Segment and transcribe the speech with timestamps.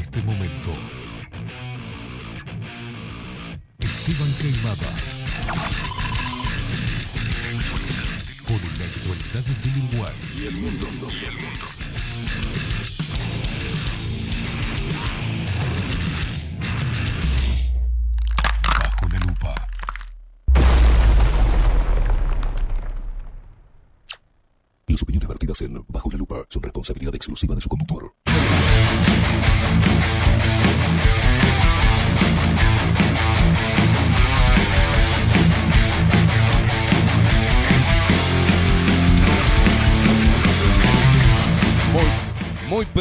[0.00, 0.70] este momento.
[3.78, 4.90] Esteban Queimada.
[8.48, 10.14] Por la actualidad del Uruguay.
[10.36, 10.86] Y el mundo.
[11.10, 11.66] Y el mundo.
[18.78, 19.54] Bajo la lupa.
[24.86, 28.12] Las opiniones vertidas en Bajo la Lupa son responsabilidad exclusiva de su conductor.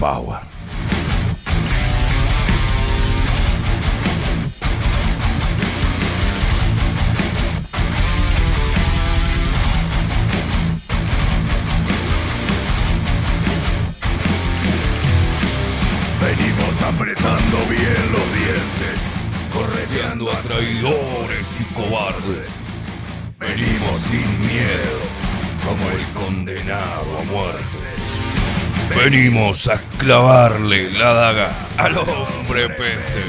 [0.00, 0.49] power.
[29.10, 33.24] Venimos a clavarle la daga al hombre peste.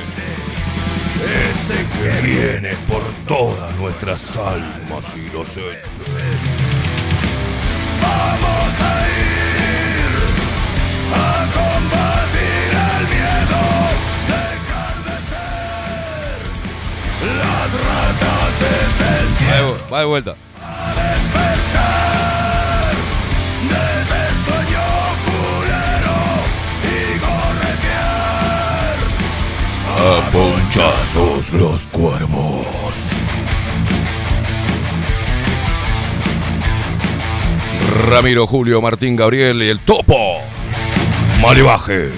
[1.49, 5.81] Ese que Viene por todas nuestras almas inocentes.
[7.99, 10.13] vamos a ir
[11.15, 13.61] a combatir el miedo,
[14.27, 16.41] dejar de ser
[17.39, 18.53] las ratas
[19.49, 20.35] de, va de vuelta.
[30.03, 32.65] A ponchazos los cuervos.
[38.07, 40.39] Ramiro, Julio, Martín, Gabriel y el topo.
[41.39, 42.09] Malevaje.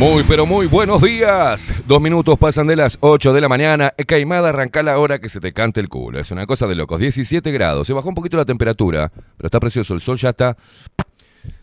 [0.00, 1.74] Muy, pero muy buenos días.
[1.86, 3.92] Dos minutos pasan de las 8 de la mañana.
[4.06, 6.18] Caimada, arranca la hora que se te cante el culo.
[6.18, 7.00] Es una cosa de locos.
[7.00, 7.86] 17 grados.
[7.86, 9.92] Se bajó un poquito la temperatura, pero está precioso.
[9.92, 10.56] El sol ya está.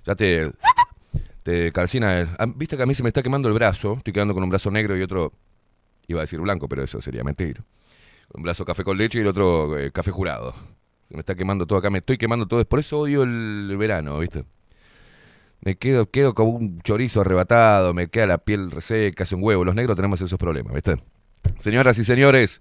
[0.05, 0.51] Ya te.
[1.43, 2.35] Te calcina.
[2.39, 3.95] ah, Viste que a mí se me está quemando el brazo.
[3.97, 5.31] Estoy quedando con un brazo negro y otro.
[6.07, 7.63] Iba a decir blanco, pero eso sería mentir.
[8.33, 10.53] Un brazo café con leche y el otro eh, café jurado.
[11.07, 11.89] Se me está quemando todo acá.
[11.89, 12.63] Me estoy quemando todo.
[12.65, 14.43] Por eso odio el verano, ¿viste?
[15.61, 19.65] Me quedo, quedo como un chorizo arrebatado, me queda la piel reseca, hace un huevo.
[19.65, 20.97] Los negros tenemos esos problemas, ¿viste?
[21.57, 22.59] Señoras y señores,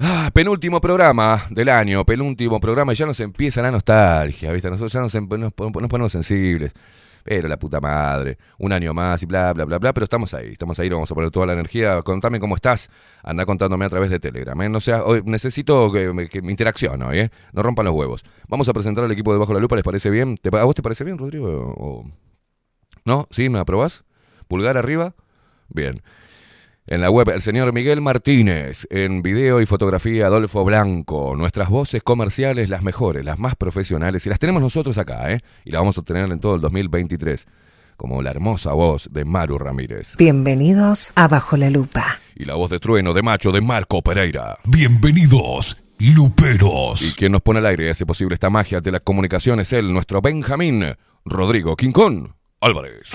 [0.00, 4.68] ah, penúltimo programa del año, penúltimo programa, y ya nos empieza la nostalgia, ¿viste?
[4.70, 6.72] Nosotros ya nos, em- nos pon- nos ponemos sensibles.
[7.24, 10.52] pero la puta madre, un año más y bla, bla, bla, bla, pero estamos ahí,
[10.52, 12.00] estamos ahí, vamos a poner toda la energía.
[12.00, 12.88] Contame cómo estás,
[13.22, 14.70] anda contándome a través de Telegram, ¿eh?
[14.70, 17.30] No sea, hoy necesito que, me- que mi interacción hoy, ¿eh?
[17.52, 18.24] No rompan los huevos.
[18.48, 20.38] Vamos a presentar al equipo de Bajo la Lupa, ¿les parece bien?
[20.38, 21.48] ¿Te- ¿A vos te parece bien, Rodrigo?
[21.76, 22.10] ¿O-
[23.04, 23.26] ¿No?
[23.30, 23.50] ¿Sí?
[23.50, 24.04] ¿Me aprobás?
[24.46, 25.14] ¿Pulgar arriba?
[25.68, 26.00] Bien.
[26.90, 28.86] En la web, el señor Miguel Martínez.
[28.88, 31.34] En video y fotografía, Adolfo Blanco.
[31.36, 34.24] Nuestras voces comerciales, las mejores, las más profesionales.
[34.24, 35.40] Y las tenemos nosotros acá, ¿eh?
[35.66, 37.46] Y las vamos a tener en todo el 2023.
[37.98, 40.16] Como la hermosa voz de Maru Ramírez.
[40.16, 42.20] Bienvenidos a Bajo la Lupa.
[42.34, 44.56] Y la voz de trueno de macho de Marco Pereira.
[44.64, 47.16] Bienvenidos, Y Luperos.
[47.18, 49.92] quien nos pone al aire y hace posible esta magia de la comunicación es él,
[49.92, 50.94] nuestro Benjamín
[51.26, 53.10] Rodrigo Quincón Álvarez.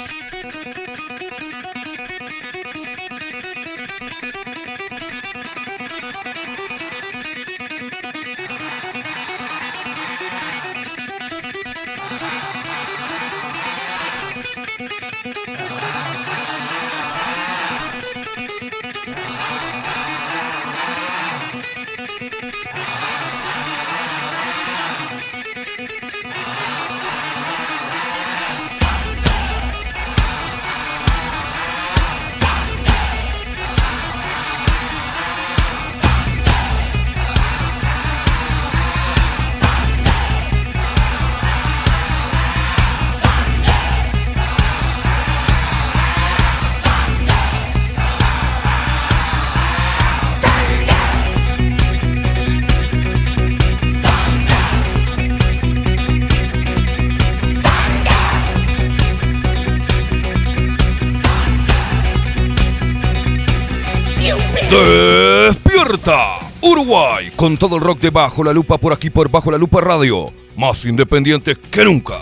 [66.61, 69.79] Uruguay, con todo el rock de Bajo la Lupa por aquí por Bajo la Lupa
[69.79, 70.33] Radio.
[70.57, 72.19] Más independientes que nunca.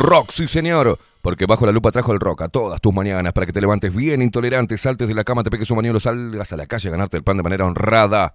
[0.00, 0.98] Rock, sí señor.
[1.20, 3.94] Porque Bajo la Lupa trajo el rock a todas tus mañanas para que te levantes
[3.94, 6.92] bien intolerante, saltes de la cama, te pegues un bañuelo, salgas a la calle a
[6.92, 8.34] ganarte el pan de manera honrada,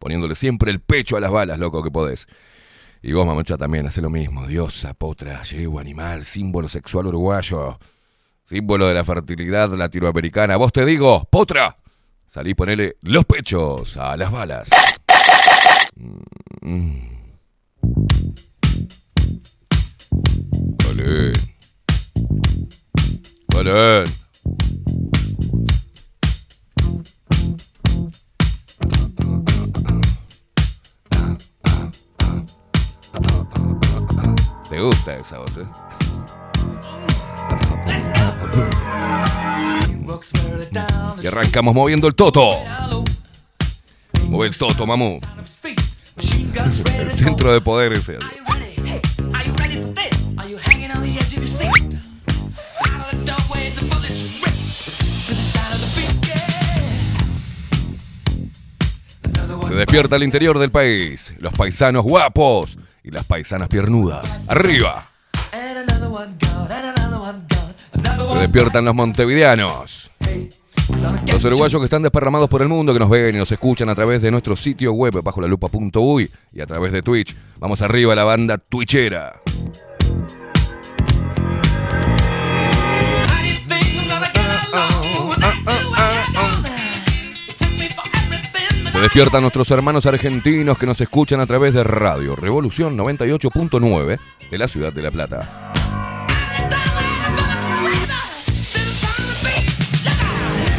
[0.00, 2.26] poniéndole siempre el pecho a las balas, loco, que podés.
[3.00, 4.48] Y vos, mamucha, también, hace lo mismo.
[4.48, 7.78] Diosa, potra, yegua, animal, símbolo sexual uruguayo,
[8.42, 10.56] símbolo de la fertilidad latinoamericana.
[10.56, 11.76] Vos te digo, potra,
[12.26, 14.70] salí y ponele los pechos a las balas.
[16.62, 17.14] Mm.
[34.70, 35.66] Te gusta esa voz, ¿eh?
[41.22, 42.56] Y arrancamos moviendo el toto.
[44.28, 45.20] Mueve el toto, mamú.
[46.98, 48.18] El centro de poder ese.
[59.74, 61.34] Se despierta el interior del país.
[61.40, 64.40] Los paisanos guapos y las paisanas piernudas.
[64.46, 65.04] ¡Arriba!
[68.28, 70.12] Se despiertan los montevideanos.
[71.26, 73.96] Los uruguayos que están desparramados por el mundo, que nos ven y nos escuchan a
[73.96, 77.34] través de nuestro sitio web bajo la lupa.uy y a través de Twitch.
[77.58, 79.40] Vamos arriba la banda twitchera.
[89.04, 94.18] Se despiertan nuestros hermanos argentinos que nos escuchan a través de Radio Revolución 98.9
[94.50, 95.74] de la ciudad de La Plata.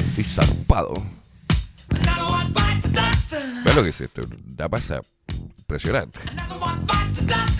[0.09, 1.05] Estoy zarpado.
[3.63, 4.23] ¿Ves lo que es esto?
[4.57, 5.01] La pasa
[5.59, 6.19] impresionante.
[6.31, 7.55] Another one bites the dust.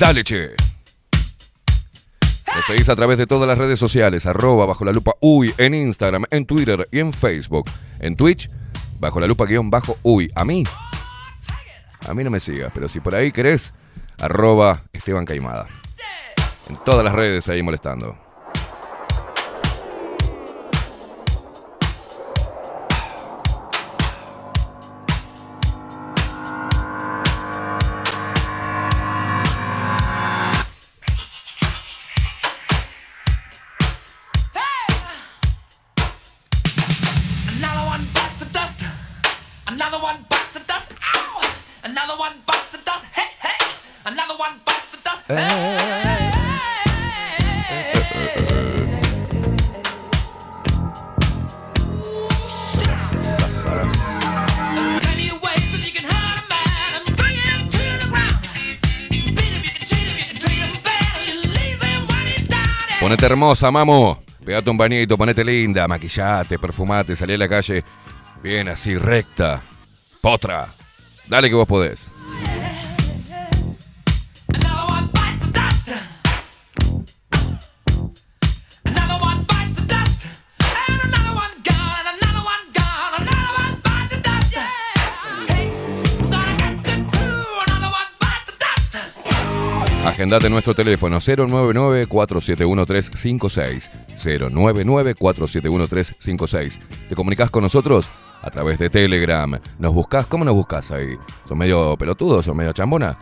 [0.00, 0.54] Dale, che.
[2.54, 5.74] Nos seguís a través de todas las redes sociales, arroba bajo la lupa uy, en
[5.74, 7.70] Instagram, en Twitter y en Facebook.
[7.98, 8.48] En Twitch,
[8.98, 10.30] bajo la lupa guion bajo uy.
[10.34, 10.64] A mí,
[12.08, 13.74] a mí no me sigas, pero si por ahí querés,
[14.16, 15.66] arroba Esteban Caimada.
[16.70, 18.16] En todas las redes ahí molestando.
[63.10, 64.14] Ponete hermosa, mamu.
[64.44, 67.82] Pegate un bañito, ponete linda, maquillate, perfumate, salí a la calle
[68.40, 69.62] bien así, recta.
[70.20, 70.68] Potra.
[71.26, 72.12] Dale que vos podés.
[90.04, 93.90] Agendate nuestro teléfono 099-471-356.
[94.16, 96.78] 099-471-356.
[97.08, 98.08] Te comunicas con nosotros
[98.42, 99.58] a través de Telegram.
[99.78, 101.16] Nos buscas, ¿cómo nos buscas ahí?
[101.46, 102.46] ¿Son medio pelotudos?
[102.46, 103.18] ¿Son medio chambona?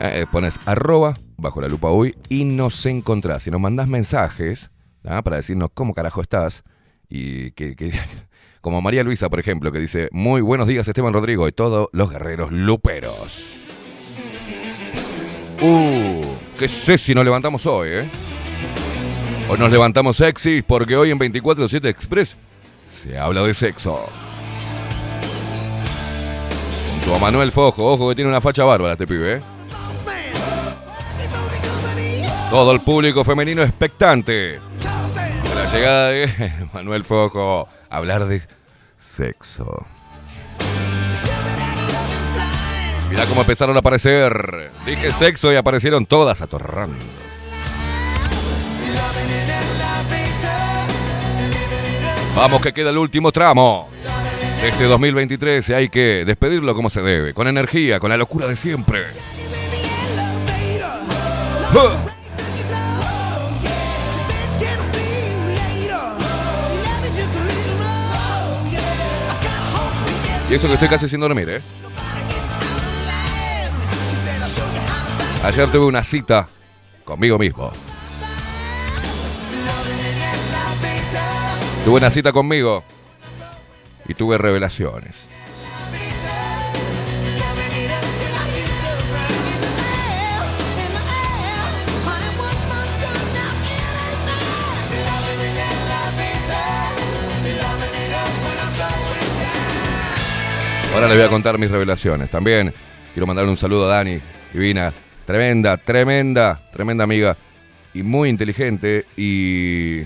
[0.00, 3.42] Eh, pones arroba bajo la lupa hoy y nos encontrás.
[3.42, 4.70] Si nos mandás mensajes
[5.04, 5.22] ¿ah?
[5.22, 6.62] para decirnos cómo carajo estás
[7.08, 7.90] y que, que-
[8.60, 12.10] como María Luisa, por ejemplo, que dice muy buenos días Esteban Rodrigo y todos los
[12.10, 13.65] guerreros luperos.
[15.62, 16.24] Uh,
[16.58, 18.10] qué sexy nos levantamos hoy, ¿eh?
[19.48, 22.36] Hoy nos levantamos sexy porque hoy en 24-7 Express
[22.88, 24.06] se habla de sexo.
[26.92, 29.40] Junto a Manuel Fojo, ojo que tiene una facha bárbara este pibe, ¿eh?
[32.50, 34.58] Todo el público femenino expectante.
[35.54, 38.42] La llegada de Manuel Fojo hablar de
[38.96, 39.86] sexo.
[43.16, 44.70] Mirá cómo empezaron a aparecer.
[44.84, 46.98] Dije sexo y aparecieron todas atorrando.
[52.36, 53.88] Vamos que queda el último tramo.
[54.62, 58.56] Este 2023 y hay que despedirlo como se debe, con energía, con la locura de
[58.56, 59.06] siempre.
[70.50, 71.62] Y eso que estoy casi sin dormir, ¿eh?
[75.44, 76.48] Ayer tuve una cita
[77.04, 77.72] conmigo mismo.
[81.84, 82.82] Tuve una cita conmigo
[84.08, 85.16] y tuve revelaciones.
[100.94, 102.30] Ahora les voy a contar mis revelaciones.
[102.30, 102.72] También
[103.12, 104.18] quiero mandarle un saludo a Dani,
[104.52, 104.92] divina,
[105.24, 107.36] tremenda, tremenda, tremenda amiga
[107.94, 110.02] y muy inteligente y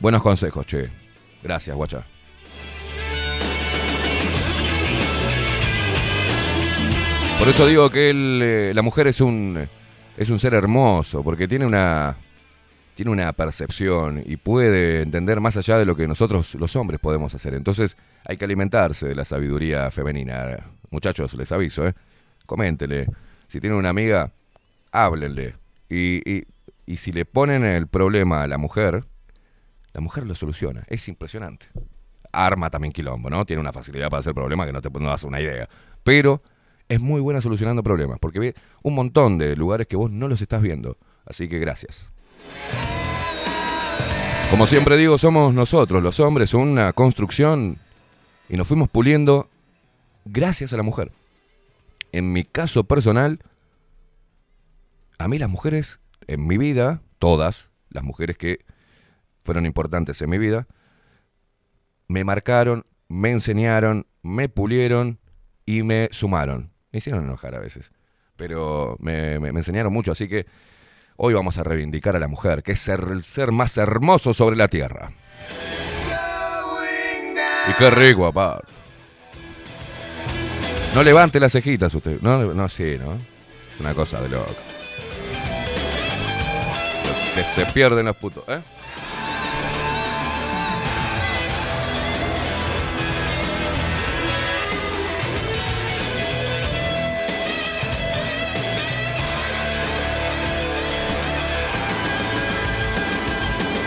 [0.00, 0.88] buenos consejos, che.
[1.42, 2.04] Gracias, guacha.
[7.38, 9.68] Por eso digo que eh, la mujer es un,
[10.16, 12.16] es un ser hermoso, porque tiene una,
[12.94, 17.34] tiene una percepción y puede entender más allá de lo que nosotros los hombres podemos
[17.34, 17.54] hacer.
[17.54, 20.58] Entonces hay que alimentarse de la sabiduría femenina.
[20.90, 21.94] Muchachos, les aviso, ¿eh?
[22.46, 23.06] Coméntele.
[23.48, 24.32] Si tienen una amiga,
[24.92, 25.54] háblenle.
[25.88, 26.46] Y, y-
[26.86, 29.04] y si le ponen el problema a la mujer,
[29.92, 30.84] la mujer lo soluciona.
[30.88, 31.66] Es impresionante.
[32.32, 33.44] Arma también quilombo, ¿no?
[33.44, 35.68] Tiene una facilidad para hacer problemas que no te das una idea.
[36.04, 36.42] Pero
[36.88, 40.40] es muy buena solucionando problemas, porque ve un montón de lugares que vos no los
[40.40, 40.96] estás viendo.
[41.24, 42.12] Así que gracias.
[44.50, 47.78] Como siempre digo, somos nosotros, los hombres, una construcción
[48.48, 49.48] y nos fuimos puliendo
[50.24, 51.10] gracias a la mujer.
[52.16, 53.40] En mi caso personal,
[55.18, 58.64] a mí las mujeres en mi vida, todas las mujeres que
[59.44, 60.66] fueron importantes en mi vida,
[62.08, 65.18] me marcaron, me enseñaron, me pulieron
[65.66, 66.72] y me sumaron.
[66.90, 67.92] Me hicieron enojar a veces,
[68.36, 70.46] pero me, me- me enseñaron mucho, así que
[71.18, 74.54] Hoy vamos a reivindicar a la mujer, que es ser- el ser más hermoso sobre
[74.56, 75.12] la tierra.
[77.70, 78.70] Y qué rico, aparte.
[80.96, 82.22] No levante las cejitas usted.
[82.22, 83.16] No, no, sí, ¿no?
[83.16, 84.54] Es una cosa de loco.
[87.34, 88.60] Que se pierden los putos, ¿eh?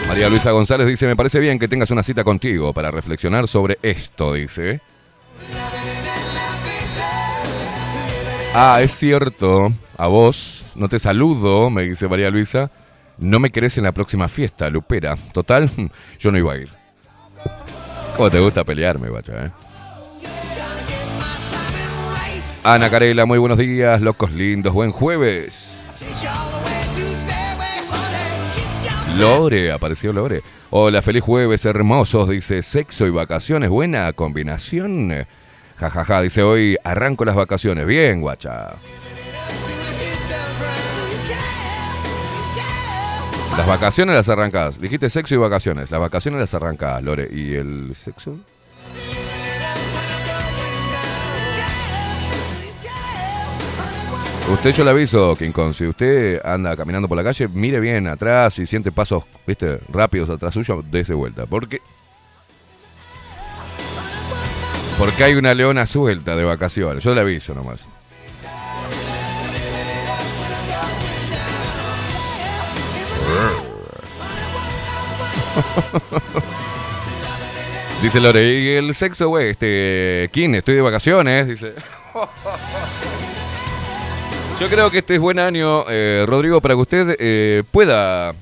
[0.08, 3.80] María Luisa González dice, me parece bien que tengas una cita contigo para reflexionar sobre
[3.82, 4.80] esto, dice.
[8.54, 12.72] Ah, es cierto, a vos, no te saludo, me dice María Luisa.
[13.20, 15.18] No me querés en la próxima fiesta, Lupera.
[15.34, 15.70] Total,
[16.20, 16.70] yo no iba a ir.
[18.18, 19.52] ¿Cómo te gusta pelearme, guacha, eh?
[22.64, 25.82] Ana Carela, muy buenos días, locos lindos, buen jueves.
[29.18, 30.42] Lore, apareció Lore.
[30.70, 35.26] Hola, feliz jueves, hermosos, dice sexo y vacaciones, buena combinación.
[35.80, 37.86] Ja, ja, ja, dice hoy arranco las vacaciones.
[37.86, 38.72] Bien, guacha.
[43.58, 44.82] Las vacaciones las arrancás.
[44.82, 45.90] Dijiste sexo y vacaciones.
[45.90, 47.30] Las vacaciones las arrancás, Lore.
[47.32, 48.38] ¿Y el sexo?
[54.52, 58.08] Usted yo le aviso, King Kong, si usted anda caminando por la calle, mire bien
[58.08, 61.46] atrás y siente pasos, viste, rápidos atrás suyo, dése vuelta.
[61.46, 61.82] Porque.
[65.00, 67.02] Porque hay una leona suelta de vacaciones.
[67.02, 67.80] Yo le aviso nomás.
[78.02, 79.52] Dice Lore, ¿y el sexo, güey?
[79.52, 81.74] Este, King, estoy de vacaciones, dice.
[84.60, 88.36] Yo creo que este es buen año, eh, Rodrigo, para que usted eh, pueda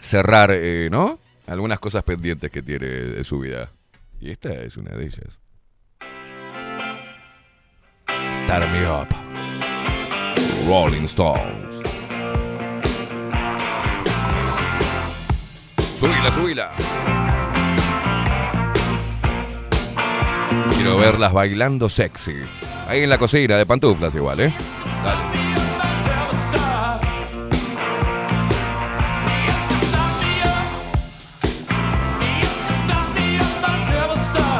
[0.00, 1.18] cerrar, eh, ¿no?
[1.48, 3.72] Algunas cosas pendientes que tiene de su vida.
[4.20, 5.40] Y esta es una de ellas.
[8.44, 9.08] Start me up.
[10.66, 11.82] Rolling Stones.
[15.98, 16.72] Subila, subila.
[20.74, 22.34] Quiero verlas bailando sexy.
[22.88, 24.54] Ahí en la cocina, de pantuflas igual, ¿eh?
[25.04, 25.51] Dale.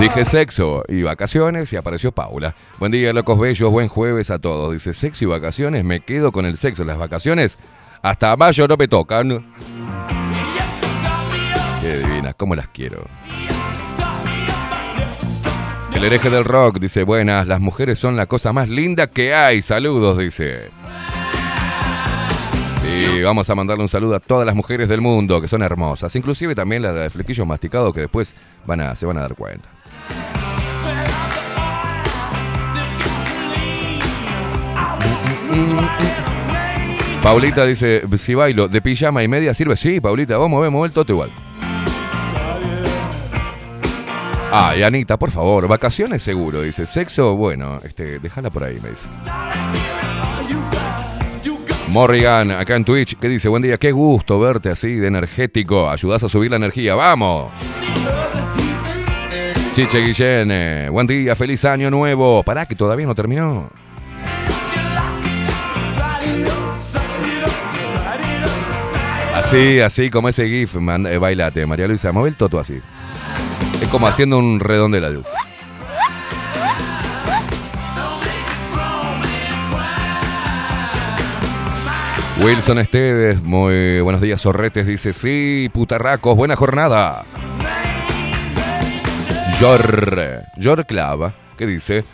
[0.03, 2.57] Dije sexo y vacaciones y apareció Paula.
[2.81, 4.73] Buen día, locos bellos, buen jueves a todos.
[4.73, 6.83] Dice sexo y vacaciones, me quedo con el sexo.
[6.85, 7.61] Las vacaciones
[8.03, 9.47] hasta mayo no me tocan.
[11.81, 13.07] Qué divinas, cómo las quiero.
[15.95, 19.63] El hereje del rock dice, buenas, las mujeres son la cosa más linda que hay.
[19.63, 20.71] Saludos, dice.
[22.83, 26.17] Sí, vamos a mandarle un saludo a todas las mujeres del mundo que son hermosas,
[26.17, 28.35] inclusive también las de flequillos masticados que después
[28.67, 29.69] van a, se van a dar cuenta.
[37.23, 39.77] Paulita dice, si bailo de pijama y media sirve.
[39.77, 41.33] Sí, Paulita, vamos a ver, el toto igual.
[44.51, 46.85] Ay, Anita, por favor, vacaciones seguro, dice.
[46.85, 49.07] Sexo, bueno, este, déjala por ahí, me dice.
[51.89, 53.49] Morrigan, acá en Twitch, ¿qué dice?
[53.49, 55.89] Buen día, qué gusto verte así de energético.
[55.89, 57.53] Ayudás a subir la energía, ¡vamos!
[59.75, 62.43] Chiche Guillén, eh, buen día, feliz año nuevo.
[62.43, 63.71] Pará, que todavía no terminó.
[69.35, 72.81] Así, así como ese GIF, man- eh, bailate, María Luisa, mueve el toto así.
[73.81, 75.11] Es como haciendo un redondela.
[82.43, 87.25] Wilson Esteves, muy buenos días, Sorretes, dice, sí, putarracos, buena jornada.
[89.61, 92.05] Yor, Yor Clava, ¿qué dice?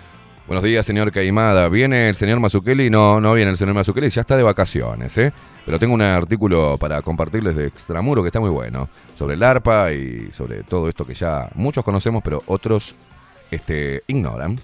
[0.46, 1.68] Buenos días, señor Caimada.
[1.68, 2.90] ¿Viene el señor Mazukeli?
[2.90, 5.32] No, no viene el señor Mazukeli, ya está de vacaciones, ¿eh?
[5.64, 9.92] Pero tengo un artículo para compartirles de Extramuro que está muy bueno, sobre el ARPA
[9.92, 12.94] y sobre todo esto que ya muchos conocemos, pero otros
[13.50, 14.58] este, ignoran.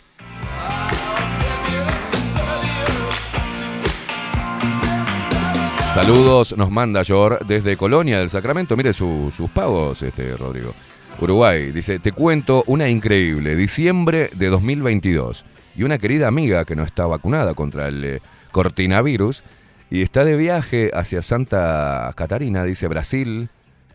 [5.92, 8.76] Saludos, nos manda Yor desde Colonia del Sacramento.
[8.76, 10.74] Mire su- sus pagos, este Rodrigo.
[11.20, 15.44] Uruguay, dice, te cuento una increíble, diciembre de 2022.
[15.76, 18.20] Y una querida amiga que no está vacunada contra el eh,
[18.52, 19.42] cortinavirus
[19.90, 23.48] y está de viaje hacia Santa Catarina, dice Brasil.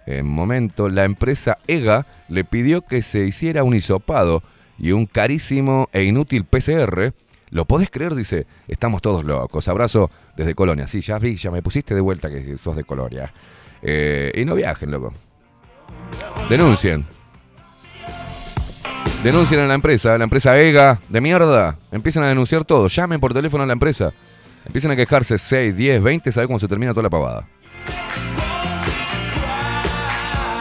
[0.05, 4.43] En momento, la empresa EGA le pidió que se hiciera un hisopado
[4.77, 7.13] y un carísimo e inútil PCR
[7.51, 8.13] ¿Lo podés creer?
[8.15, 9.67] Dice, estamos todos locos.
[9.67, 10.88] Abrazo desde Colonia.
[10.88, 13.34] Sí, ya vi, ya me pusiste de vuelta que sos de Colonia.
[13.82, 15.13] Eh, y no viajen, loco.
[16.50, 17.06] Denuncien.
[19.24, 21.78] Denuncien a la empresa, a la empresa EGA, de mierda.
[21.91, 22.88] Empiezan a denunciar todo.
[22.88, 24.13] Llamen por teléfono a la empresa.
[24.65, 27.48] Empiezan a quejarse 6, 10, 20, ¿sabe cómo se termina toda la pavada?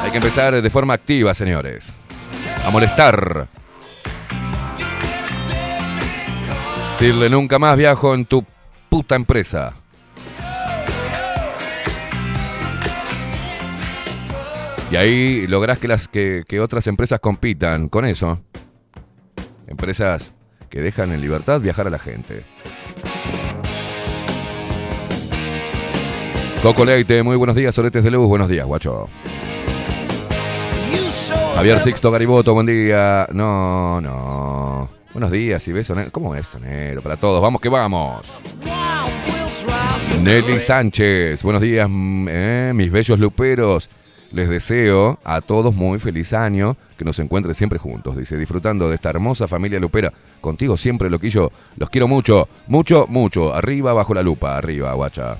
[0.02, 1.92] Hay que empezar de forma activa, señores.
[2.64, 3.48] A molestar.
[6.90, 8.44] Decirle nunca más viajo en tu
[8.88, 9.74] puta empresa.
[14.90, 18.40] Y ahí lográs que, las, que, que otras empresas compitan con eso.
[19.66, 20.32] Empresas
[20.70, 22.44] que dejan en libertad viajar a la gente.
[26.62, 29.08] Coco Leite, muy buenos días, Soletes de Luz, buenos días, guacho.
[31.54, 33.26] Javier Sixto Gariboto, buen día.
[33.32, 34.88] No, no.
[35.12, 35.94] Buenos días y beso.
[35.94, 37.02] ne- ¿Cómo es sonero?
[37.02, 38.26] Para todos, vamos que vamos.
[40.22, 43.88] Nelly Sánchez, buenos días, mm, eh, mis bellos luperos.
[44.30, 48.94] Les deseo a todos muy feliz año, que nos encuentren siempre juntos, dice, disfrutando de
[48.94, 50.12] esta hermosa familia lupera.
[50.40, 51.50] Contigo siempre, loquillo.
[51.76, 53.54] Los quiero mucho, mucho, mucho.
[53.54, 55.38] Arriba, bajo la lupa, arriba, guacha.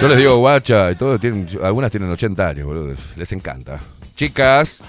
[0.00, 0.96] Yo les digo guacha y
[1.62, 2.94] algunas tienen 80 años, boludo.
[3.16, 3.80] Les encanta.
[4.14, 4.82] Chicas.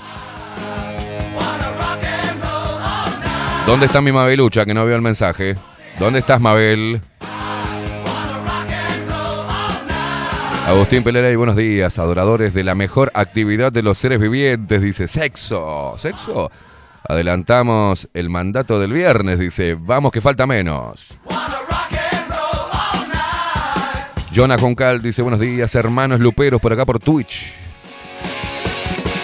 [3.65, 5.55] ¿Dónde está mi Mabelucha que no veo el mensaje?
[5.99, 7.01] ¿Dónde estás, Mabel?
[10.65, 15.93] Agustín Pelerey, buenos días, adoradores de la mejor actividad de los seres vivientes, dice sexo,
[15.99, 16.49] sexo.
[17.07, 21.13] Adelantamos el mandato del viernes, dice, vamos que falta menos.
[24.35, 27.53] Jonah Concal dice, buenos días, hermanos luperos, por acá por Twitch.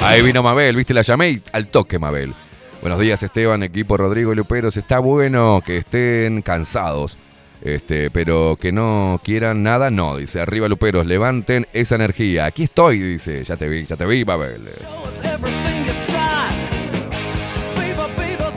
[0.03, 2.35] Ahí vino Mabel, viste, la llamé y al toque, Mabel.
[2.81, 4.77] Buenos días, Esteban, equipo Rodrigo y Luperos.
[4.77, 7.17] Está bueno que estén cansados,
[7.61, 10.17] este, pero que no quieran nada, no.
[10.17, 12.45] Dice, arriba Luperos, levanten esa energía.
[12.45, 13.43] Aquí estoy, dice.
[13.43, 14.61] Ya te vi, ya te vi, Mabel.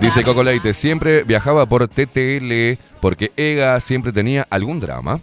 [0.01, 5.21] Dice Coco Leite, siempre viajaba por TTL porque EGA siempre tenía algún drama.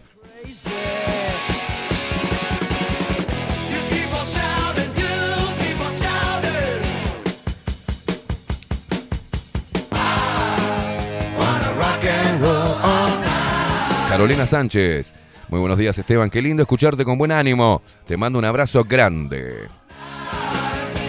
[14.12, 15.14] Carolina Sánchez.
[15.48, 16.30] Muy buenos días, Esteban.
[16.30, 17.82] Qué lindo escucharte con buen ánimo.
[18.06, 19.70] Te mando un abrazo grande.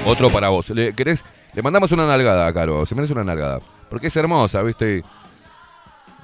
[0.06, 0.70] Otro para vos.
[0.70, 1.24] ¿Le querés?
[1.52, 2.86] Le mandamos una nalgada, Caro.
[2.86, 3.58] Se merece una nalgada.
[3.90, 5.02] Porque es hermosa, ¿viste?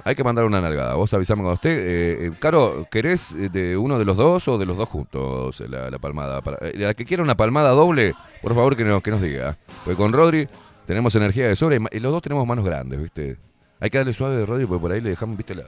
[0.05, 0.95] Hay que mandar una nalgada.
[0.95, 1.73] Vos avisame cuando esté.
[1.73, 5.61] Eh, eh, Caro, ¿querés eh, de uno de los dos o de los dos juntos
[5.61, 6.41] eh, la, palmada?
[6.75, 9.57] La que quiera una palmada doble, por favor que nos, que nos diga.
[9.85, 10.49] Porque con Rodri
[10.87, 13.37] tenemos energía de sobra y, y los dos tenemos manos grandes, ¿viste?
[13.81, 15.57] Hay que darle suave de Rodri porque por ahí le dejamos, ¿viste?
[15.57, 15.65] La,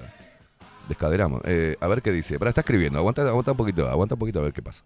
[0.90, 1.40] descaderamos.
[1.44, 2.38] Eh, a ver qué dice.
[2.38, 2.98] Para, está escribiendo.
[2.98, 4.85] Aguanta, aguanta un poquito, aguanta un poquito a ver qué pasa.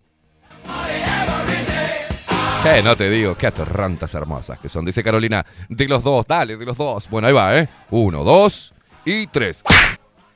[2.66, 4.84] Eh, no te digo, qué atorrantas hermosas que son.
[4.84, 7.10] Dice Carolina, de los dos, dale, de los dos.
[7.10, 7.68] Bueno, ahí va, ¿eh?
[7.90, 8.72] Uno, dos
[9.04, 9.62] y tres.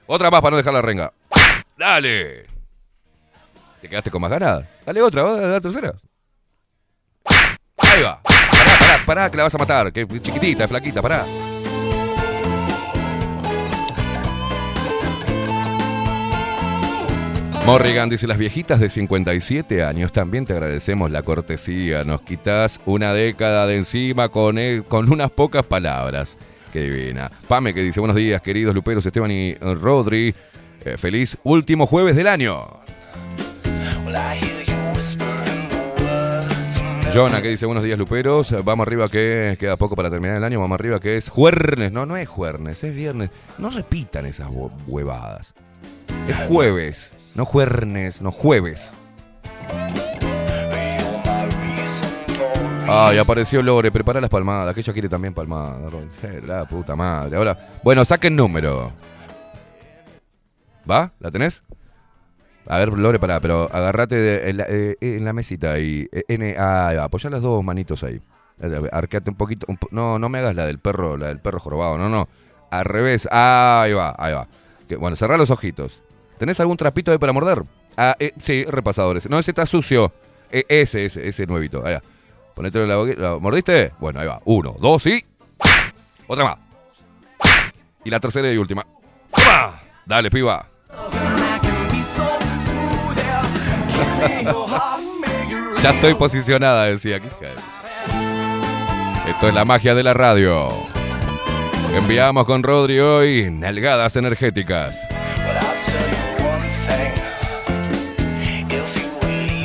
[0.07, 1.13] Otra más para no dejar la renga.
[1.79, 2.47] Dale.
[3.81, 4.65] ¿Te quedaste con más ganas?
[4.85, 5.95] Dale otra, va, la tercera.
[7.79, 8.21] Ahí va.
[8.23, 9.93] Pará, pará, pará, que la vas a matar.
[9.93, 11.25] Que chiquitita, flaquita, pará.
[17.73, 22.03] Morrigan dice, las viejitas de 57 años también te agradecemos la cortesía.
[22.03, 26.39] Nos quitas una década de encima con, e- con unas pocas palabras.
[26.73, 27.31] Qué divina.
[27.47, 30.35] Pame que dice, buenos días queridos Luperos, Esteban y eh, Rodri.
[30.85, 32.67] Eh, feliz último jueves del año.
[37.15, 38.55] Jonah que dice, buenos días Luperos.
[38.65, 40.59] Vamos arriba que queda poco para terminar el año.
[40.61, 41.93] Vamos arriba que es jueves.
[41.93, 43.29] No, no es jueves, es viernes.
[43.59, 45.55] No repitan esas hue- huevadas.
[46.29, 48.93] Es jueves, no juernes, no jueves.
[52.91, 55.93] Ay, apareció Lore, prepara las palmadas, que ella quiere también palmadas.
[56.25, 57.37] Eh, La puta madre.
[57.37, 58.93] Ahora, bueno, saquen número.
[60.91, 61.13] ¿Va?
[61.21, 61.63] ¿La tenés?
[62.67, 66.25] A ver, Lore, pará, pero agárrate de- en, la, eh, en la mesita y eh,
[66.27, 68.21] N, ah, apoyá las dos manitos ahí.
[68.61, 69.67] Eh, Arqueate un poquito.
[69.93, 72.29] no, no me hagas la del perro, la del perro jorobado, no, no.
[72.73, 73.29] Al revés.
[73.31, 74.49] ahí va, ahí va.
[74.99, 76.03] Bueno, cerrá los ojitos.
[76.39, 77.63] ¿Tenés algún trapito ahí para morder?
[77.97, 79.29] Ah, eh, sí, repasadores.
[79.29, 80.13] No, ese está sucio.
[80.51, 81.85] Eh, ese, ese, ese nuevito.
[81.85, 82.03] Ahí va.
[82.55, 83.21] Ponételo en la boquita.
[83.21, 83.93] ¿Lo ¿Mordiste?
[83.99, 84.41] Bueno, ahí va.
[84.45, 85.25] Uno, dos y.
[86.27, 86.59] Otra más.
[88.05, 88.87] Y la tercera y última.
[89.35, 89.81] ¡Toma!
[90.07, 90.67] Dale, piba.
[95.83, 97.21] ya estoy posicionada, decía.
[99.27, 100.69] Esto es la magia de la radio.
[101.95, 104.99] Enviamos con Rodri hoy nalgadas energéticas.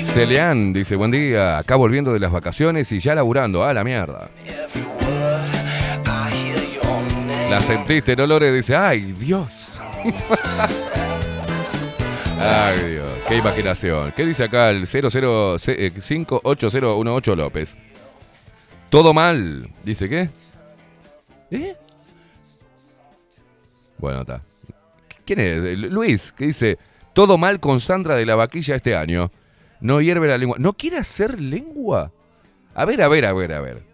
[0.03, 4.29] Celeán dice, buen día, acá volviendo de las vacaciones y ya laburando, a la mierda.
[7.49, 8.51] La sentiste, ¿no, Lore?
[8.51, 9.69] Dice, ay, Dios.
[12.37, 14.11] ay, Dios, qué imaginación.
[14.11, 17.75] ¿Qué dice acá el 0058018 López?
[18.89, 19.69] Todo mal.
[19.83, 20.29] ¿Dice qué?
[21.49, 21.75] ¿Eh?
[23.97, 24.43] Bueno, está.
[25.25, 25.79] ¿Quién es?
[25.79, 26.77] Luis, que dice,
[27.13, 29.31] todo mal con Sandra de la vaquilla este año.
[29.83, 30.55] No hierve la lengua.
[30.59, 32.13] ¿No quiere hacer lengua?
[32.73, 33.85] A ver, a ver, a ver, a ver.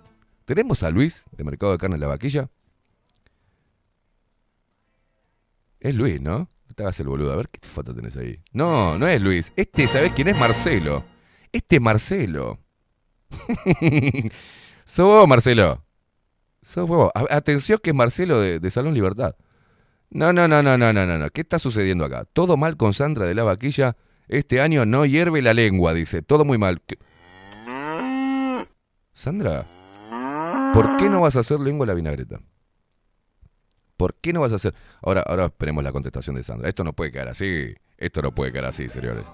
[0.45, 2.47] ¿Tenemos a Luis de Mercado de Carne de la Vaquilla?
[5.79, 6.37] Es Luis, ¿no?
[6.67, 7.33] No te hagas el boludo.
[7.33, 8.39] A ver qué foto tenés ahí.
[8.53, 9.51] No, no es Luis.
[9.55, 10.37] Este, ¿sabés quién es?
[10.37, 11.03] Marcelo.
[11.51, 12.59] Este es Marcelo.
[14.85, 15.83] Sos vos, Marcelo.
[16.61, 17.09] Sos vos.
[17.15, 19.35] Atención que es Marcelo de, de Salón Libertad.
[20.11, 21.29] No, no, no, no, no, no, no.
[21.31, 22.25] ¿Qué está sucediendo acá?
[22.25, 23.97] Todo mal con Sandra de la Vaquilla.
[24.29, 26.21] Este año no hierve la lengua, dice.
[26.21, 26.83] Todo muy mal.
[29.11, 29.65] Sandra,
[30.71, 32.39] ¿por qué no vas a hacer lengua la vinagreta?
[33.97, 34.75] ¿Por qué no vas a hacer?
[35.01, 36.69] Ahora, ahora esperemos la contestación de Sandra.
[36.69, 37.73] Esto no puede quedar así.
[37.97, 39.25] Esto no puede quedar así, señores.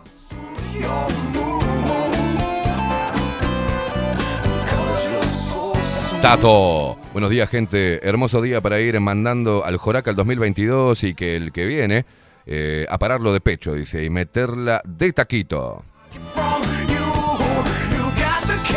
[6.21, 6.97] Tato.
[7.11, 7.99] Buenos días, gente.
[8.07, 12.05] Hermoso día para ir mandando al Joraca el 2022 y que el que viene
[12.45, 15.83] eh, a pararlo de pecho, dice, y meterla de taquito.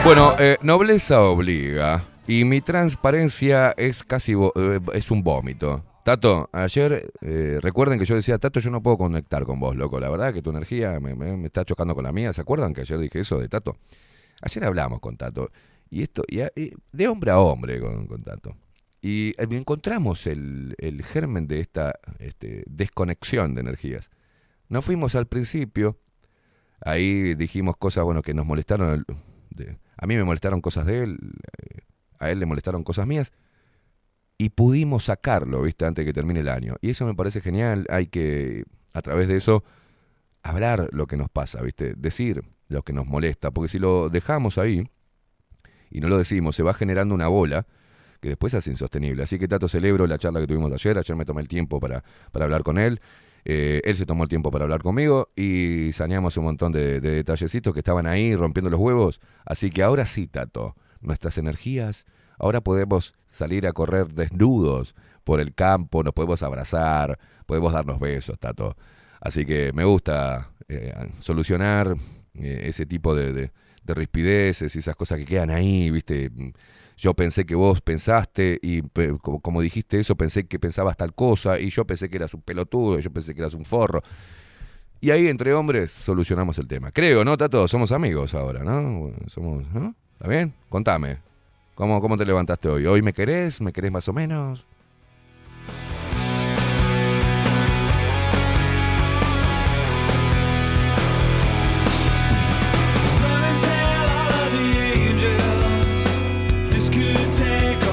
[0.05, 5.85] Bueno, eh, nobleza obliga y mi transparencia es casi eh, es un vómito.
[6.03, 10.01] Tato, ayer eh, recuerden que yo decía, Tato, yo no puedo conectar con vos, loco.
[10.01, 12.33] La verdad que tu energía me, está chocando con la mía.
[12.33, 13.77] ¿Se acuerdan que ayer dije eso de Tato?
[14.41, 15.51] Ayer hablamos con Tato.
[15.91, 18.57] Y esto, de hombre a hombre con, con Tato.
[19.01, 24.11] Y eh, encontramos el, el germen de esta este, desconexión de energías.
[24.69, 25.99] Nos fuimos al principio,
[26.81, 29.05] ahí dijimos cosas bueno que nos molestaron.
[29.97, 31.19] a mí me molestaron cosas de él,
[31.63, 31.81] eh,
[32.19, 33.33] a él le molestaron cosas mías.
[34.37, 35.85] Y pudimos sacarlo, ¿viste?
[35.85, 36.77] Antes de que termine el año.
[36.81, 37.87] Y eso me parece genial.
[37.91, 39.65] Hay que, a través de eso,
[40.45, 41.95] hablar lo que nos pasa, ¿viste?
[41.95, 43.51] Decir lo que nos molesta.
[43.51, 44.89] Porque si lo dejamos ahí
[45.91, 47.67] y no lo decimos, se va generando una bola
[48.21, 49.23] que después es insostenible.
[49.23, 50.99] Así que Tato, celebro la charla que tuvimos ayer.
[50.99, 52.03] Ayer me tomé el tiempo para,
[52.33, 53.01] para hablar con él.
[53.45, 57.11] Eh, él se tomó el tiempo para hablar conmigo y saneamos un montón de, de
[57.13, 59.21] detallecitos que estaban ahí rompiendo los huevos.
[59.47, 62.05] Así que ahora sí, Tato, nuestras energías,
[62.39, 68.39] ahora podemos salir a correr desnudos por el campo, nos podemos abrazar, podemos darnos besos,
[68.39, 68.77] Tato.
[69.21, 71.97] Así que me gusta eh, solucionar
[72.35, 73.53] eh, ese tipo de, de-
[73.85, 76.31] de rispideces y esas cosas que quedan ahí, ¿viste?
[76.99, 78.83] Yo pensé que vos pensaste y
[79.23, 82.43] como, como dijiste eso, pensé que pensabas tal cosa y yo pensé que eras un
[82.43, 84.03] pelotudo, yo pensé que eras un forro.
[85.01, 86.91] Y ahí entre hombres solucionamos el tema.
[86.91, 87.69] Creo, ¿no, Tato?
[87.69, 89.13] Somos amigos ahora, ¿no?
[89.29, 89.95] Somos, ¿no?
[90.15, 90.53] ¿Está bien?
[90.69, 91.19] Contame.
[91.77, 92.85] ¿Cómo, ¿Cómo te levantaste hoy?
[92.87, 93.61] ¿Hoy me querés?
[93.61, 94.67] ¿Me querés más o menos?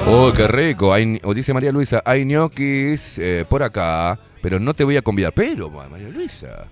[0.08, 0.92] Oh, qué rico.
[0.92, 5.02] Hay, o dice María Luisa, hay ñoquis eh, por acá, pero no te voy a
[5.02, 5.32] convidar.
[5.32, 6.66] Pero, ma- María Luisa,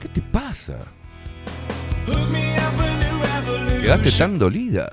[0.00, 0.78] ¿qué te pasa?
[3.80, 4.88] Quedaste tan dolida.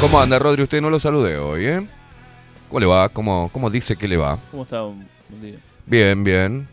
[0.00, 0.62] ¿Cómo anda, Rodri?
[0.62, 1.86] Usted no lo saludé hoy, ¿eh?
[2.68, 3.08] ¿Cómo le va?
[3.08, 4.38] ¿Cómo, cómo dice que le va?
[4.50, 4.82] ¿Cómo está?
[4.82, 5.08] Buen
[5.40, 5.58] día.
[5.86, 6.68] Bien, bien.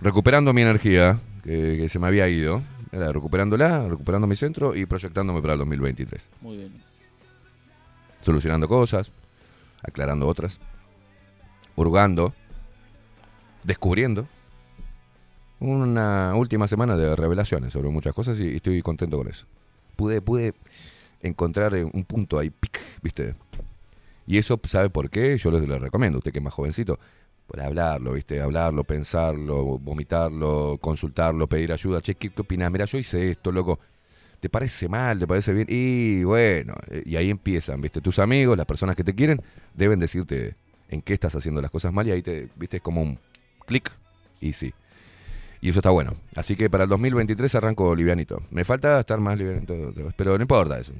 [0.00, 2.62] Recuperando mi energía, que, que se me había ido.
[2.90, 6.30] Era recuperándola, recuperando mi centro y proyectándome para el 2023.
[6.40, 6.82] Muy bien.
[8.22, 9.12] Solucionando cosas,
[9.82, 10.58] aclarando otras,
[11.76, 12.34] hurgando,
[13.62, 14.26] descubriendo.
[15.60, 19.46] Una última semana de revelaciones sobre muchas cosas y estoy contento con eso.
[19.94, 20.54] Pude, pude
[21.20, 23.34] encontrar un punto ahí, pic, ¿viste?
[24.28, 25.38] Y eso, ¿sabe por qué?
[25.38, 26.98] Yo les lo recomiendo, usted que es más jovencito,
[27.46, 28.42] por hablarlo, ¿viste?
[28.42, 32.02] Hablarlo, pensarlo, vomitarlo, consultarlo, pedir ayuda.
[32.02, 32.70] Che, ¿qué, qué opinás?
[32.70, 33.80] Mira, yo hice esto, loco.
[34.38, 35.18] ¿Te parece mal?
[35.18, 35.66] ¿Te parece bien?
[35.70, 36.74] Y bueno,
[37.06, 38.02] y ahí empiezan, ¿viste?
[38.02, 39.40] Tus amigos, las personas que te quieren,
[39.72, 40.56] deben decirte
[40.90, 42.76] en qué estás haciendo las cosas mal y ahí te, ¿viste?
[42.76, 43.18] Es como un
[43.64, 43.90] clic
[44.42, 44.74] y sí.
[45.62, 46.12] Y eso está bueno.
[46.36, 48.42] Así que para el 2023 arranco livianito.
[48.50, 49.74] Me falta estar más livianito,
[50.16, 50.92] pero no importa eso.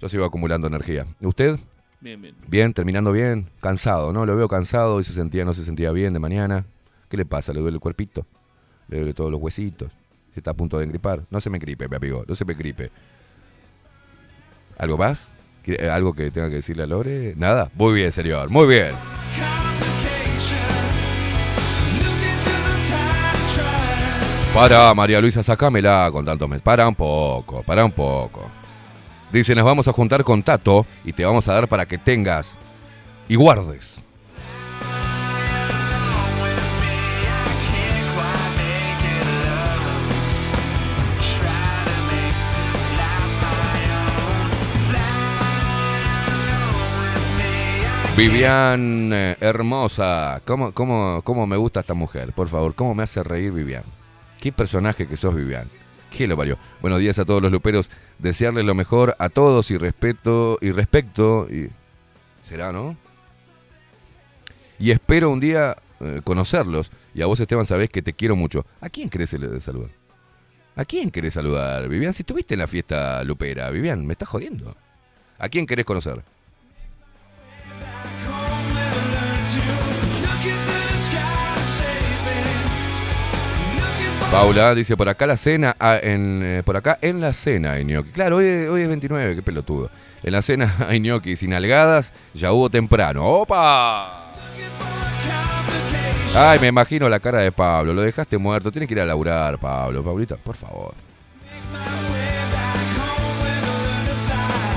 [0.00, 1.04] Yo sigo acumulando energía.
[1.20, 1.58] ¿Usted?
[2.00, 2.34] Bien, bien.
[2.46, 4.24] Bien, terminando bien, cansado, ¿no?
[4.24, 6.64] Lo veo cansado y se sentía, no se sentía bien de mañana.
[7.08, 7.52] ¿Qué le pasa?
[7.52, 8.26] ¿Le duele el cuerpito?
[8.88, 9.90] ¿Le duele todos los huesitos?
[10.32, 11.24] ¿Se está a punto de engripar?
[11.30, 12.90] No se me gripe, mi amigo, no se me gripe.
[14.78, 15.30] ¿Algo más?
[15.64, 17.34] ¿Quiere- eh, ¿Algo que tenga que decirle a Lore?
[17.36, 17.70] ¿Nada?
[17.74, 18.94] Muy bien, señor, muy bien.
[24.54, 26.62] Para, María Luisa, sacámela con tantos meses.
[26.62, 28.50] Para un poco, para un poco.
[29.32, 32.56] Dice, nos vamos a juntar con Tato y te vamos a dar para que tengas
[33.28, 34.02] y guardes.
[48.16, 50.42] Vivian, eh, hermosa.
[50.44, 52.32] ¿Cómo, cómo, ¿Cómo me gusta esta mujer?
[52.32, 53.84] Por favor, ¿cómo me hace reír Vivian?
[54.40, 55.68] ¿Qué personaje que sos, Vivian?
[56.10, 56.58] ¿Qué lo parió?
[56.80, 57.90] Buenos días a todos los luperos.
[58.18, 61.46] Desearles lo mejor a todos y respeto y respecto.
[61.50, 61.70] Y...
[62.42, 62.96] ¿Será, no?
[64.78, 66.90] Y espero un día eh, conocerlos.
[67.14, 68.64] Y a vos, Esteban, sabés que te quiero mucho.
[68.80, 69.90] ¿A quién querés saludar?
[70.76, 72.12] ¿A quién querés saludar, Vivian?
[72.12, 74.76] Si estuviste en la fiesta lupera, Vivian, me estás jodiendo.
[75.38, 76.22] ¿A quién querés conocer?
[84.30, 87.84] Paula dice por acá la cena, ah, en, eh, por acá en la cena hay
[87.84, 88.10] gnocchi.
[88.10, 89.90] Claro, hoy, hoy es 29, qué pelotudo.
[90.22, 93.24] En la cena hay gnocchi sin algadas, ya hubo temprano.
[93.24, 94.34] ¡Opa!
[96.36, 99.58] Ay, me imagino la cara de Pablo, lo dejaste muerto, tiene que ir a laburar,
[99.58, 100.04] Pablo.
[100.04, 100.94] Paulita, por favor.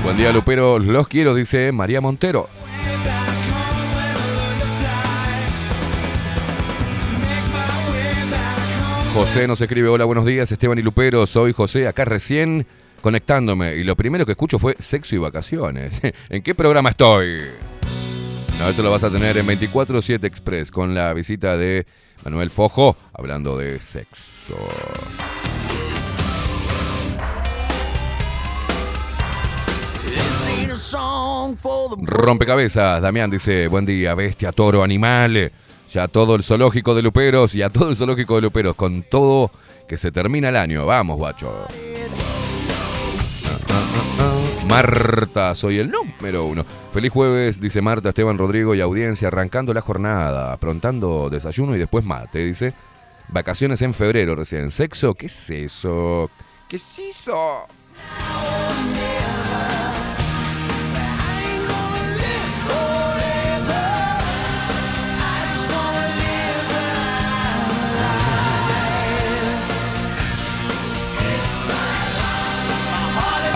[0.02, 2.48] Buen día, Lupero, los quiero, dice María Montero.
[9.14, 12.66] José nos escribe, hola, buenos días, Esteban y Lupero, soy José, acá recién
[13.02, 13.76] conectándome.
[13.76, 16.00] Y lo primero que escucho fue sexo y vacaciones.
[16.30, 17.42] ¿En qué programa estoy?
[18.58, 21.86] No, eso lo vas a tener en 24-7 Express con la visita de
[22.24, 24.56] Manuel Fojo hablando de sexo.
[32.00, 35.52] Rompecabezas, Damián dice, buen día, bestia, toro, animal.
[35.92, 39.50] Ya todo el zoológico de Luperos y a todo el zoológico de Luperos, con todo
[39.86, 40.86] que se termina el año.
[40.86, 41.66] Vamos, guacho.
[44.66, 46.64] Marta, soy el número uno.
[46.94, 52.06] Feliz jueves, dice Marta, Esteban Rodrigo y audiencia, arrancando la jornada, aprontando desayuno y después
[52.06, 52.72] mate, dice.
[53.28, 54.70] Vacaciones en febrero recién.
[54.70, 55.12] ¿Sexo?
[55.12, 56.30] ¿Qué es eso?
[56.68, 57.66] ¿Qué es eso?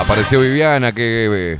[0.06, 1.58] Apareció Viviana que eh,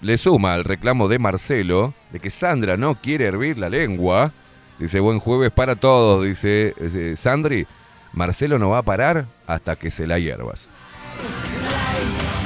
[0.00, 4.32] le suma al reclamo de Marcelo de que Sandra no quiere hervir la lengua.
[4.78, 6.74] Dice, buen jueves para todos, dice
[7.14, 7.66] Sandri.
[8.14, 10.70] Marcelo no va a parar hasta que se la hierbas.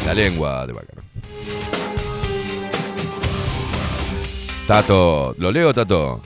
[0.05, 1.03] La lengua de Bácaro.
[4.67, 6.21] Tato, ¿lo leo, Tato?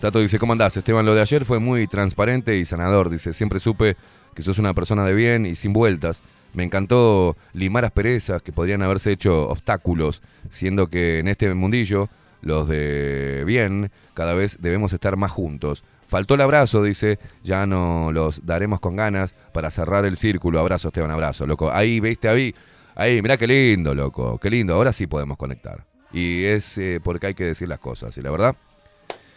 [0.00, 0.76] Tato dice, ¿cómo andás?
[0.76, 3.08] Esteban, lo de ayer fue muy transparente y sanador.
[3.08, 3.96] Dice, siempre supe
[4.34, 6.22] que sos una persona de bien y sin vueltas.
[6.56, 12.08] Me encantó limar asperezas que podrían haberse hecho obstáculos, siendo que en este mundillo,
[12.40, 15.84] los de bien, cada vez debemos estar más juntos.
[16.06, 20.58] Faltó el abrazo, dice, ya no los daremos con ganas para cerrar el círculo.
[20.58, 21.70] Abrazo, Esteban, abrazo, loco.
[21.70, 22.54] Ahí, viste, ahí,
[22.94, 24.72] ahí, mirá qué lindo, loco, qué lindo.
[24.72, 25.84] Ahora sí podemos conectar.
[26.10, 28.16] Y es eh, porque hay que decir las cosas.
[28.16, 28.56] Y la verdad,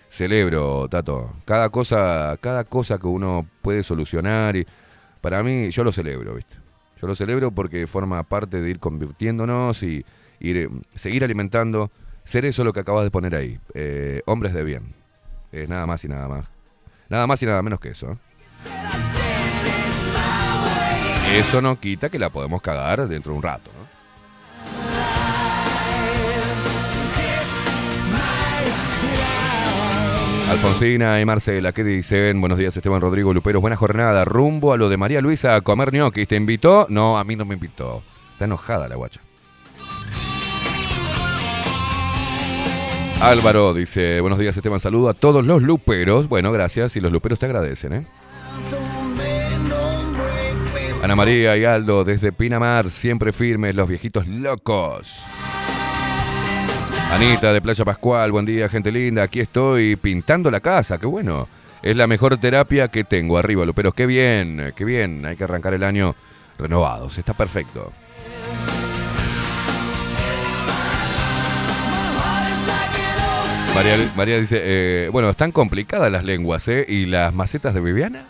[0.07, 1.33] celebro, Tato.
[1.43, 4.65] Cada cosa, cada cosa que uno puede solucionar y
[5.19, 6.68] para mí yo lo celebro, ¿viste?
[7.01, 10.05] Yo lo celebro porque forma parte de ir convirtiéndonos y
[10.39, 11.91] ir, eh, seguir alimentando,
[12.23, 14.93] ser eso lo que acabas de poner ahí, eh, hombres de bien.
[15.51, 16.45] Eh, nada más y nada más.
[17.09, 18.11] Nada más y nada menos que eso.
[18.11, 18.17] ¿eh?
[21.37, 23.71] Eso no quita que la podemos cagar dentro de un rato,
[30.49, 32.41] Alfonsina y Marcela, ¿qué dicen?
[32.41, 33.61] Buenos días, Esteban Rodrigo Luperos.
[33.61, 34.25] Buena jornada.
[34.25, 36.27] Rumbo a lo de María Luisa a comer ñoquis.
[36.27, 36.87] ¿Te invitó?
[36.89, 38.01] No, a mí no me invitó.
[38.33, 39.21] Está enojada la guacha.
[43.21, 46.27] Álvaro dice, buenos días Esteban, saludo a todos los luperos.
[46.27, 48.07] Bueno, gracias y los luperos te agradecen, ¿eh?
[51.03, 55.23] Ana María y Aldo desde Pinamar, siempre firmes, los viejitos locos.
[57.11, 59.23] Anita de Playa Pascual, buen día, gente linda.
[59.23, 61.47] Aquí estoy pintando la casa, qué bueno.
[61.81, 63.93] Es la mejor terapia que tengo arriba, Luperos.
[63.93, 65.25] Qué bien, qué bien.
[65.25, 66.15] Hay que arrancar el año
[66.57, 67.17] renovados.
[67.17, 67.91] Está perfecto.
[73.73, 76.85] María, María dice, eh, bueno, están complicadas las lenguas, ¿eh?
[76.87, 78.25] ¿Y las macetas de Viviana?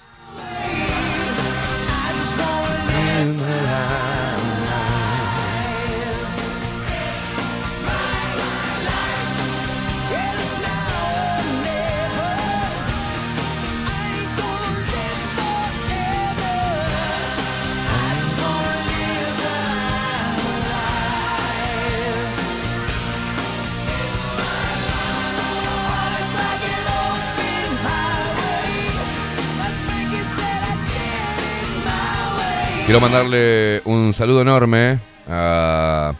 [32.89, 36.11] Quiero mandarle un saludo enorme a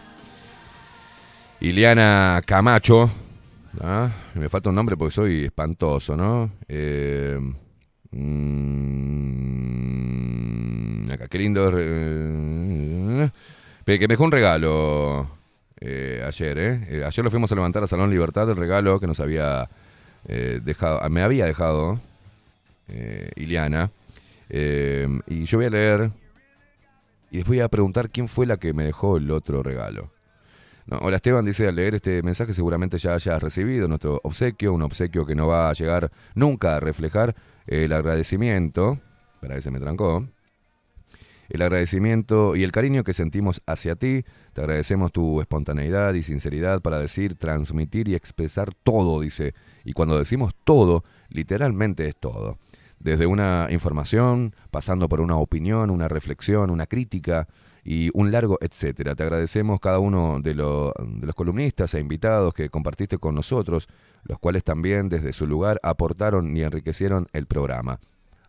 [1.61, 3.09] Iliana Camacho.
[3.81, 4.11] ¿ah?
[4.35, 6.51] Me falta un nombre porque soy espantoso, ¿no?
[6.67, 7.39] Eh,
[8.11, 8.61] mm,
[11.11, 11.71] acá, qué lindo.
[11.75, 13.31] eh,
[13.83, 15.27] que me dejó un regalo
[15.81, 16.87] eh, ayer, ¿eh?
[16.87, 19.67] Eh, Ayer lo fuimos a levantar a Salón Libertad, el regalo que nos había
[20.27, 21.99] eh, dejado, me había dejado
[22.89, 23.89] eh, Iliana.
[24.51, 26.11] Eh, y yo voy a leer
[27.31, 30.11] y después voy a preguntar quién fue la que me dejó el otro regalo.
[31.01, 35.23] Hola Esteban, dice al leer este mensaje seguramente ya hayas recibido nuestro obsequio, un obsequio
[35.23, 37.35] que no va a llegar nunca a reflejar
[37.67, 38.99] el agradecimiento,
[39.39, 40.27] para que se me trancó,
[41.49, 44.23] el agradecimiento y el cariño que sentimos hacia ti.
[44.53, 49.53] Te agradecemos tu espontaneidad y sinceridad para decir, transmitir y expresar todo, dice.
[49.83, 52.57] Y cuando decimos todo, literalmente es todo
[52.99, 57.47] desde una información, pasando por una opinión, una reflexión, una crítica
[57.83, 59.15] y un largo etcétera.
[59.15, 63.87] Te agradecemos cada uno de, de los columnistas e invitados que compartiste con nosotros,
[64.23, 67.99] los cuales también desde su lugar aportaron y enriquecieron el programa.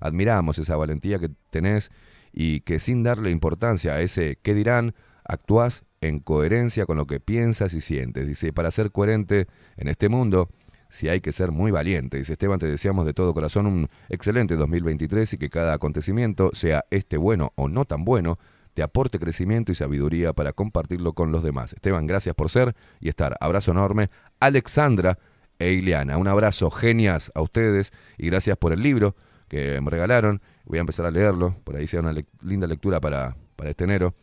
[0.01, 1.91] Admiramos esa valentía que tenés
[2.33, 4.95] y que sin darle importancia a ese qué dirán,
[5.25, 8.27] actuás en coherencia con lo que piensas y sientes.
[8.27, 9.47] Dice, para ser coherente
[9.77, 10.49] en este mundo,
[10.91, 12.18] si hay que ser muy valiente.
[12.18, 16.84] Dice Esteban, te deseamos de todo corazón un excelente 2023 y que cada acontecimiento, sea
[16.91, 18.38] este bueno o no tan bueno,
[18.74, 21.72] te aporte crecimiento y sabiduría para compartirlo con los demás.
[21.72, 23.36] Esteban, gracias por ser y estar.
[23.41, 24.11] Abrazo enorme.
[24.41, 25.18] Alexandra
[25.59, 29.14] e Ileana, un abrazo genias a ustedes y gracias por el libro
[29.49, 30.41] que me regalaron.
[30.64, 34.14] Voy a empezar a leerlo, por ahí sea una linda lectura para, para este enero,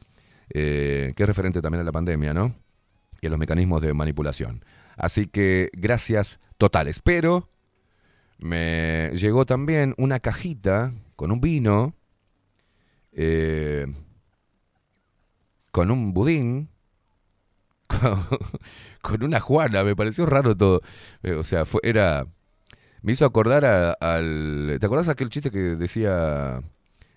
[0.50, 2.56] eh, que es referente también a la pandemia, ¿no?
[3.22, 4.64] Y a los mecanismos de manipulación.
[4.98, 7.00] Así que gracias totales.
[7.02, 7.50] Pero
[8.40, 11.96] me llegó también una cajita con un vino,
[13.12, 13.86] eh,
[15.72, 16.70] con un budín,
[19.02, 19.84] con, una juana.
[19.84, 20.82] Me pareció raro todo.
[21.24, 22.28] Eh, o sea, fue, era...
[23.02, 24.78] Me hizo acordar a- al...
[24.80, 26.62] ¿Te acordás aquel chiste que decía...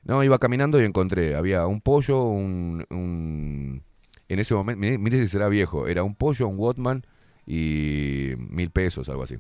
[0.05, 2.87] No, iba caminando y encontré, había un pollo, un...
[2.91, 3.83] un-
[4.29, 7.05] en ese momento, mire, mire si será viejo, era un pollo, un Watman
[7.47, 9.37] y mil pesos, algo así.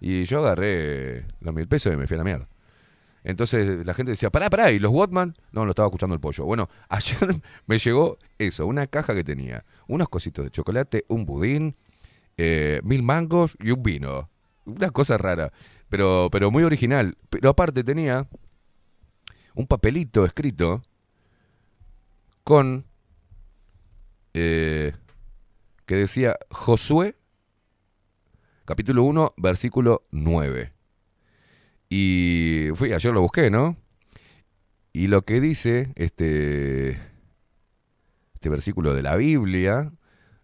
[0.00, 2.48] Y yo agarré los mil pesos y me fui a la mierda.
[3.24, 5.34] Entonces la gente decía, pará, pará, ¿y los Watman?
[5.50, 6.44] No, lo estaba escuchando el pollo.
[6.44, 7.34] Bueno, ayer
[7.66, 11.76] me llegó eso, una caja que tenía unos cositos de chocolate, un budín,
[12.36, 14.28] eh, mil mangos y un vino.
[14.66, 15.52] Una cosa rara,
[15.88, 17.16] pero, pero muy original.
[17.30, 18.28] Pero aparte tenía
[19.54, 20.82] un papelito escrito
[22.42, 22.84] con...
[24.34, 24.92] eh,
[25.86, 27.16] que decía Josué,
[28.64, 30.72] capítulo 1, versículo 9.
[31.88, 33.76] Y fui, ayer lo busqué, ¿no?
[34.92, 36.98] Y lo que dice este,
[38.34, 39.92] este versículo de la Biblia,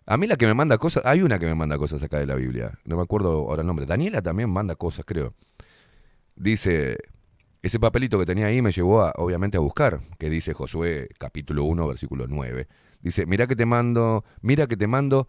[0.07, 2.27] a mí la que me manda cosas, hay una que me manda cosas acá de
[2.27, 5.35] la Biblia, no me acuerdo ahora el nombre, Daniela también manda cosas, creo.
[6.35, 6.99] Dice,
[7.63, 11.65] ese papelito que tenía ahí me llevó a, obviamente a buscar, que dice Josué capítulo
[11.65, 12.67] 1, versículo 9.
[13.01, 15.29] Dice, mira que te mando, mira que te mando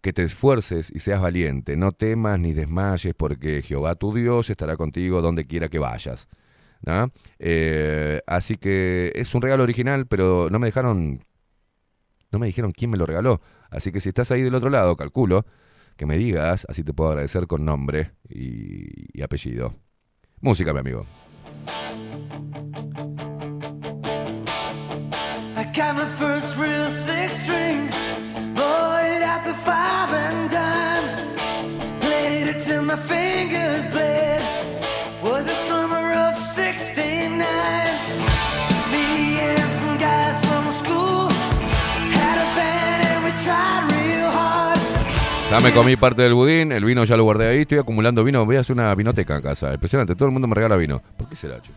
[0.00, 4.76] que te esfuerces y seas valiente, no temas ni desmayes, porque Jehová tu Dios estará
[4.76, 6.28] contigo donde quiera que vayas.
[7.38, 11.24] Eh, así que es un regalo original, pero no me dejaron,
[12.30, 13.40] no me dijeron quién me lo regaló.
[13.70, 15.44] Así que si estás ahí del otro lado, calculo
[15.96, 19.74] que me digas, así te puedo agradecer con nombre y apellido.
[20.40, 21.06] Música, mi amigo.
[25.78, 27.88] Got my first real six string,
[28.56, 29.22] bought it
[29.64, 30.50] five and.
[32.00, 34.42] Played it till my fingers bled.
[35.22, 37.38] Was summer of '69.
[38.90, 41.28] Me and some guys from school.
[45.50, 48.44] Ya me comí parte del budín, el vino ya lo guardé ahí, estoy acumulando vino,
[48.44, 49.72] voy a hacer una vinoteca en casa.
[49.72, 51.00] Impresionante, todo el mundo me regala vino.
[51.16, 51.70] ¿Por qué será, che?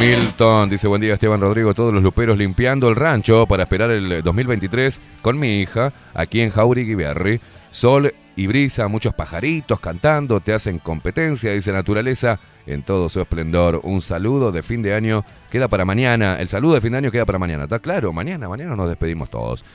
[0.00, 4.22] Milton dice buen día Esteban Rodrigo, todos los luperos limpiando el rancho para esperar el
[4.22, 7.38] 2023 con mi hija aquí en Jauregui Berry.
[7.70, 13.82] Sol y brisa, muchos pajaritos cantando, te hacen competencia, dice naturaleza en todo su esplendor.
[13.82, 16.36] Un saludo de fin de año queda para mañana.
[16.40, 17.64] El saludo de fin de año queda para mañana.
[17.64, 18.10] ¿Está claro?
[18.14, 19.66] Mañana, mañana nos despedimos todos.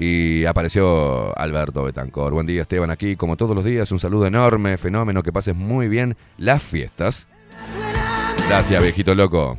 [0.00, 2.32] Y apareció Alberto Betancor.
[2.32, 5.86] Buen día Esteban aquí, como todos los días, un saludo enorme, fenómeno, que pases muy
[5.86, 7.28] bien las fiestas.
[8.50, 9.56] Gracias, viejito loco.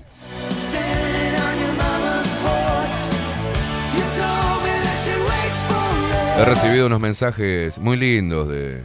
[6.37, 8.83] He recibido unos mensajes muy lindos de,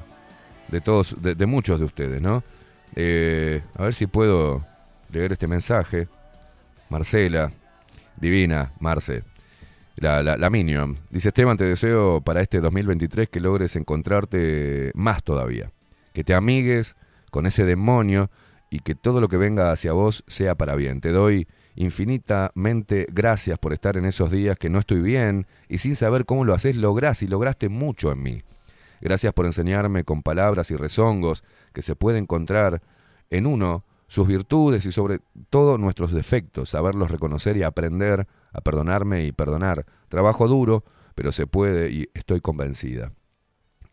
[0.69, 2.45] de todos, de, muchos de ustedes, ¿no?
[2.95, 4.65] Eh, a ver si puedo
[5.11, 6.07] leer este mensaje.
[6.89, 7.51] Marcela,
[8.17, 9.25] divina, Marce,
[9.97, 10.99] la, la, la Minion.
[11.11, 15.73] Dice Esteban, te deseo para este 2023 que logres encontrarte más todavía.
[16.13, 16.95] Que te amigues
[17.33, 18.31] con ese demonio
[18.71, 21.01] y que todo lo que venga hacia vos sea para bien.
[21.01, 25.95] Te doy infinitamente gracias por estar en esos días que no estoy bien y sin
[25.95, 28.43] saber cómo lo haces, lográs y lograste mucho en mí.
[29.01, 32.83] Gracias por enseñarme con palabras y rezongos que se puede encontrar
[33.31, 39.25] en uno sus virtudes y sobre todo nuestros defectos, saberlos reconocer y aprender a perdonarme
[39.25, 39.85] y perdonar.
[40.09, 43.13] Trabajo duro, pero se puede y estoy convencida.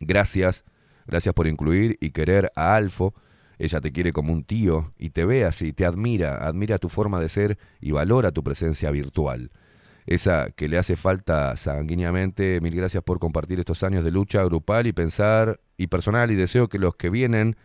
[0.00, 0.64] Gracias,
[1.06, 3.14] gracias por incluir y querer a Alfo.
[3.64, 7.18] Ella te quiere como un tío y te ve así, te admira, admira tu forma
[7.18, 9.50] de ser y valora tu presencia virtual.
[10.06, 12.60] Esa que le hace falta sanguíneamente.
[12.60, 16.68] Mil gracias por compartir estos años de lucha grupal y pensar y personal y deseo
[16.68, 17.56] que los que vienen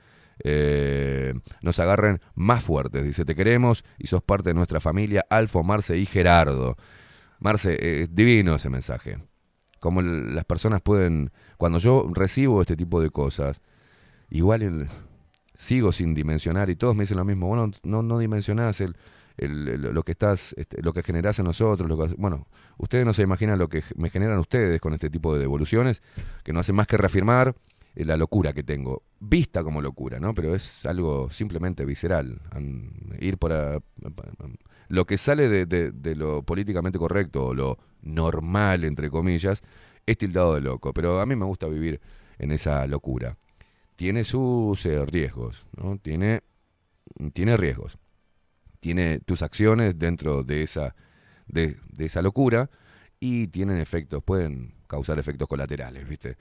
[0.46, 3.04] eh, nos agarren más fuertes.
[3.04, 6.78] Dice, te queremos y sos parte de nuestra familia, Alfo, Marce y Gerardo.
[7.40, 9.18] Marce, eh, es divino ese mensaje.
[9.82, 13.62] Como las personas pueden, cuando yo recibo este tipo de cosas,
[14.30, 14.88] igual el-
[15.60, 18.96] sigo sin dimensionar y todos me dicen lo mismo, bueno, no, no dimensionás el,
[19.38, 22.48] el- lo que estás, este, lo que generás en nosotros, lo que- bueno,
[22.78, 26.02] ustedes no se imaginan lo que me generan ustedes con este tipo de devoluciones,
[26.46, 27.56] que no hacen más que reafirmar
[27.96, 30.34] eh, la locura que tengo, vista como locura, ¿no?
[30.34, 32.40] Pero es algo simplemente visceral,
[33.20, 33.82] ir para
[34.88, 39.62] lo que sale de, de- de lo políticamente correcto o lo normal, entre comillas,
[40.06, 42.00] es tildado de loco, pero a mí me gusta vivir
[42.38, 43.36] en esa locura.
[44.00, 45.98] Tiene sus eh, riesgos, ¿no?
[45.98, 46.42] Tiene,
[47.34, 48.00] tiene riesgos
[48.80, 50.96] tiene tus acciones dentro de esa,
[51.48, 52.70] de, esa locura
[53.20, 56.38] y tienen efectos, pueden causar efectos colaterales, ¿viste?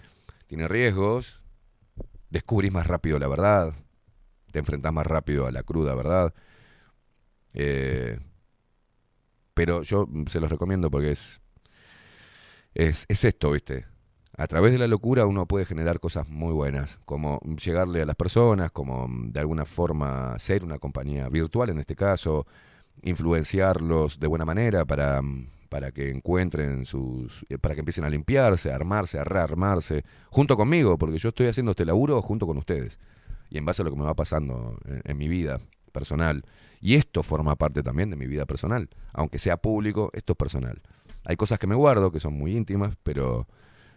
[0.47, 1.43] Tiene riesgos,
[2.31, 3.75] descubrís más rápido la verdad,
[4.53, 6.33] te enfrentás más rápido a la cruda verdad.
[7.55, 8.19] eh,
[9.55, 11.41] pero yo se los recomiendo porque es,
[12.75, 13.87] es esto, ¿viste?
[14.41, 18.15] A través de la locura uno puede generar cosas muy buenas, como llegarle a las
[18.15, 22.47] personas, como mm, de alguna forma ser una compañía virtual en este caso,
[23.03, 28.11] influenciarlos de buena manera para, mm, para que encuentren sus, eh, para que empiecen a
[28.11, 32.59] limpiarse, a armarse, a rearmarse, junto conmigo, porque yo estoy haciendo este laburo junto con
[32.59, 33.01] ustedes,
[33.51, 35.59] y en base a lo que me va pasando en, en mi vida
[35.91, 36.45] personal.
[36.81, 40.81] Y esto forma parte también de mi vida personal, aunque sea público, esto es personal.
[41.25, 43.49] Hay cosas que me guardo, que son muy íntimas, pero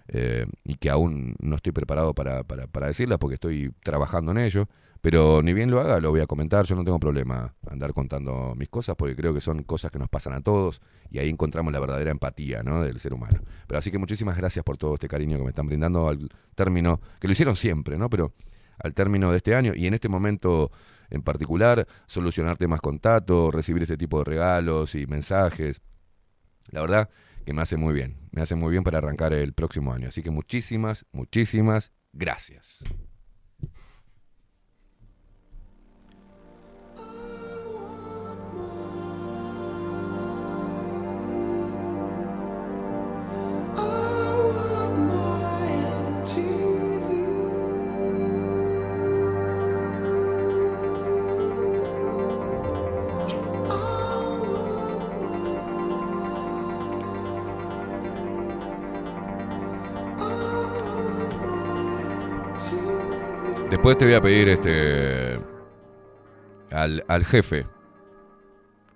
[0.08, 4.68] eh, y que aún no estoy preparado para, para, decirlas porque estoy trabajando en ello.
[5.02, 6.66] Pero ni bien lo haga, lo voy a comentar.
[6.66, 10.10] Yo no tengo problema andar contando mis cosas porque creo que son cosas que nos
[10.10, 10.80] pasan a todos
[11.10, 12.84] y ahí encontramos la verdadera empatía ¿no?
[12.84, 13.39] del ser humano.
[13.68, 17.02] Pero así que muchísimas gracias por todo este cariño que me están brindando al término,
[17.20, 18.12] que lo hicieron siempre, ¿no?
[18.12, 18.34] Pero
[18.78, 20.72] al término de este año y en este momento
[21.12, 25.82] en particular, solucionar temas con Tato, recibir este tipo de regalos y mensajes.
[26.72, 27.10] La verdad
[27.46, 30.08] que me hace muy bien, me hace muy bien para arrancar el próximo año.
[30.08, 32.84] Así que muchísimas, muchísimas gracias.
[63.82, 65.40] Después te voy a pedir este
[66.70, 67.66] al, al jefe,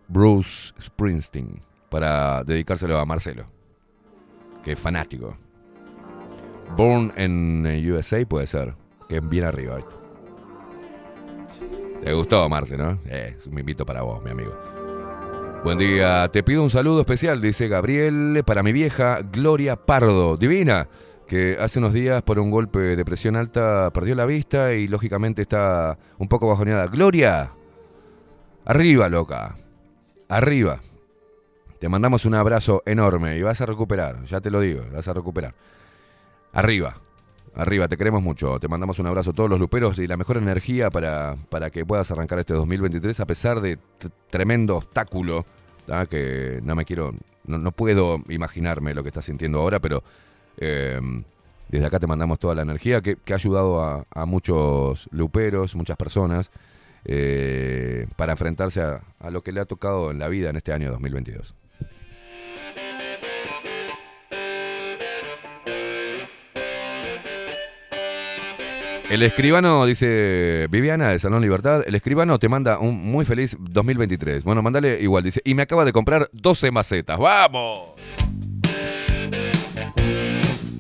[0.08, 1.60] Bruce Springsteen,
[1.90, 3.48] para dedicárselo a Marcelo,
[4.64, 5.36] que es fanático.
[6.78, 8.76] Born en USA puede ser,
[9.10, 9.78] que es bien arriba.
[9.78, 9.96] ¿viste?
[12.04, 13.00] Te gustó, Marce, ¿no?
[13.08, 14.56] Eh, es un invito para vos, mi amigo.
[15.64, 20.88] Buen día, te pido un saludo especial, dice Gabriel, para mi vieja Gloria Pardo, divina,
[21.28, 25.42] que hace unos días por un golpe de presión alta perdió la vista y lógicamente
[25.42, 26.88] está un poco bajoneada.
[26.88, 27.52] Gloria,
[28.66, 29.58] arriba, loca.
[30.30, 30.80] arriba.
[31.80, 35.14] Te mandamos un abrazo enorme y vas a recuperar, ya te lo digo, vas a
[35.14, 35.54] recuperar.
[36.54, 37.02] Arriba,
[37.54, 38.60] arriba, te queremos mucho.
[38.60, 41.86] Te mandamos un abrazo a todos los luperos y la mejor energía para, para que
[41.86, 43.78] puedas arrancar este 2023 a pesar de
[44.30, 45.46] tremendo obstáculo,
[45.86, 46.06] ¿tá?
[46.06, 47.14] que no me quiero,
[47.46, 50.02] no, no puedo imaginarme lo que estás sintiendo ahora, pero
[50.58, 51.00] eh,
[51.70, 56.52] desde acá te mandamos toda la energía que, ha ayudado a, muchos luperos, muchas personas,
[57.06, 60.74] eh, para enfrentarse a, a lo que le ha tocado en la vida en este
[60.74, 61.56] año 2022.
[69.10, 74.44] El escribano, dice Viviana de Salón Libertad, el escribano te manda un muy feliz 2023.
[74.44, 77.20] Bueno, mandale igual, dice, y me acaba de comprar 12 macetas.
[77.20, 77.92] ¡Vamos!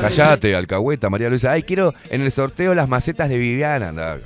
[0.00, 1.52] Callate, alcahueta, María Luisa.
[1.52, 3.92] Ay, quiero en el sorteo las macetas de Viviana.
[3.92, 4.22] Up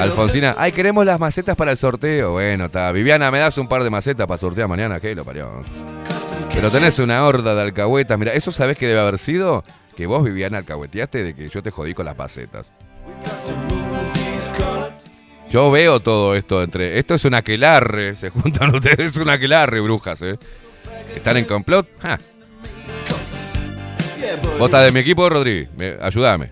[0.00, 2.32] Alfonsina, ay, queremos las macetas para el sorteo.
[2.32, 2.92] Bueno, está.
[2.92, 5.00] Viviana, me das un par de macetas para sortear mañana.
[5.00, 5.64] ¿Qué lo parió?
[6.54, 8.18] Pero tenés una horda de alcahuetas.
[8.18, 9.64] Mira, ¿eso sabés que debe haber sido?
[9.96, 12.70] Que vos, Viviana, alcahueteaste de que yo te jodí con las macetas.
[15.50, 16.98] Yo veo todo esto entre.
[16.98, 18.14] Esto es un aquelarre.
[18.14, 20.38] Se juntan ustedes, es un aquelarre, brujas, ¿eh?
[21.14, 21.88] ¿Están en complot?
[22.00, 22.18] Ja.
[24.58, 25.68] Vos estás de mi equipo, Rodri.
[25.76, 26.50] Me- ayúdame.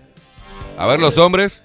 [0.77, 1.63] A ver los hombres.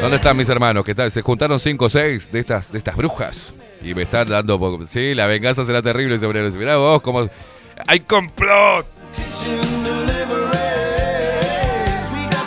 [0.00, 0.84] ¿Dónde están mis hermanos?
[0.84, 1.10] ¿Qué tal?
[1.10, 3.52] Se juntaron cinco o seis de estas, de estas brujas.
[3.82, 4.78] Y me están dando...
[4.86, 6.50] Sí, la venganza será terrible, obrero.
[6.52, 7.28] Mirá vos cómo...
[7.86, 8.86] ¡Hay complot!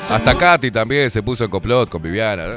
[0.09, 2.45] Hasta Katy también se puso en complot con Viviana.
[2.47, 2.53] ¿no?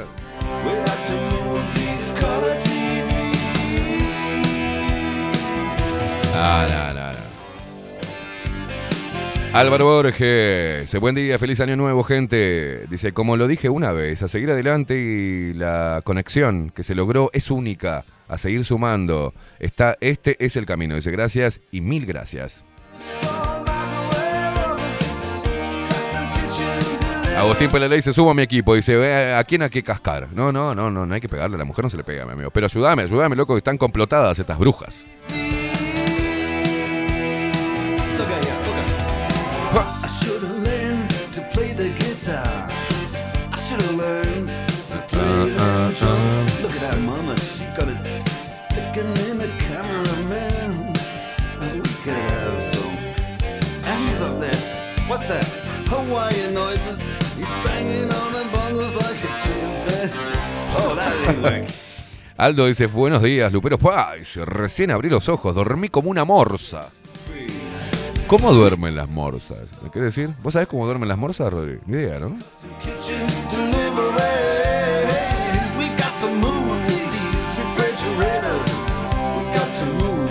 [6.33, 6.88] No.
[9.53, 12.85] Álvaro Borges, dice, buen día, feliz año nuevo, gente.
[12.87, 17.29] Dice, como lo dije una vez, a seguir adelante y la conexión que se logró
[17.33, 19.33] es única, a seguir sumando.
[19.59, 20.95] Está, este es el camino.
[20.95, 22.63] Dice, gracias y mil gracias.
[27.37, 28.75] Agustín Pelaley se suma a mi equipo.
[28.75, 30.27] Dice, "Eh, ¿a quién hay que cascar?
[30.33, 31.55] No, no, no, no, no hay que pegarle.
[31.55, 32.51] A la mujer no se le pega, mi amigo.
[32.51, 35.03] Pero ayúdame, ayúdame, loco, que están complotadas estas brujas.
[62.37, 63.79] Aldo dice, buenos días, Luperos.
[63.79, 64.13] ¡Pua!
[64.17, 66.89] Dice, recién abrí los ojos, dormí como una morsa.
[68.27, 69.65] ¿Cómo duermen las morsas?
[69.83, 70.33] ¿Me quieres decir?
[70.43, 71.79] ¿Vos sabés cómo duermen las morsas, Rodri?
[71.87, 72.37] Ni idea, ¿no?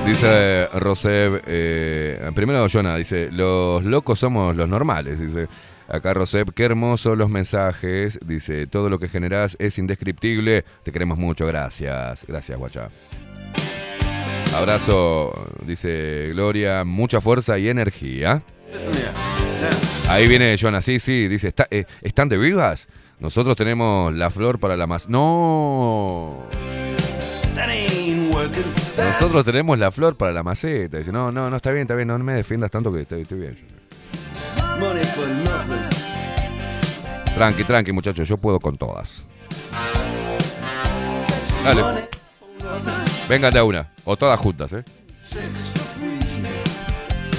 [0.06, 5.48] Dice Roseb, eh, primero Jonah, dice, los locos somos los normales, dice.
[5.88, 11.16] Acá Roseb, qué hermosos los mensajes, dice, todo lo que generás es indescriptible, te queremos
[11.16, 12.88] mucho, gracias, gracias guacha.
[14.54, 15.32] Abrazo,
[15.66, 18.42] dice Gloria, mucha fuerza y energía.
[20.08, 22.88] Ahí viene Jonah, sí, sí, dice, "¿Está- eh, ¿están de vivas?
[23.18, 25.08] Nosotros tenemos la flor para la más...
[25.08, 26.46] No,
[28.96, 30.98] nosotros tenemos la flor para la maceta.
[30.98, 33.38] Dice, no, no, no, está bien, está bien, no me defiendas tanto que estoy, estoy
[33.40, 33.56] bien.
[37.34, 39.24] Tranqui, tranqui, muchachos, yo puedo con todas.
[41.64, 41.82] Dale,
[43.28, 44.84] vengan de a una, o todas juntas, ¿eh?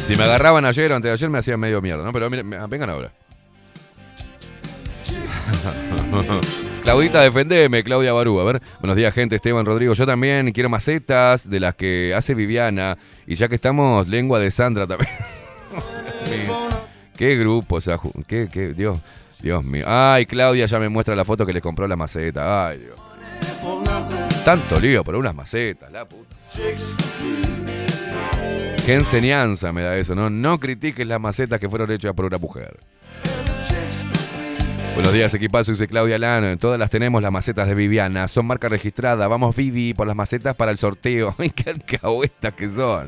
[0.02, 2.12] Si me agarraban ayer o antes de ayer me hacían medio mierda, ¿no?
[2.12, 3.12] Pero miren, me- vengan ahora.
[6.84, 8.40] Claudita, defendeme, Claudia Barú.
[8.40, 9.36] A ver, buenos días, gente.
[9.36, 9.94] Esteban Rodrigo.
[9.94, 12.98] Yo también quiero macetas de las que hace Viviana.
[13.28, 15.12] Y ya que estamos, lengua de Sandra también.
[17.20, 18.98] qué grupo, sea, qué, Dios,
[19.42, 19.84] Dios mío.
[19.86, 22.70] Ay, Claudia ya me muestra la foto que les compró la maceta.
[22.70, 22.98] Ay, Dios.
[24.46, 26.34] Tanto lío por unas macetas, la puta.
[28.86, 30.30] Qué enseñanza me da eso, ¿no?
[30.30, 32.80] No critiques las macetas que fueron hechas por una mujer.
[34.94, 36.58] Buenos días, equipazo, dice Claudia Lano.
[36.58, 38.30] Todas las tenemos las macetas de Viviana.
[38.30, 39.28] Son marca registrada.
[39.28, 41.36] Vamos, Vivi, por las macetas para el sorteo.
[41.38, 43.08] ¡Ay, qué alcahuetas que son!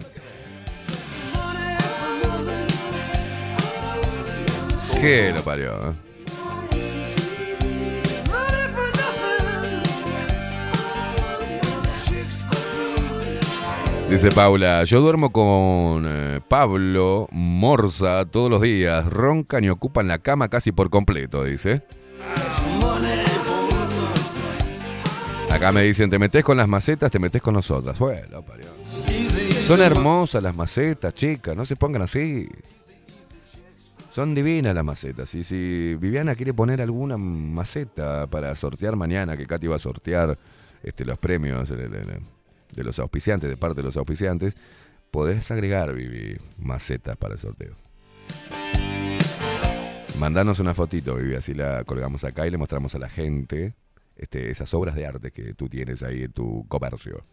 [5.01, 5.89] ¿Qué lo parió?
[5.89, 5.93] eh?
[14.09, 19.05] Dice Paula, yo duermo con eh, Pablo Morza todos los días.
[19.05, 21.81] Roncan y ocupan la cama casi por completo, dice.
[25.49, 27.97] Acá me dicen, te metes con las macetas, te metes con nosotras.
[27.97, 28.65] Bueno, parió.
[29.61, 32.47] Son hermosas las macetas, chicas, no se pongan así.
[34.11, 35.33] Son divinas las macetas.
[35.35, 40.37] Y si Viviana quiere poner alguna maceta para sortear mañana, que Katy va a sortear
[40.83, 44.57] este, los premios de, los auspiciantes, de parte de los auspiciantes,
[45.11, 47.75] podés agregar, Vivi, macetas para el sorteo.
[50.19, 53.75] Mandanos una fotito, Vivi, así la colgamos acá y le mostramos a la gente
[54.17, 57.23] este, esas obras de arte que tú tienes ahí en tu comercio.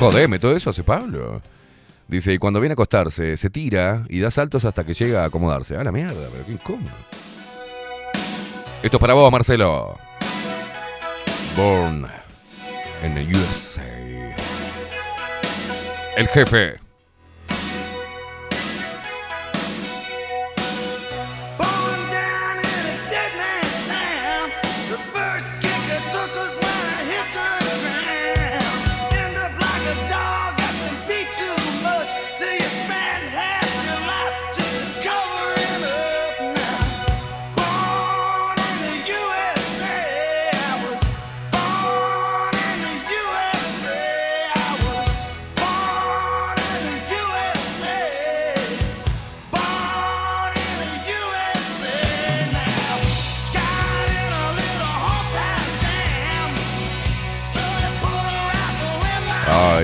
[0.00, 1.42] Jodeme, todo eso hace Pablo.
[2.08, 5.26] Dice, y cuando viene a acostarse, se tira y da saltos hasta que llega a
[5.26, 5.76] acomodarse.
[5.76, 6.90] Ah, la mierda, pero qué incómodo.
[8.82, 9.98] Esto es para vos, Marcelo.
[11.54, 12.06] Born
[13.02, 13.84] en the USA.
[16.16, 16.89] El jefe.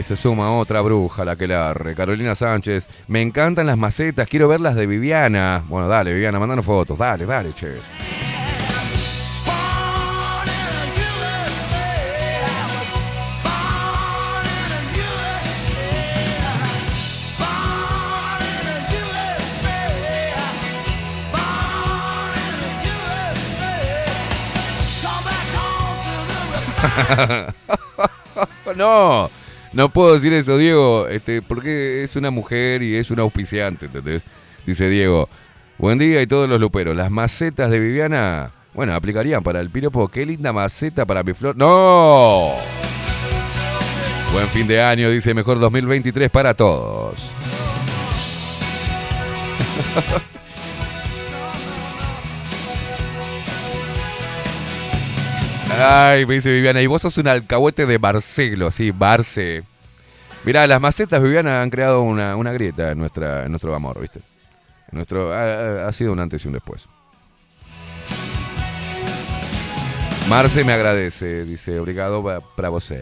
[0.03, 1.94] Se suma otra bruja, la que larre.
[1.94, 2.88] Carolina Sánchez.
[3.09, 5.64] Me encantan las macetas, quiero ver las de Viviana.
[5.68, 6.99] Bueno, dale, Viviana, mandanos fotos.
[6.99, 7.76] Dale, dale, che.
[28.76, 29.30] No,
[29.76, 34.24] no puedo decir eso, Diego, este, porque es una mujer y es una auspiciante, ¿entendés?
[34.64, 35.28] Dice Diego,
[35.76, 36.96] buen día y todos los luperos.
[36.96, 40.08] Las macetas de Viviana, bueno, aplicarían para el piropo.
[40.08, 41.58] Qué linda maceta para mi flor.
[41.58, 42.54] ¡No!
[44.32, 47.30] Buen fin de año, dice mejor 2023 para todos.
[55.78, 59.62] Ay, me dice Viviana, y vos sos un alcahuete de Marcelo, sí, Barce.
[60.44, 64.20] Mirá, las macetas, Viviana, han creado una, una grieta en, nuestra, en nuestro amor, ¿viste?
[64.92, 66.88] Nuestro, ha, sido un antes y un después.
[70.28, 72.92] Marce me agradece, dice, obrigado pa- para vos.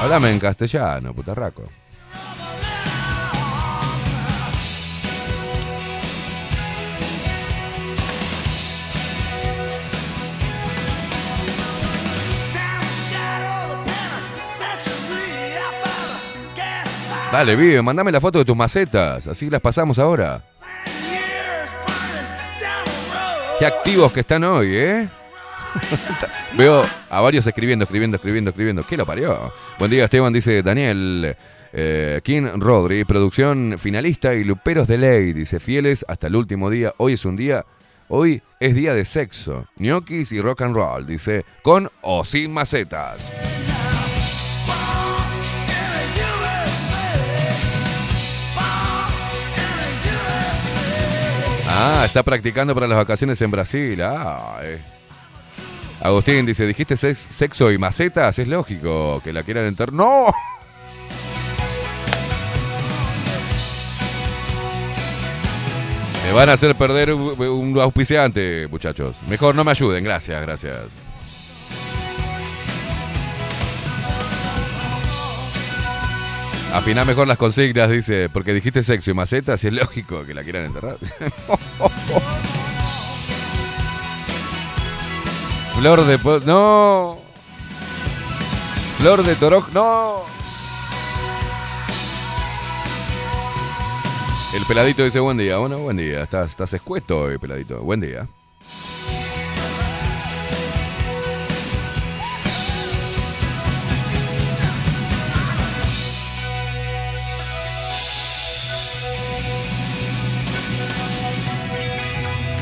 [0.00, 1.70] Háblame en castellano, putarraco.
[17.34, 20.40] Dale, vive, mandame la foto de tus macetas, así las pasamos ahora.
[23.58, 25.08] Qué activos que están hoy, ¿eh?
[26.56, 28.86] Veo a varios escribiendo, escribiendo, escribiendo, escribiendo.
[28.86, 29.52] ¿Qué lo parió?
[29.80, 31.36] Buen día, Esteban, dice Daniel.
[31.72, 36.94] Eh, King Rodri, producción finalista y luperos de ley, dice fieles hasta el último día.
[36.98, 37.66] Hoy es un día,
[38.06, 43.34] hoy es día de sexo, ñoquis y rock and roll, dice, con o sin macetas.
[51.76, 54.00] Ah, está practicando para las vacaciones en Brasil.
[54.00, 54.80] Ah, eh.
[56.00, 59.92] Agustín dice, dijiste sex- sexo y macetas, es lógico que la quieran enterrar.
[59.92, 60.26] ¡No!
[66.26, 69.16] Me van a hacer perder un auspiciante, muchachos.
[69.28, 70.80] Mejor no me ayuden, gracias, gracias.
[76.74, 80.42] Afiná mejor las consignas, dice, porque dijiste sexo y maceta, si es lógico que la
[80.42, 80.98] quieran enterrar.
[85.78, 86.18] Flor de...
[86.44, 87.18] No.
[88.98, 90.24] Flor de Toroj, no.
[94.52, 95.58] El peladito dice buen día.
[95.58, 96.22] Bueno, buen día.
[96.22, 97.82] Estás, estás escueto hoy, peladito.
[97.82, 98.26] Buen día.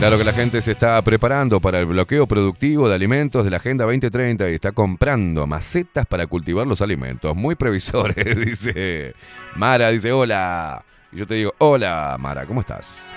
[0.02, 3.58] Claro que la gente se está preparando para el bloqueo productivo de alimentos de la
[3.58, 7.36] Agenda 2030 y está comprando macetas para cultivar los alimentos.
[7.36, 9.14] Muy previsores, dice
[9.54, 10.84] Mara, dice hola.
[11.12, 13.14] Y yo te digo, hola Mara, ¿cómo estás?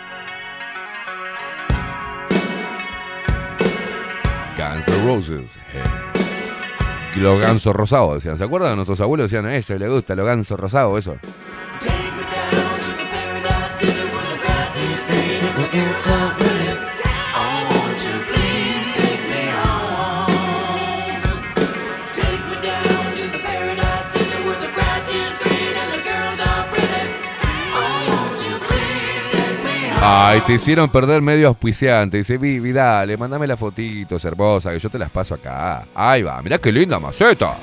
[4.55, 5.59] Guns N' Roses.
[7.15, 8.75] Y Los gansos rosados decían, ¿se acuerdan?
[8.75, 11.17] Nuestros abuelos decían, eso le gusta, los gansos rosados, eso.
[30.07, 32.17] Ay, te hicieron perder medio auspiciante.
[32.17, 35.87] Dice, Vivi, dale, mándame las fotitos hermosas, que yo te las paso acá.
[35.95, 37.55] Ahí va, mirá qué linda maceta.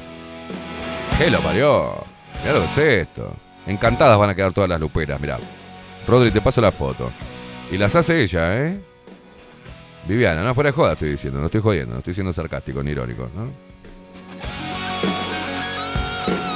[1.17, 1.95] ¿Qué lo parió?
[2.41, 3.33] Mirá lo que es esto.
[3.65, 5.39] Encantadas van a quedar todas las luperas, mirá.
[6.05, 7.13] Rodri, te paso la foto.
[7.71, 8.81] Y las hace ella, ¿eh?
[10.09, 12.91] Viviana, no fuera de joda estoy diciendo, no estoy jodiendo, no estoy siendo sarcástico ni
[12.91, 13.53] irónico, ¿no?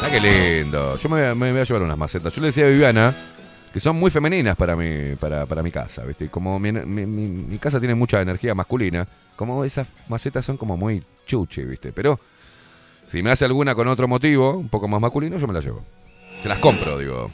[0.02, 0.96] Ah, qué lindo.
[0.96, 2.32] Yo me, me voy a llevar unas macetas.
[2.32, 3.14] Yo le decía a Viviana
[3.76, 6.30] que son muy femeninas para mi, para, para mi casa, ¿viste?
[6.30, 9.06] Como mi, mi- casa tiene mucha energía masculina,
[9.36, 11.92] como esas macetas son como muy chuchi, ¿viste?
[11.92, 12.18] Pero
[13.06, 15.84] si me hace alguna con otro motivo, un poco más masculino, yo me las llevo.
[16.40, 17.30] Se las compro, digo.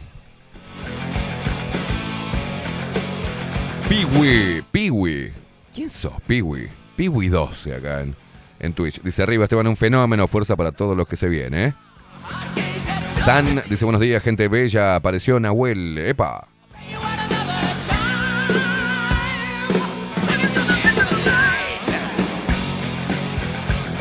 [3.89, 5.33] Piwi, Piwi.
[5.73, 6.69] ¿Quién sos, Piwi?
[6.97, 8.17] Piwi 12 acá en,
[8.59, 9.01] en Twitch.
[9.01, 11.75] Dice arriba, Esteban, un fenómeno, fuerza para todos los que se viene, ¿eh?
[13.07, 14.97] San dice buenos días, gente bella.
[14.97, 15.99] Apareció Nahuel.
[15.99, 16.49] Epa.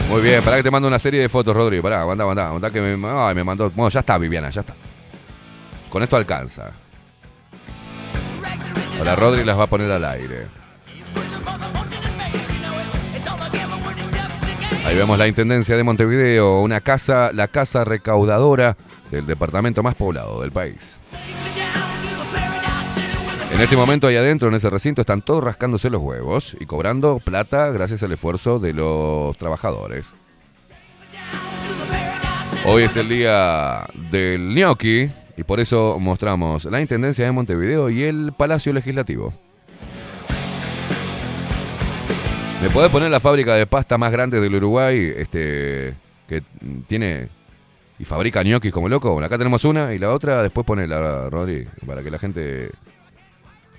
[0.09, 1.83] Muy bien, pará que te mando una serie de fotos, Rodrigo.
[1.83, 3.69] Pará, aguanta, aguanta, aguanta que me, ay, me mandó.
[3.69, 4.75] Bueno, ya está, Viviana, ya está.
[5.89, 6.71] Con esto alcanza.
[8.97, 10.47] Ahora Rodri las va a poner al aire.
[14.83, 18.75] Ahí vemos la Intendencia de Montevideo, una casa, la casa recaudadora
[19.11, 20.97] del departamento más poblado del país.
[23.51, 27.19] En este momento ahí adentro, en ese recinto, están todos rascándose los huevos y cobrando
[27.19, 30.13] plata gracias al esfuerzo de los trabajadores.
[32.65, 38.03] Hoy es el día del gnocchi y por eso mostramos la Intendencia de Montevideo y
[38.03, 39.33] el Palacio Legislativo.
[42.61, 45.13] ¿Me podés poner la fábrica de pasta más grande del Uruguay?
[45.17, 45.95] Este.
[46.27, 46.43] que
[46.87, 47.29] tiene.
[47.99, 49.11] y fabrica ñoquis como loco.
[49.13, 52.71] Bueno, acá tenemos una y la otra después ponela, Rodri, para que la gente.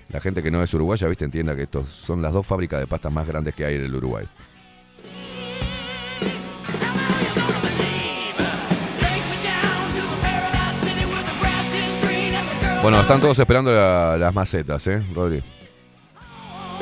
[0.09, 2.85] La gente que no es uruguaya, viste, entienda que estos son las dos fábricas de
[2.87, 4.27] pasta más grandes que hay en el Uruguay.
[12.81, 15.41] Bueno, están todos esperando la- las macetas, ¿eh, Rodri?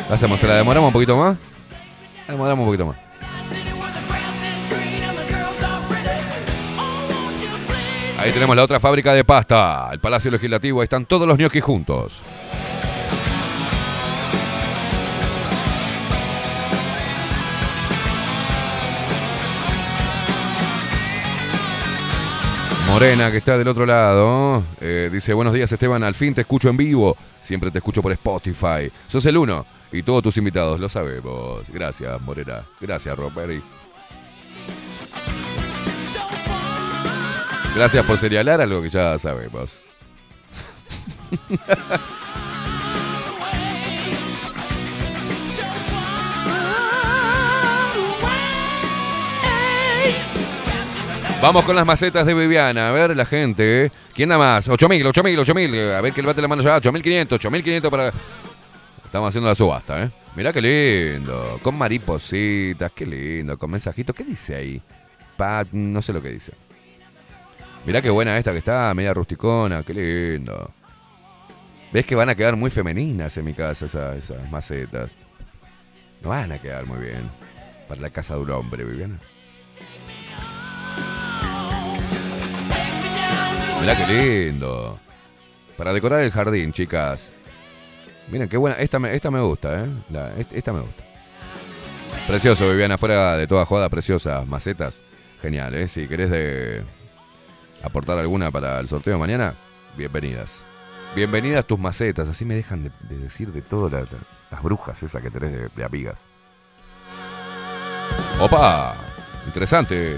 [0.10, 0.40] ¿La hacemos?
[0.40, 1.38] ¿Se la demoramos un poquito más?
[8.18, 10.82] Ahí tenemos la otra fábrica de pasta, el Palacio Legislativo.
[10.82, 12.22] Ahí están todos los ñoquis juntos.
[22.92, 26.68] Morena, que está del otro lado, eh, dice, buenos días Esteban, al fin te escucho
[26.68, 30.90] en vivo, siempre te escucho por Spotify, sos el uno y todos tus invitados, lo
[30.90, 31.70] sabemos.
[31.70, 33.64] Gracias, Morena, gracias, Robert.
[37.74, 39.72] Gracias por señalar algo que ya sabemos.
[51.42, 52.90] Vamos con las macetas de Viviana.
[52.90, 53.86] A ver, la gente.
[53.86, 53.92] ¿eh?
[54.14, 54.70] ¿Quién da más?
[54.70, 55.92] 8000, 8000, 8000.
[55.94, 56.76] A ver que levante la mano ya.
[56.78, 58.14] 8500, 8500 para.
[59.04, 60.12] Estamos haciendo la subasta, ¿eh?
[60.36, 61.60] Mirá qué lindo.
[61.64, 63.58] Con maripositas, qué lindo.
[63.58, 64.16] Con mensajitos.
[64.16, 64.82] ¿Qué dice ahí?
[65.36, 66.54] Pa, no sé lo que dice.
[67.88, 70.72] Mirá qué buena esta que está, media rusticona, qué lindo.
[71.92, 75.16] ¿Ves que van a quedar muy femeninas en mi casa esas macetas?
[76.22, 77.30] No van a quedar muy bien.
[77.90, 79.20] Para la casa de un hombre, Viviana.
[83.82, 84.06] Mirá qué
[84.48, 85.00] lindo.
[85.78, 87.34] Para decorar el jardín, chicas.
[88.30, 88.78] Miren qué buena.
[88.78, 90.46] Esta me, esta me gusta, ¿eh?
[90.52, 91.04] Esta me gusta.
[92.28, 95.02] Precioso, Viviana, fuera de toda joda, preciosas macetas.
[95.42, 95.88] Genial, ¿eh?
[95.88, 96.84] Si querés de
[97.82, 99.56] aportar alguna para el sorteo de mañana,
[99.98, 100.64] bienvenidas.
[101.16, 104.06] Bienvenidas tus macetas, así me dejan de, de decir de la-
[104.52, 106.24] las brujas esas que tenés de, de amigas.
[108.40, 108.96] ¡Opa!
[109.48, 110.18] Interesante.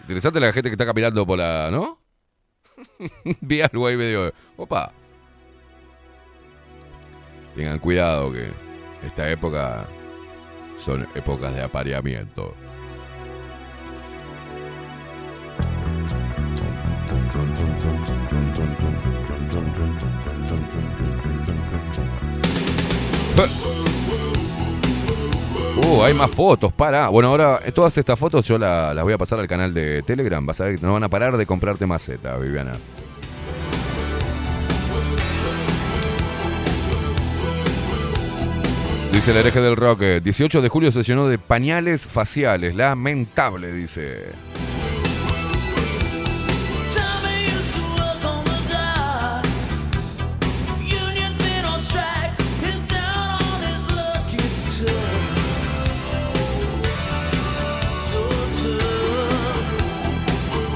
[0.00, 1.68] Interesante la gente que está caminando por la.
[1.70, 1.98] ¿No?
[3.40, 4.32] Vi algo ahí medio.
[4.56, 4.92] ¡Opa!
[7.54, 8.50] Tengan cuidado que
[9.04, 9.86] esta época
[10.76, 12.54] son épocas de apareamiento.
[25.84, 27.08] Uh, hay más fotos, para.
[27.08, 30.02] Bueno, ahora eh, todas estas fotos yo la- las voy a pasar al canal de
[30.02, 30.44] Telegram.
[30.44, 32.72] Vas a ver que no van a parar de comprarte maceta, Viviana.
[39.12, 42.74] Dice el hereje del rock, eh, 18 de julio se llenó de pañales faciales.
[42.74, 44.26] Lamentable, dice.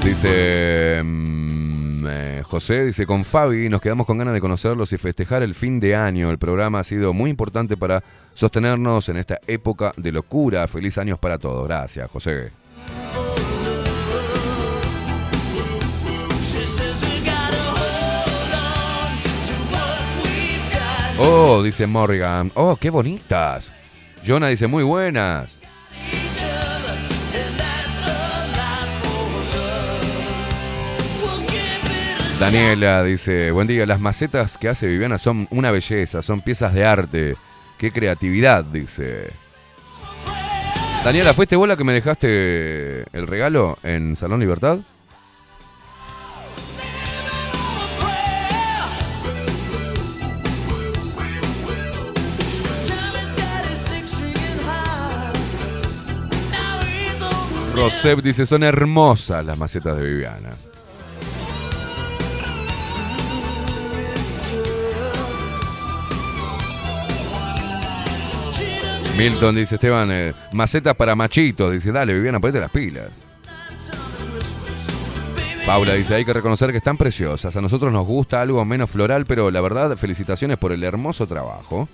[0.07, 5.43] Dice mm, eh, José, dice, con Fabi nos quedamos con ganas de conocerlos y festejar
[5.43, 6.31] el fin de año.
[6.31, 8.01] El programa ha sido muy importante para
[8.33, 10.65] sostenernos en esta época de locura.
[10.69, 11.67] Feliz años para todos.
[11.67, 12.51] Gracias, José.
[21.19, 22.49] Oh, dice Morrigan.
[22.55, 23.73] Oh, qué bonitas.
[24.25, 25.56] Jonah dice, muy buenas.
[32.39, 36.85] Daniela dice, buen día, las macetas que hace Viviana son una belleza, son piezas de
[36.85, 37.35] arte.
[37.79, 39.31] Qué creatividad, dice.
[41.03, 44.79] Daniela, ¿fuiste vos la que me dejaste el regalo en Salón Libertad?
[57.73, 60.66] Rosep dice, son hermosas las macetas de Viviana.
[69.17, 71.71] Milton dice, Esteban, eh, macetas para machitos.
[71.71, 73.09] Dice, dale, Viviana, ponete las pilas.
[75.65, 77.55] Paula dice, hay que reconocer que están preciosas.
[77.57, 81.89] A nosotros nos gusta algo menos floral, pero la verdad, felicitaciones por el hermoso trabajo.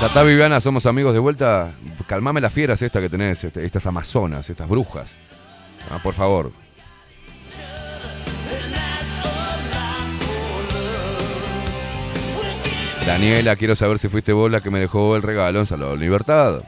[0.00, 1.72] Ya está, Viviana, somos amigos de vuelta.
[2.06, 5.16] Calmame las fieras esta que tenés, este- estas amazonas, estas brujas.
[5.90, 6.50] Ah, por favor.
[13.06, 16.62] Daniela, quiero saber si fuiste vos la que me dejó el regalo en Salón Libertad.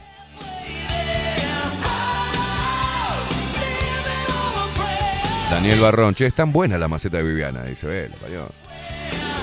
[5.49, 8.45] Daniel Barrón, che, es tan buena la maceta de Viviana, dice, ve, la.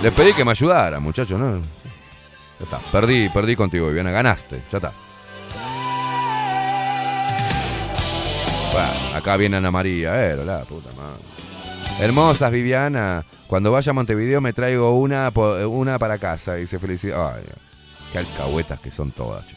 [0.03, 1.57] Les pedí que me ayudaran, muchachos, ¿no?
[1.57, 4.93] Ya está, perdí, perdí contigo, Viviana, ganaste, ya está.
[9.15, 11.34] Acá viene Ana María, eh, la puta madre.
[12.01, 13.25] Hermosas, Viviana.
[13.47, 15.33] Cuando vaya a Montevideo me traigo una,
[15.69, 16.59] una para casa.
[16.59, 17.35] Y se felicita.
[17.35, 17.45] Ay,
[18.13, 19.57] qué alcahuetas que son todas, che.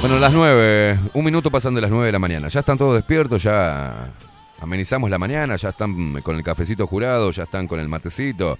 [0.00, 2.46] Bueno, las nueve, un minuto pasan de las nueve de la mañana.
[2.46, 4.12] Ya están todos despiertos, ya
[4.60, 8.56] amenizamos la mañana, ya están con el cafecito jurado, ya están con el matecito.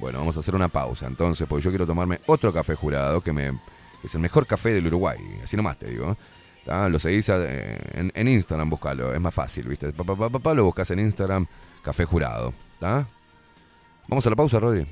[0.00, 3.32] Bueno, vamos a hacer una pausa entonces, porque yo quiero tomarme otro café jurado, que
[3.32, 3.52] me,
[4.02, 5.18] es el mejor café del Uruguay.
[5.42, 6.16] Así nomás te digo.
[6.66, 9.90] Lo seguís en, en Instagram, buscalo, es más fácil, ¿viste?
[9.92, 11.46] Pa, pa, pa, lo buscas en Instagram,
[11.82, 12.52] café jurado.
[12.78, 13.06] ¿tá?
[14.06, 14.86] Vamos a la pausa, Rodri.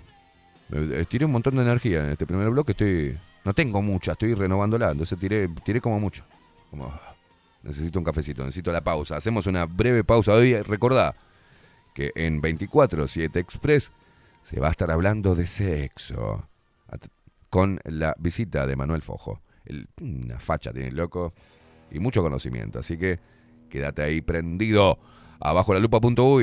[0.73, 3.19] Eh, Tiré un montón de energía en este primer bloque, estoy.
[3.45, 6.25] No tengo mucha, estoy renovándola, entonces tiré, tiré como mucho.
[6.71, 7.15] Como, ah,
[7.63, 9.17] necesito un cafecito, necesito la pausa.
[9.17, 10.33] Hacemos una breve pausa.
[10.33, 11.15] Hoy recordá
[11.95, 13.93] que en 24-7 Express
[14.43, 16.49] se va a estar hablando de sexo.
[17.51, 19.41] Con la visita de Manuel Fojo.
[19.65, 21.33] El- una facha tiene el loco
[21.91, 22.79] y mucho conocimiento.
[22.79, 23.19] Así que
[23.71, 24.99] quédate ahí prendido
[25.41, 25.81] a bajo la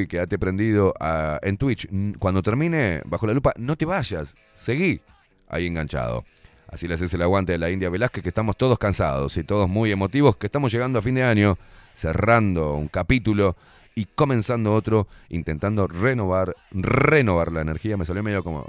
[0.08, 1.88] quédate prendido a- en Twitch.
[2.20, 5.02] Cuando termine bajo la lupa, no te vayas, seguí
[5.50, 6.24] ahí enganchado.
[6.68, 9.70] Así le haces el aguante a la India Velázquez, que estamos todos cansados y todos
[9.70, 11.58] muy emotivos, que estamos llegando a fin de año,
[11.94, 13.56] cerrando un capítulo
[13.94, 17.96] y comenzando otro, intentando renovar, renovar la energía.
[17.96, 18.66] Me salió medio como...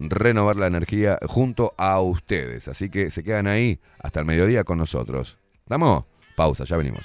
[0.00, 2.68] renovar la energía junto a ustedes.
[2.68, 5.38] Así que se quedan ahí hasta el mediodía con nosotros.
[5.64, 6.04] ¿Estamos?
[6.36, 7.04] Pausa, ya venimos.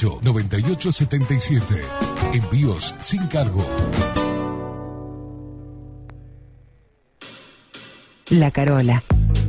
[0.01, 1.81] 2-208-9877.
[2.33, 3.65] Envíos sin cargo.
[8.29, 9.03] La Carola.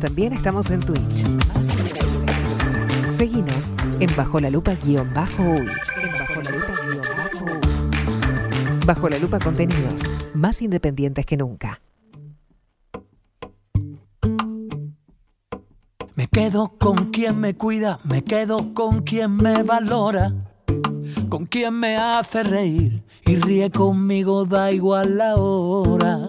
[0.00, 1.24] También estamos en Twitch.
[3.16, 5.66] Seguinos en Bajo la Lupa guion bajo uy.
[6.02, 8.86] En Bajo la Lupa guion bajo uy.
[8.86, 10.02] Bajo la Lupa contenidos
[10.34, 11.80] más independientes que nunca.
[16.14, 20.34] Me quedo con quien me cuida, me quedo con quien me valora,
[21.30, 26.28] con quien me hace reír y ríe conmigo, da igual la hora.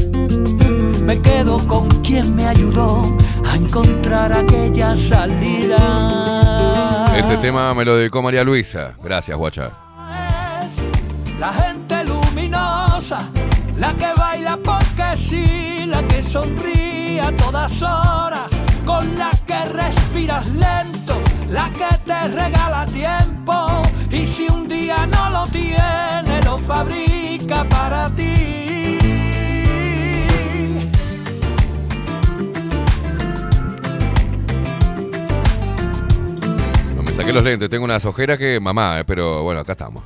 [1.11, 3.03] Me quedo con quien me ayudó
[3.45, 5.77] a encontrar aquella salida.
[7.17, 8.93] Este tema me lo dedicó María Luisa.
[9.03, 9.71] Gracias, guacha.
[11.37, 13.29] La gente luminosa,
[13.77, 18.49] la que baila porque sí, la que sonríe a todas horas,
[18.85, 25.29] con la que respiras lento, la que te regala tiempo y si un día no
[25.29, 28.90] lo tiene, lo fabrica para ti.
[37.21, 40.03] Saqué los lentes, tengo unas ojeras que mamá, eh, pero bueno, acá estamos.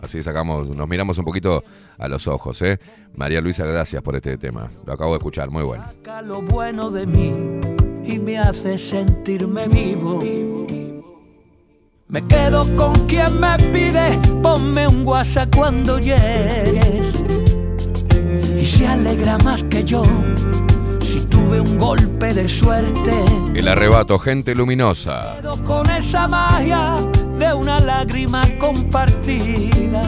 [0.00, 1.62] Así sacamos, nos miramos un poquito
[1.98, 2.78] a los ojos, ¿eh?
[3.16, 4.70] María Luisa, gracias por este tema.
[4.86, 5.84] Lo acabo de escuchar, muy bueno.
[5.84, 7.60] saca lo bueno de mí
[8.04, 10.22] y me hace sentirme vivo.
[12.08, 17.14] Me quedo con quien me pide, ponme un WhatsApp cuando llegues.
[18.58, 20.02] Y se alegra más que yo
[21.14, 23.12] si tuve un golpe de suerte.
[23.54, 25.36] El arrebato, gente luminosa.
[25.36, 26.96] Quedo con esa magia
[27.38, 30.02] de una lágrima compartida.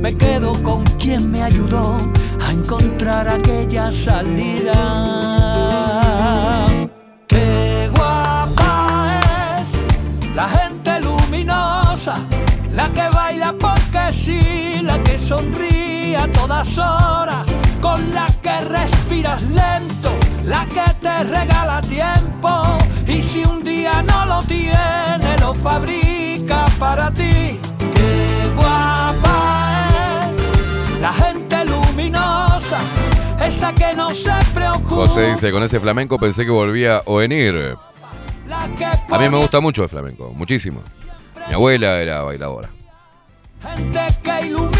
[0.00, 1.98] Me quedo con quien me ayudó
[2.44, 4.74] a encontrar aquella salida.
[7.28, 9.20] Qué guapa
[9.60, 12.16] es la gente luminosa,
[12.74, 17.46] la que baila porque sí, la que sonríe a todas horas,
[17.80, 20.12] con la que respiras lento,
[20.44, 27.12] la que te regala tiempo y si un día no lo tiene, lo fabrica para
[27.12, 27.60] ti.
[27.94, 29.88] Qué guapa
[30.26, 32.80] es la gente luminosa,
[33.44, 34.94] esa que no se preocupa.
[34.94, 37.76] José dice, con ese flamenco pensé que volvía a venir.
[39.10, 40.82] A mí me gusta mucho el flamenco, muchísimo.
[41.48, 42.68] Mi abuela era bailadora.
[43.62, 44.79] Gente que ilumina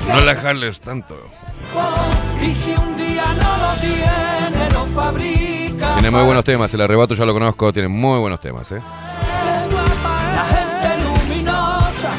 [0.00, 1.16] Que No la jales tanto.
[2.42, 5.94] y si un día no lo tiene, lo fabrica.
[5.94, 8.80] Tiene muy buenos temas, el arrebato ya lo conozco, tiene muy buenos temas, ¿eh?
[8.80, 12.10] La gente luminosa,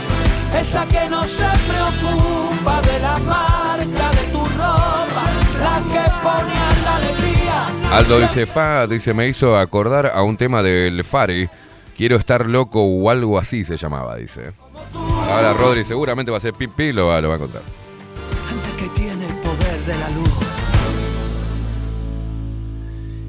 [0.59, 5.23] esa que no se preocupa de la marca de tu ropa,
[5.59, 7.97] la que pone a la alegría.
[7.97, 11.49] Aldo dice, fa, dice, me hizo acordar a un tema del Fari.
[11.95, 14.51] Quiero estar loco o algo así se llamaba, dice.
[15.35, 17.61] Ahora Rodri seguramente va a ser pipí, lo va, lo va a contar.
[18.79, 20.29] Que tiene el poder de la luz.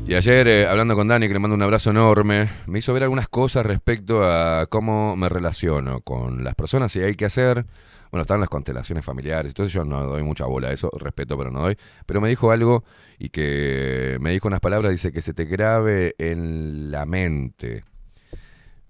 [0.07, 3.03] Y ayer, eh, hablando con Dani, que le mando un abrazo enorme, me hizo ver
[3.03, 7.67] algunas cosas respecto a cómo me relaciono con las personas y hay que hacer.
[8.13, 11.51] Bueno, están las constelaciones familiares, entonces yo no doy mucha bola a eso, respeto, pero
[11.51, 11.77] no doy.
[12.07, 12.85] Pero me dijo algo
[13.19, 17.83] y que me dijo unas palabras, dice que se te grabe en la mente.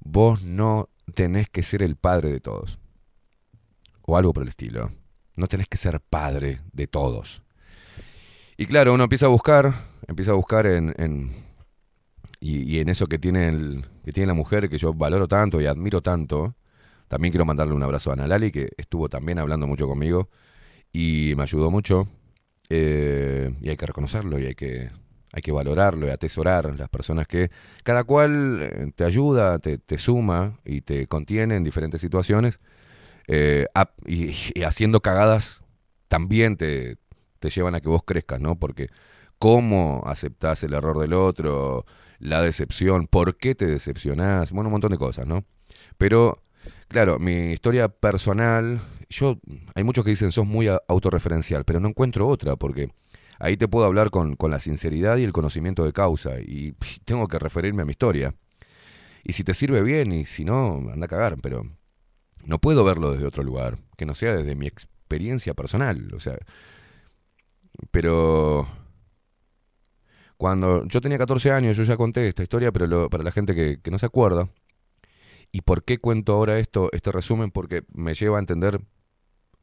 [0.01, 2.79] Vos no tenés que ser el padre de todos.
[4.07, 4.91] O algo por el estilo.
[5.37, 7.43] No tenés que ser padre de todos.
[8.57, 9.73] Y claro, uno empieza a buscar,
[10.07, 10.95] empieza a buscar en,
[12.41, 15.67] y en eso que tiene, el, que tiene la mujer, que yo valoro tanto y
[15.67, 16.55] admiro tanto.
[17.09, 20.29] También quiero mandarle un abrazo a Ana Lali, que estuvo también hablando mucho conmigo
[20.93, 22.09] y me ayudó mucho.
[22.69, 24.91] Eh, y hay que reconocerlo y hay que,
[25.33, 27.51] hay que valorarlo y atesorar las personas que
[27.85, 32.61] cada cual eh, te ayuda, te, te suma y te contiene en diferentes situaciones.
[33.29, 33.67] Eh,
[34.07, 35.63] y, haciendo cagadas
[36.09, 36.97] también te,
[37.39, 38.59] te llevan a que vos crezcas, ¿no?
[38.59, 38.89] Porque
[39.39, 41.85] cómo aceptás el error del otro,
[42.19, 45.45] la decepción, por qué te decepcionás, bueno, un montón de cosas, ¿no?
[45.99, 46.43] Pero,
[46.89, 49.39] claro, mi historia personal, yo,
[49.75, 52.91] hay muchos que dicen sos muy autorreferencial, pero no encuentro otra, porque
[53.39, 56.75] ahí te puedo hablar con, con la sinceridad y el conocimiento de causa, y
[57.05, 58.35] tengo que referirme a mi historia.
[59.25, 61.65] Y si te sirve bien, y si no, anda a cagar, pero
[62.47, 66.39] no puedo verlo desde otro lugar, que no sea desde mi experiencia personal, o sea,
[67.91, 68.67] pero
[70.37, 73.55] cuando yo tenía 14 años, yo ya conté esta historia, pero lo- para la gente
[73.55, 74.49] que, que no se acuerda,
[75.53, 77.51] ¿y por qué cuento ahora esto, este resumen?
[77.51, 78.81] Porque me lleva a entender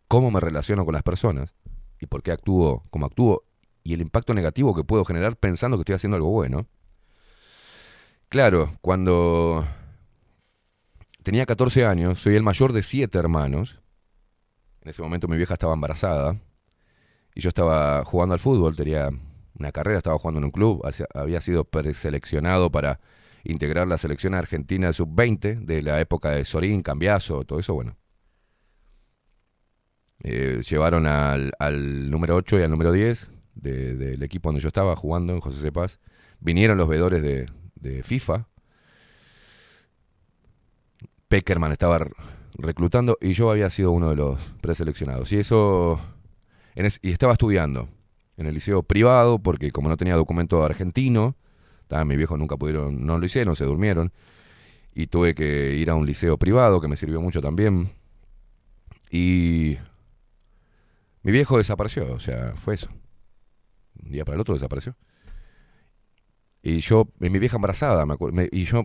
[0.07, 1.53] cómo me relaciono con las personas
[1.99, 3.43] y por qué actúo como actúo
[3.83, 6.67] y el impacto negativo que puedo generar pensando que estoy haciendo algo bueno.
[8.29, 9.65] Claro, cuando
[11.23, 13.79] tenía 14 años, soy el mayor de siete hermanos.
[14.81, 16.39] En ese momento mi vieja estaba embarazada
[17.33, 19.09] y yo estaba jugando al fútbol, tenía
[19.57, 20.81] una carrera, estaba jugando en un club,
[21.13, 22.99] había sido preseleccionado para
[23.43, 27.97] integrar la selección argentina de sub-20 de la época de Sorín, Cambiazo, todo eso, bueno.
[30.23, 31.51] Eh, llevaron al,
[32.09, 35.59] número 8 y al número 10 de- del equipo donde yo estaba jugando en José
[35.61, 35.99] Cepaz.
[36.39, 38.47] Vinieron los veedores de FIFA.
[41.33, 41.97] Peckerman estaba
[42.59, 45.31] reclutando y yo había sido uno de los preseleccionados.
[45.31, 45.99] Y eso.
[47.01, 47.89] y estaba estudiando
[48.37, 51.35] en el liceo privado porque, como no tenía documento argentino,
[52.05, 54.13] mis viejos nunca pudieron, no lo hicieron, se durmieron.
[54.93, 57.91] Y tuve que ir a un liceo privado que me sirvió mucho también.
[59.09, 59.79] Y.
[61.23, 62.89] Mi viejo desapareció, o sea, fue eso.
[64.05, 64.95] Un día para el otro desapareció.
[66.61, 68.05] Y yo, mi vieja embarazada,
[68.51, 68.83] y yo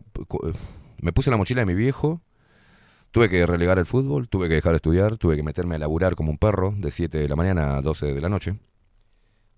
[1.03, 2.23] me puse la mochila de mi viejo,
[3.11, 6.15] tuve que relegar el fútbol, tuve que dejar de estudiar, tuve que meterme a laburar
[6.15, 8.57] como un perro de 7 de la mañana a 12 de la noche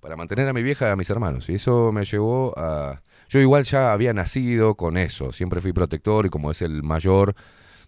[0.00, 1.48] para mantener a mi vieja y a mis hermanos.
[1.50, 3.02] Y eso me llevó a...
[3.28, 7.34] Yo igual ya había nacido con eso, siempre fui protector y como es el mayor,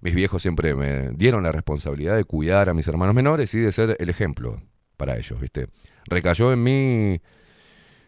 [0.00, 3.72] mis viejos siempre me dieron la responsabilidad de cuidar a mis hermanos menores y de
[3.72, 4.62] ser el ejemplo
[4.96, 5.68] para ellos, ¿viste?
[6.06, 7.20] Recayó en mí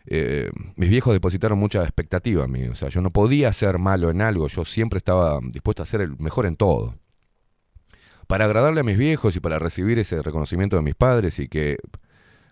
[0.06, 2.64] eh, mis viejos depositaron mucha expectativa en mí.
[2.64, 6.02] O sea, yo no podía ser malo en algo, yo siempre estaba dispuesto a ser
[6.02, 6.94] el mejor en todo.
[8.26, 11.76] Para agradarle a mis viejos y para recibir ese reconocimiento de mis padres y que,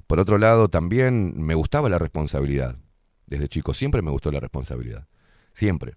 [0.06, 2.76] por otro lado, también me gustaba la responsabilidad.
[3.26, 5.06] Desde chico siempre me gustó la responsabilidad.
[5.52, 5.94] Siempre.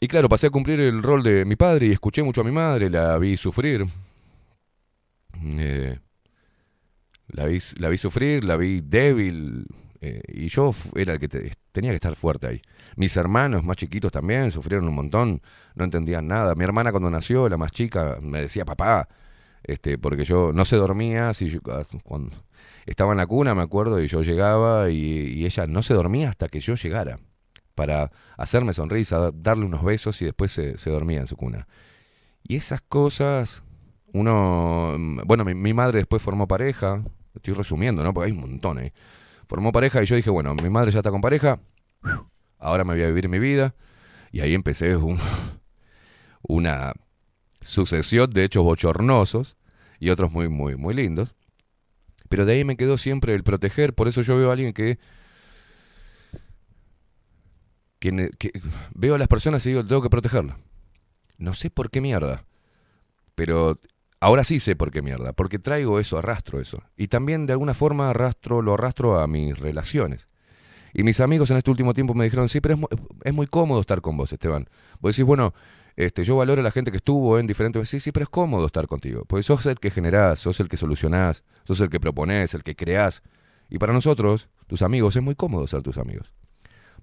[0.00, 2.52] Y claro, pasé a cumplir el rol de mi padre y escuché mucho a mi
[2.52, 3.86] madre, la vi sufrir.
[5.42, 5.98] Eh,
[7.28, 9.66] la, vi, la vi sufrir, la vi débil,
[10.00, 12.62] eh, y yo era el que te- tenía que estar fuerte ahí.
[12.96, 15.42] Mis hermanos más chiquitos también sufrieron un montón,
[15.74, 16.54] no entendían nada.
[16.54, 19.08] Mi hermana cuando nació, la más chica, me decía, papá,
[19.62, 22.34] Este, porque yo no se dormía, si ah, cuando
[22.86, 26.48] estaba en la cuna, me acuerdo, y yo llegaba y, ella no se dormía hasta
[26.48, 27.20] que yo llegara,
[27.74, 31.68] para hacerme sonrisa, darle unos besos y después se, dormía en su cuna.
[32.42, 33.62] Y esas cosas,
[34.12, 37.04] uno, mm, bueno, mi, madre después formó pareja,
[37.34, 38.12] estoy resumiendo, ¿no?
[38.14, 38.92] Porque hay un montón ahí.
[39.46, 41.60] Formó pareja y yo dije, bueno, mi madre ya está con pareja,
[42.60, 43.74] ahora me voy a vivir mi vida.
[44.32, 45.18] Y ahí empecé un-
[46.42, 46.92] una
[47.60, 49.56] sucesión de hechos bochornosos
[49.98, 51.34] y otros muy, muy, muy lindos.
[52.28, 54.98] Pero de ahí me quedó siempre el proteger, por eso yo veo a alguien que,
[57.98, 58.52] que
[58.94, 60.58] veo a las personas y digo, tengo que protegerla.
[61.38, 62.46] No sé por qué mierda,
[63.34, 63.80] pero
[64.20, 66.82] ahora sí sé por qué mierda, porque traigo eso, arrastro eso.
[66.96, 70.28] Y también de alguna forma arrastro, lo arrastro a mis relaciones.
[70.92, 72.88] Y mis amigos en este último tiempo me dijeron, sí, pero es, mu-
[73.22, 74.68] es muy cómodo estar con vos, Esteban.
[75.00, 75.54] Vos decís, bueno,
[75.96, 77.88] este, yo valoro a la gente que estuvo en diferentes...
[77.88, 79.24] Sí, sí, pero es cómodo estar contigo.
[79.26, 82.74] Porque sos el que generás, sos el que solucionás, sos el que proponés, el que
[82.74, 83.22] creás.
[83.68, 86.34] Y para nosotros, tus amigos, es muy cómodo ser tus amigos.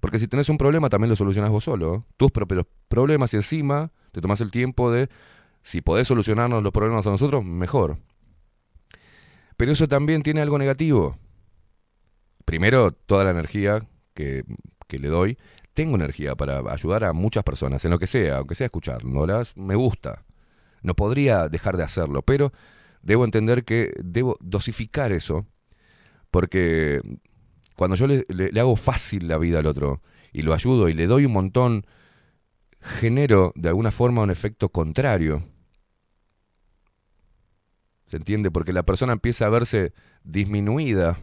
[0.00, 2.04] Porque si tenés un problema, también lo solucionás vos solo.
[2.16, 5.08] Tus propios problemas y encima te tomás el tiempo de,
[5.62, 7.98] si podés solucionarnos los problemas a nosotros, mejor.
[9.56, 11.18] Pero eso también tiene algo negativo.
[12.48, 14.42] Primero, toda la energía que,
[14.86, 15.36] que le doy.
[15.74, 19.74] Tengo energía para ayudar a muchas personas, en lo que sea, aunque sea escuchándolas, me
[19.74, 20.24] gusta.
[20.82, 22.54] No podría dejar de hacerlo, pero
[23.02, 25.44] debo entender que debo dosificar eso,
[26.30, 27.02] porque
[27.76, 30.00] cuando yo le, le- le hago fácil la vida al otro
[30.32, 31.86] y lo ayudo y le doy un montón,
[32.80, 35.44] genero de alguna forma un efecto contrario.
[38.06, 38.50] ¿Se entiende?
[38.50, 39.92] Porque la persona empieza a verse
[40.24, 41.18] disminuida.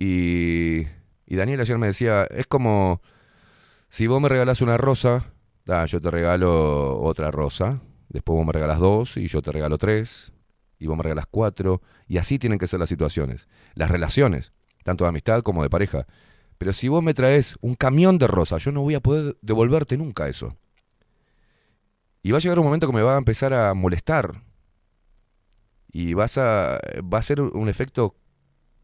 [0.00, 0.86] Y,
[1.26, 3.02] y Daniel ayer me decía, es como
[3.90, 5.32] si vos me regalás una rosa,
[5.68, 9.76] ah, yo te regalo otra rosa, después vos me regalas dos y yo te regalo
[9.76, 10.32] tres,
[10.78, 14.52] y vos me regalas cuatro, y así tienen que ser las situaciones, las relaciones,
[14.84, 16.06] tanto de amistad como de pareja.
[16.56, 19.98] Pero si vos me traes un camión de rosas, yo no voy a poder devolverte
[19.98, 20.56] nunca eso.
[22.22, 24.42] Y va a llegar un momento que me va a empezar a molestar.
[25.92, 28.14] Y vas a, va a ser un efecto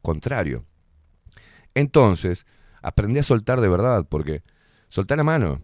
[0.02, 0.66] contrario.
[1.76, 2.46] Entonces,
[2.80, 4.42] aprendí a soltar de verdad, porque
[4.88, 5.60] soltá la mano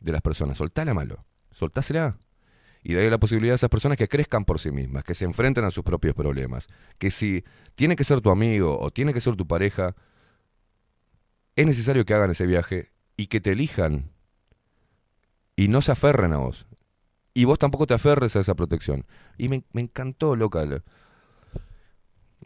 [0.00, 2.18] de las personas, soltá la mano, soltásela.
[2.82, 5.64] Y darle la posibilidad a esas personas que crezcan por sí mismas, que se enfrenten
[5.64, 6.66] a sus propios problemas.
[6.98, 7.44] Que si
[7.76, 9.94] tiene que ser tu amigo o tiene que ser tu pareja,
[11.54, 14.10] es necesario que hagan ese viaje y que te elijan
[15.54, 16.66] y no se aferren a vos.
[17.34, 19.06] Y vos tampoco te aferres a esa protección.
[19.38, 20.82] Y me, me encantó, local.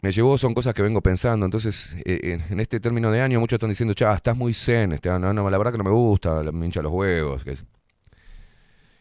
[0.01, 1.45] Me llevó, son cosas que vengo pensando.
[1.45, 4.91] Entonces, eh, en, en este término de año, muchos están diciendo, cha, estás muy zen,
[4.91, 5.21] Esteban.
[5.21, 7.45] No, no, la verdad que no me gusta, me hincha los huevos.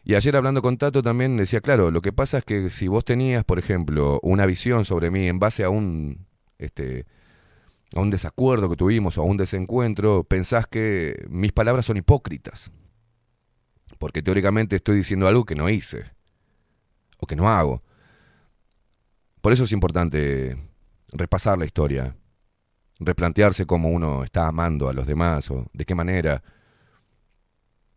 [0.05, 3.05] Y ayer hablando con Tato también decía, claro, lo que pasa es que si vos
[3.05, 6.27] tenías, por ejemplo, una visión sobre mí en base a un,
[6.59, 7.07] este,
[7.95, 12.71] a un desacuerdo que tuvimos o a un desencuentro, pensás que mis palabras son hipócritas.
[13.99, 16.05] Porque teóricamente estoy diciendo algo que no hice
[17.19, 17.83] o que no hago.
[19.41, 20.57] Por eso es importante
[21.15, 22.17] repasar la historia,
[22.99, 26.43] replantearse cómo uno está amando a los demás o de qué manera.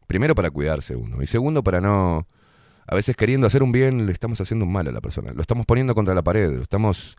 [0.06, 2.28] Primero para cuidarse uno y segundo para no...
[2.90, 5.34] A veces queriendo hacer un bien le estamos haciendo un mal a la persona.
[5.34, 7.18] Lo estamos poniendo contra la pared, lo estamos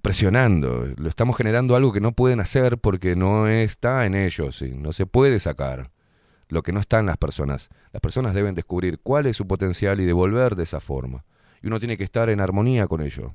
[0.00, 4.70] presionando, lo estamos generando algo que no pueden hacer porque no está en ellos y
[4.70, 5.90] no se puede sacar
[6.48, 7.68] lo que no está en las personas.
[7.92, 11.24] Las personas deben descubrir cuál es su potencial y devolver de esa forma.
[11.62, 13.34] Y uno tiene que estar en armonía con ello.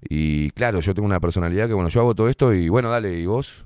[0.00, 3.18] Y claro, yo tengo una personalidad que, bueno, yo hago todo esto y bueno, dale,
[3.18, 3.64] ¿y vos?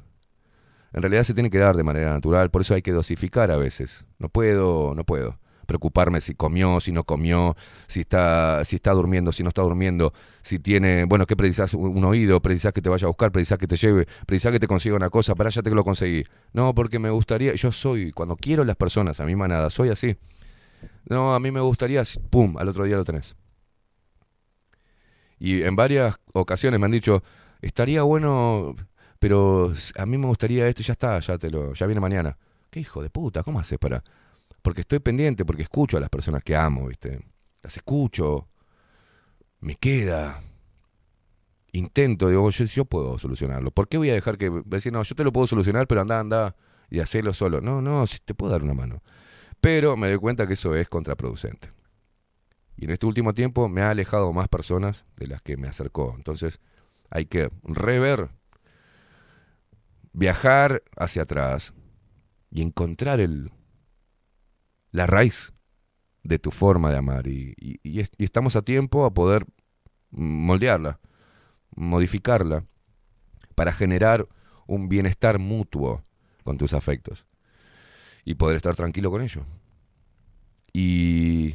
[0.93, 3.57] En realidad se tiene que dar de manera natural, por eso hay que dosificar a
[3.57, 4.05] veces.
[4.19, 7.57] No puedo, no puedo preocuparme si comió, si no comió,
[7.87, 11.73] si está, si está durmiendo, si no está durmiendo, si tiene, bueno, ¿qué precisás?
[11.75, 14.67] Un oído, precisás que te vaya a buscar, precisás que te lleve, precisás que te
[14.67, 16.25] consiga una cosa, para ya te lo conseguí.
[16.53, 20.17] No, porque me gustaría, yo soy, cuando quiero las personas, a mi manada, soy así.
[21.09, 23.35] No, a mí me gustaría, pum, al otro día lo tenés.
[25.45, 27.21] Y en varias ocasiones me han dicho,
[27.61, 28.77] estaría bueno,
[29.19, 32.39] pero a mí me gustaría esto y ya está, ya te lo, ya viene mañana.
[32.71, 33.43] ¿Qué hijo de puta?
[33.43, 34.05] ¿Cómo haces para?
[34.63, 37.27] Porque estoy pendiente, porque escucho a las personas que amo, ¿viste?
[37.61, 38.47] Las escucho,
[39.59, 40.41] me queda.
[41.73, 43.73] Intento, digo, yo, yo puedo solucionarlo.
[43.73, 46.21] ¿Por qué voy a dejar que decir, no, yo te lo puedo solucionar, pero anda,
[46.21, 46.55] anda
[46.89, 47.61] y hacelo solo?
[47.61, 49.03] No, no, si te puedo dar una mano.
[49.61, 51.73] Pero me doy cuenta que eso es contraproducente.
[52.83, 56.15] Y en este último tiempo me ha alejado más personas de las que me acercó.
[56.17, 56.59] Entonces
[57.11, 58.31] hay que rever,
[60.13, 61.75] viajar hacia atrás
[62.51, 63.53] y encontrar el,
[64.91, 65.53] la raíz
[66.25, 69.47] de tu forma de amar y, y- y es- y estamos a tiempo a poder
[70.11, 71.01] moldearla,
[71.77, 72.67] modificarla
[73.55, 74.29] para generar
[74.67, 76.03] un bienestar mutuo
[76.45, 77.27] con tus afectos
[78.25, 79.45] y poder estar tranquilo con ello.
[80.73, 81.55] Y,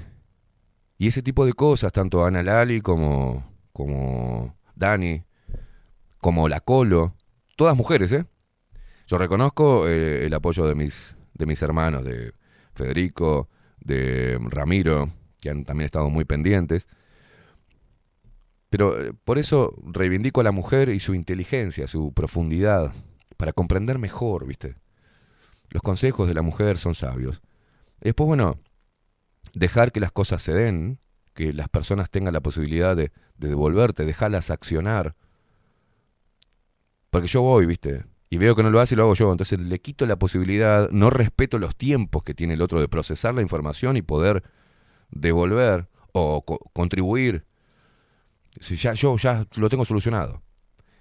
[0.98, 5.24] y ese tipo de cosas, tanto Ana Lali como, como Dani,
[6.20, 7.16] como la Colo,
[7.56, 8.26] todas mujeres, ¿eh?
[9.06, 12.34] Yo reconozco eh, el apoyo de mis, de mis hermanos, de
[12.74, 13.48] Federico,
[13.80, 16.88] de Ramiro, que han también estado muy pendientes.
[18.70, 22.94] Pero eh, por eso reivindico a la mujer y su inteligencia, su profundidad,
[23.38, 24.76] para comprender mejor, ¿viste?
[25.70, 27.42] Los consejos de la mujer son sabios.
[28.02, 28.60] Después, bueno,
[29.58, 31.00] dejar que las cosas se den,
[31.34, 35.16] que las personas tengan la posibilidad de, de devolverte, dejarlas accionar.
[37.10, 38.06] Porque yo voy, ¿viste?
[38.30, 39.32] Y veo que no lo hace y lo hago yo.
[39.32, 43.34] Entonces le quito la posibilidad, no respeto los tiempos que tiene el otro de procesar
[43.34, 44.44] la información y poder
[45.12, 47.46] devolver o co- contribuir.
[48.60, 50.42] Si ya, yo ya lo tengo solucionado.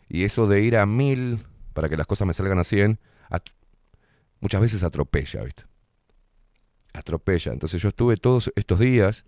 [0.09, 3.43] Y eso de ir a mil para que las cosas me salgan a 100, at-
[4.41, 5.65] muchas veces atropella, ¿viste?
[6.97, 7.52] Atropella.
[7.52, 9.24] Entonces yo estuve todos estos días,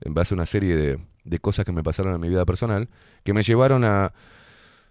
[0.00, 2.88] en base a una serie de, de cosas que me pasaron en mi vida personal,
[3.24, 4.12] que me llevaron a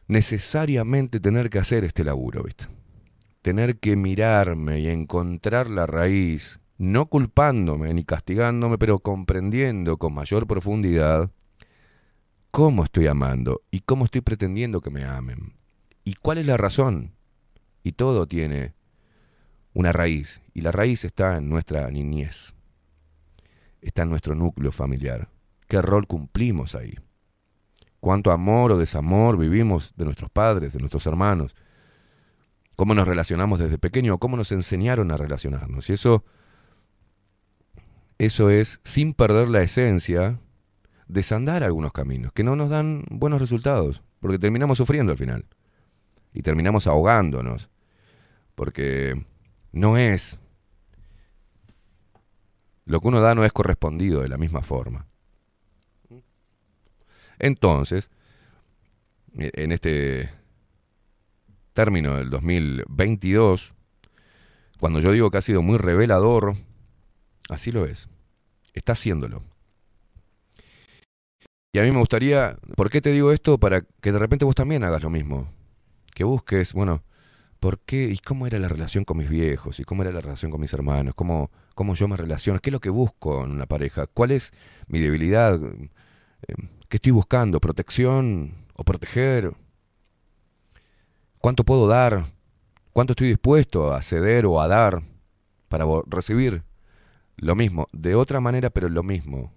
[0.07, 2.67] necesariamente tener que hacer este laburo, ¿viste?
[3.41, 10.47] Tener que mirarme y encontrar la raíz, no culpándome ni castigándome, pero comprendiendo con mayor
[10.47, 11.31] profundidad
[12.51, 15.53] cómo estoy amando y cómo estoy pretendiendo que me amen.
[16.03, 17.13] ¿Y cuál es la razón?
[17.83, 18.73] Y todo tiene
[19.73, 22.53] una raíz, y la raíz está en nuestra niñez,
[23.81, 25.29] está en nuestro núcleo familiar.
[25.67, 26.93] ¿Qué rol cumplimos ahí?
[28.01, 31.55] ¿Cuánto amor o desamor vivimos de nuestros padres, de nuestros hermanos?
[32.75, 34.17] ¿Cómo nos relacionamos desde pequeño?
[34.17, 35.89] ¿Cómo nos enseñaron a relacionarnos?
[35.89, 36.25] Y eso,
[38.17, 40.39] eso es, sin perder la esencia,
[41.07, 45.45] desandar algunos caminos que no nos dan buenos resultados, porque terminamos sufriendo al final
[46.33, 47.69] y terminamos ahogándonos,
[48.55, 49.25] porque
[49.71, 50.39] no es,
[52.85, 55.05] lo que uno da no es correspondido de la misma forma.
[57.39, 58.11] Entonces,
[59.37, 60.29] e- en este
[61.73, 63.73] término del 2022,
[64.79, 66.55] cuando yo digo que ha sido muy revelador,
[67.49, 68.09] así lo es,
[68.73, 69.43] está haciéndolo.
[71.73, 73.57] Y a mí me gustaría, ¿por qué te digo esto?
[73.57, 75.49] Para que de repente vos también hagas lo mismo.
[76.13, 77.01] Que busques, bueno,
[77.61, 78.05] ¿por qué?
[78.05, 79.79] ¿Y cómo era la relación con mis viejos?
[79.79, 81.13] ¿Y cómo era la relación con mis hermanos?
[81.15, 82.59] ¿Cómo, cómo yo me relaciono?
[82.59, 84.07] ¿Qué es lo que busco en una pareja?
[84.07, 84.51] ¿Cuál es
[84.87, 85.61] mi debilidad?
[85.63, 86.55] Eh,
[86.89, 87.61] ¿Qué estoy buscando?
[87.61, 89.53] ¿Protección o proteger?
[91.37, 92.33] ¿Cuánto puedo dar?
[92.93, 95.03] ¿Cuánto estoy dispuesto a ceder o a dar
[95.69, 96.63] para recibir?
[97.37, 99.53] Lo mismo, de otra manera, pero lo mismo.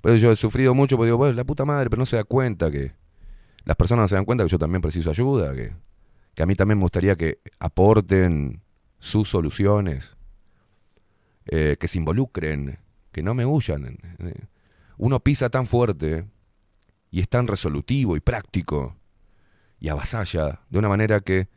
[0.00, 2.24] Pero yo he sufrido mucho porque digo, bueno, la puta madre, pero no se da
[2.24, 2.92] cuenta que
[3.64, 5.74] las personas no se dan cuenta que yo también preciso ayuda, que,
[6.38, 8.62] que a mí también me gustaría que aporten
[9.00, 10.16] sus soluciones,
[11.46, 12.78] eh, que se involucren,
[13.10, 13.98] que no me huyan.
[14.98, 16.26] Uno pisa tan fuerte
[17.10, 18.94] y es tan resolutivo y práctico
[19.80, 21.48] y avasalla de una manera que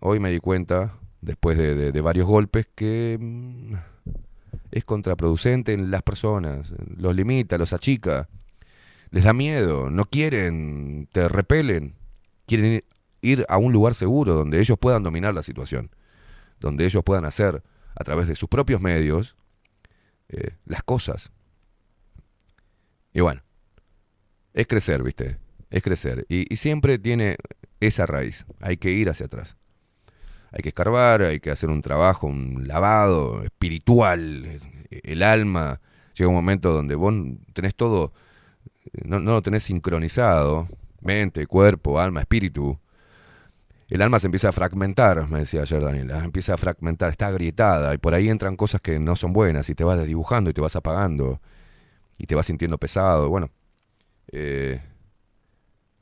[0.00, 3.72] hoy me di cuenta, después de, de- de varios golpes, que mm,
[4.72, 8.28] es contraproducente en las personas, los limita, los achica,
[9.10, 11.94] les da miedo, no quieren, te repelen,
[12.44, 12.84] quieren ir-
[13.22, 15.90] ir a un lugar seguro donde ellos puedan dominar la situación,
[16.60, 17.62] donde ellos puedan hacer
[17.94, 19.36] a través de sus propios medios
[20.28, 21.30] eh, las cosas.
[23.14, 23.42] Y bueno,
[24.52, 25.38] es crecer, ¿viste?
[25.70, 26.26] Es crecer.
[26.28, 27.36] Y, y siempre tiene
[27.80, 28.46] esa raíz.
[28.60, 29.56] Hay que ir hacia atrás.
[30.50, 34.60] Hay que escarbar, hay que hacer un trabajo, un lavado espiritual, eh,
[35.02, 35.80] el alma.
[36.14, 37.14] Llega un momento donde vos
[37.54, 38.12] tenés todo,
[39.04, 40.68] no, no lo tenés sincronizado,
[41.00, 42.78] mente, cuerpo, alma, espíritu.
[43.92, 47.92] El alma se empieza a fragmentar, me decía ayer Daniela, empieza a fragmentar, está agrietada
[47.92, 50.62] y por ahí entran cosas que no son buenas y te vas desdibujando y te
[50.62, 51.42] vas apagando
[52.16, 53.28] y te vas sintiendo pesado.
[53.28, 53.50] Bueno,
[54.28, 54.80] eh,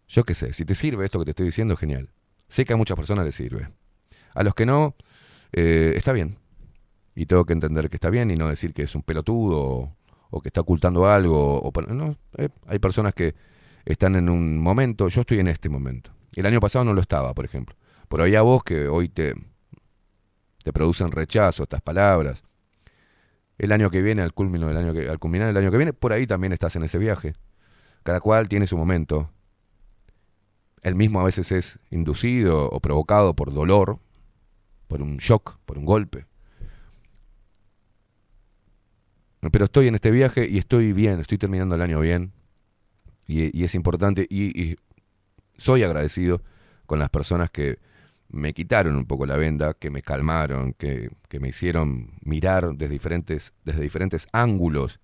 [0.06, 2.10] yo qué sé, si te sirve esto que te estoy diciendo, genial.
[2.46, 3.68] Sé que a muchas personas les sirve.
[4.34, 4.94] A los que no,
[5.50, 6.38] eh, está bien.
[7.16, 9.96] Y tengo que entender que está bien y no decir que es un pelotudo o,
[10.30, 11.60] o que está ocultando algo.
[11.60, 13.34] O, no, eh, hay personas que
[13.84, 16.12] están en un momento, yo estoy en este momento.
[16.36, 17.79] El año pasado no lo estaba, por ejemplo.
[18.10, 19.34] Por ahí a vos que hoy te,
[20.64, 22.42] te producen rechazo estas palabras.
[23.56, 25.92] El año que viene, al, culmino del año que, al culminar el año que viene,
[25.92, 27.34] por ahí también estás en ese viaje.
[28.02, 29.30] Cada cual tiene su momento.
[30.82, 34.00] El mismo a veces es inducido o provocado por dolor,
[34.88, 36.26] por un shock, por un golpe.
[39.52, 42.32] pero estoy en este viaje y estoy bien, estoy terminando el año bien.
[43.28, 44.76] Y, es importante y
[45.56, 46.42] soy agradecido
[46.86, 47.78] con las personas que
[48.30, 52.92] me quitaron un poco la venda, que me calmaron, que, que me hicieron mirar desde
[52.92, 55.00] diferentes, desde diferentes ángulos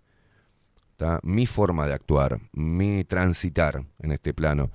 [1.23, 4.71] mi forma de actuar, mi transitar en este plano.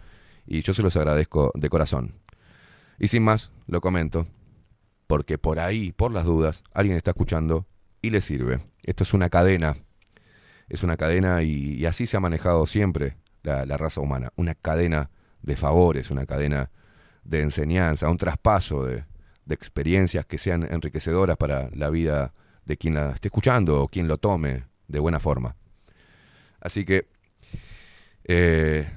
[0.45, 2.15] Y yo se los agradezco de corazón.
[2.99, 4.27] Y sin más, lo comento,
[5.07, 7.65] porque por ahí, por las dudas, alguien está escuchando
[8.01, 8.61] y le sirve.
[8.83, 9.75] Esto es una cadena,
[10.69, 14.53] es una cadena y, y así se ha manejado siempre la, la raza humana, una
[14.53, 15.09] cadena
[15.41, 16.69] de favores, una cadena
[17.23, 19.05] de enseñanza, un traspaso de,
[19.45, 22.33] de experiencias que sean enriquecedoras para la vida
[22.65, 25.55] de quien la esté escuchando o quien lo tome de buena forma.
[26.59, 27.07] Así que
[28.23, 28.89] eh,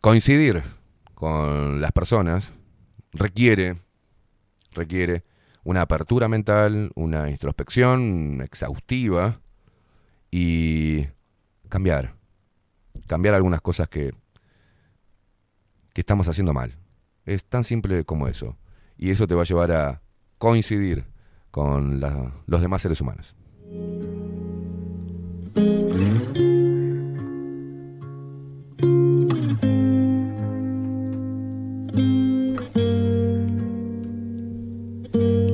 [0.00, 0.62] coincidir
[1.14, 2.52] con las personas
[3.12, 3.76] requiere,
[4.72, 5.24] requiere
[5.64, 9.40] una apertura mental, una introspección exhaustiva
[10.30, 11.06] y
[11.68, 12.14] cambiar.
[13.06, 14.12] Cambiar algunas cosas que,
[15.92, 16.76] que estamos haciendo mal.
[17.26, 18.56] Es tan simple como eso.
[18.96, 20.00] Y eso te va a llevar a
[20.38, 21.04] coincidir
[21.50, 22.00] con
[22.46, 23.34] los demás seres humanos.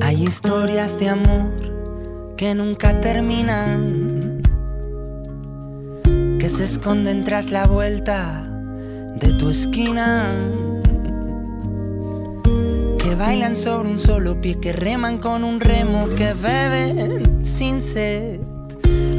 [0.01, 4.41] Hay historias de amor que nunca terminan,
[6.39, 8.43] que se esconden tras la vuelta
[9.19, 10.35] de tu esquina,
[13.13, 18.39] que bailan sobre un solo pie, que reman con un remo, que beben sin sed.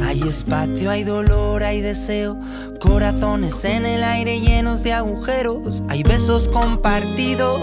[0.03, 2.37] Hay espacio, hay dolor, hay deseo,
[2.81, 7.61] corazones en el aire llenos de agujeros, hay besos compartidos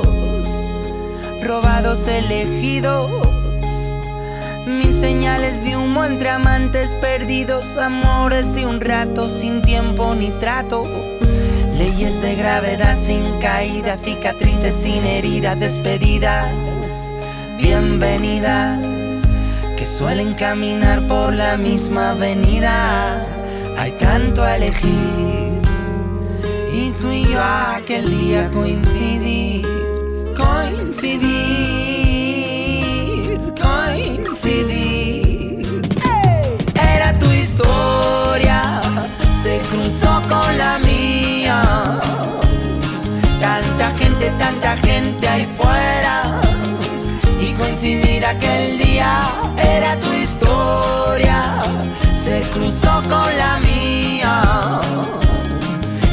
[1.43, 3.11] robados elegidos.
[4.67, 10.85] Mil señales de humo entre amantes perdidos, amores de un rato sin tiempo ni trato.
[11.83, 16.49] Leyes de gravedad sin caídas, cicatrices sin heridas, despedidas,
[17.59, 18.79] bienvenidas,
[19.77, 23.21] que suelen caminar por la misma avenida.
[23.77, 25.61] Hay tanto a elegir,
[26.73, 29.67] y tú y yo aquel día coincidí
[30.37, 31.72] coincidir,
[44.43, 46.41] tanta gente ahí fuera.
[47.41, 49.23] Y coincidir aquel día,
[49.77, 51.39] era tu historia,
[52.25, 54.35] se cruzó con la mía.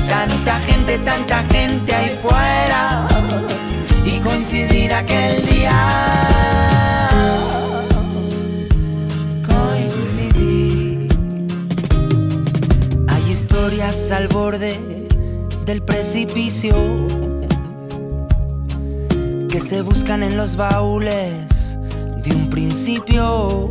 [0.07, 3.07] Tanta gente, tanta gente ahí fuera
[4.05, 5.79] y coincidir aquel día.
[13.11, 14.79] Hay historias al borde
[15.65, 17.38] del precipicio
[19.49, 21.79] que se buscan en los baúles
[22.23, 23.67] de un principio.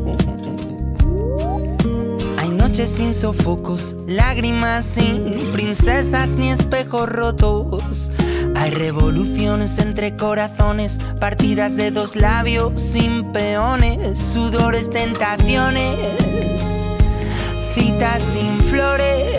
[2.38, 8.10] Hay noches sin sofocos, lágrimas sin princesas ni espejos rotos.
[8.56, 15.96] Hay revoluciones entre corazones, partidas de dos labios sin peones, sudores, tentaciones,
[17.74, 19.38] citas sin flores,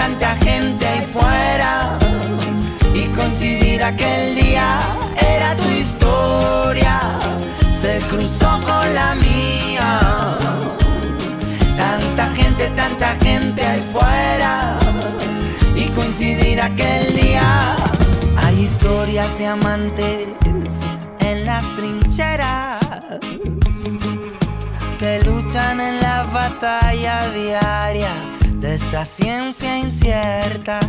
[0.00, 1.98] Tanta gente, ahí fuera.
[2.94, 4.78] Y coincidir aquel día
[5.36, 7.18] era tu historia.
[7.70, 10.00] Se cruzó con la mía.
[11.76, 14.78] Tanta gente, tanta gente ahí fuera.
[15.76, 17.76] Y coincidir aquel día.
[18.38, 20.28] Hay historias de amantes
[21.20, 22.80] en las trincheras
[24.98, 28.29] que luchan en la batalla diaria
[28.60, 30.80] de esta ciencia incierta,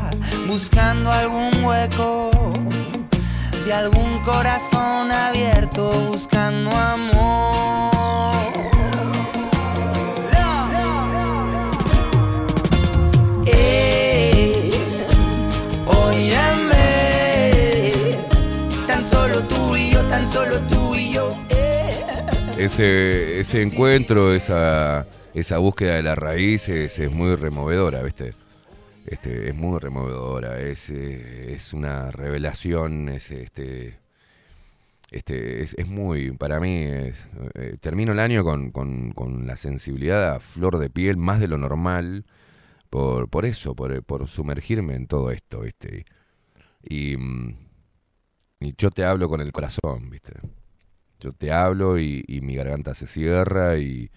[0.46, 2.30] buscando algún hueco
[3.66, 8.36] de algún corazón abierto, buscando amor.
[13.46, 14.72] Eh,
[15.88, 16.74] óyeme,
[18.86, 21.30] tan solo tú y yo, tan solo tú y yo.
[21.50, 22.04] Eh.
[22.58, 28.34] Ese, ese encuentro, esa esa búsqueda de la raíz es, muy removedora, ¿viste?
[29.08, 34.00] Este, es muy removedora, es, eh, es una revelación, es, este,
[35.12, 37.14] este, es, es muy, para mí, eh,
[37.80, 41.58] termino el año con, con- con la sensibilidad a flor de piel más de lo
[41.58, 42.26] normal,
[42.90, 46.06] por, por eso, por, por sumergirme en todo esto, ¿viste?
[46.84, 47.56] Y, mm,
[48.60, 50.34] y yo te hablo con el corazón, ¿viste?
[51.20, 54.12] Yo te hablo y mi garganta se cierra y,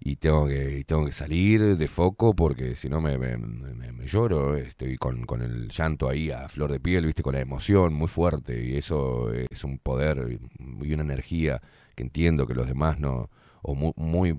[0.00, 4.06] y tengo que tengo que salir de foco porque si no me, me- me- me
[4.06, 7.92] lloro, estoy con, con el llanto ahí a flor de piel, viste, con la emoción
[7.94, 10.38] muy fuerte y eso es un poder
[10.82, 11.60] y una energía
[11.94, 13.30] que entiendo que los demás no,
[13.62, 14.36] o mu- muy,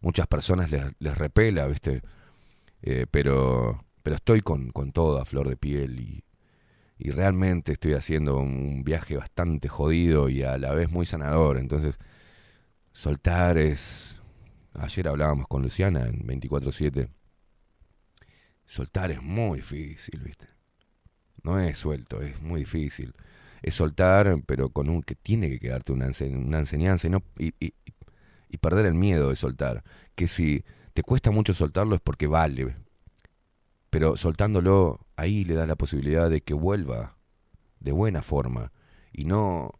[0.00, 2.02] muchas personas les, les repela, viste,
[2.82, 6.24] Eh, pero, pero estoy con, con todo a flor de piel y,
[6.98, 11.98] y realmente estoy haciendo un viaje bastante jodido y a la vez muy sanador, entonces
[12.92, 14.19] soltar es
[14.74, 17.08] Ayer hablábamos con Luciana en 24-7.
[18.64, 20.46] Soltar es muy difícil, ¿viste?
[21.42, 23.14] No es suelto, es muy difícil.
[23.62, 27.22] Es soltar, pero con un que tiene que quedarte una, ense- una enseñanza y, no,
[27.38, 27.74] y, y-
[28.58, 29.82] perder el miedo de soltar.
[30.14, 30.64] Que si
[30.94, 32.76] te cuesta mucho soltarlo es porque vale.
[33.90, 37.16] Pero soltándolo, ahí le da la posibilidad de que vuelva
[37.80, 38.72] de buena forma.
[39.12, 39.72] Y no.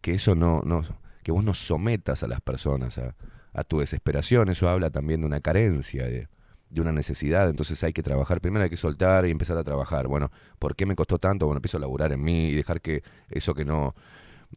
[0.00, 0.62] Que eso no.
[0.64, 0.82] no
[1.22, 3.16] que vos no sometas a las personas a,
[3.56, 4.50] a tu desesperación.
[4.50, 6.28] Eso habla también de una carencia, de,
[6.68, 7.48] de una necesidad.
[7.48, 8.40] Entonces hay que trabajar.
[8.40, 10.08] Primero hay que soltar y empezar a trabajar.
[10.08, 11.46] Bueno, ¿por qué me costó tanto?
[11.46, 13.94] Bueno, empiezo a laburar en mí y dejar que eso que no.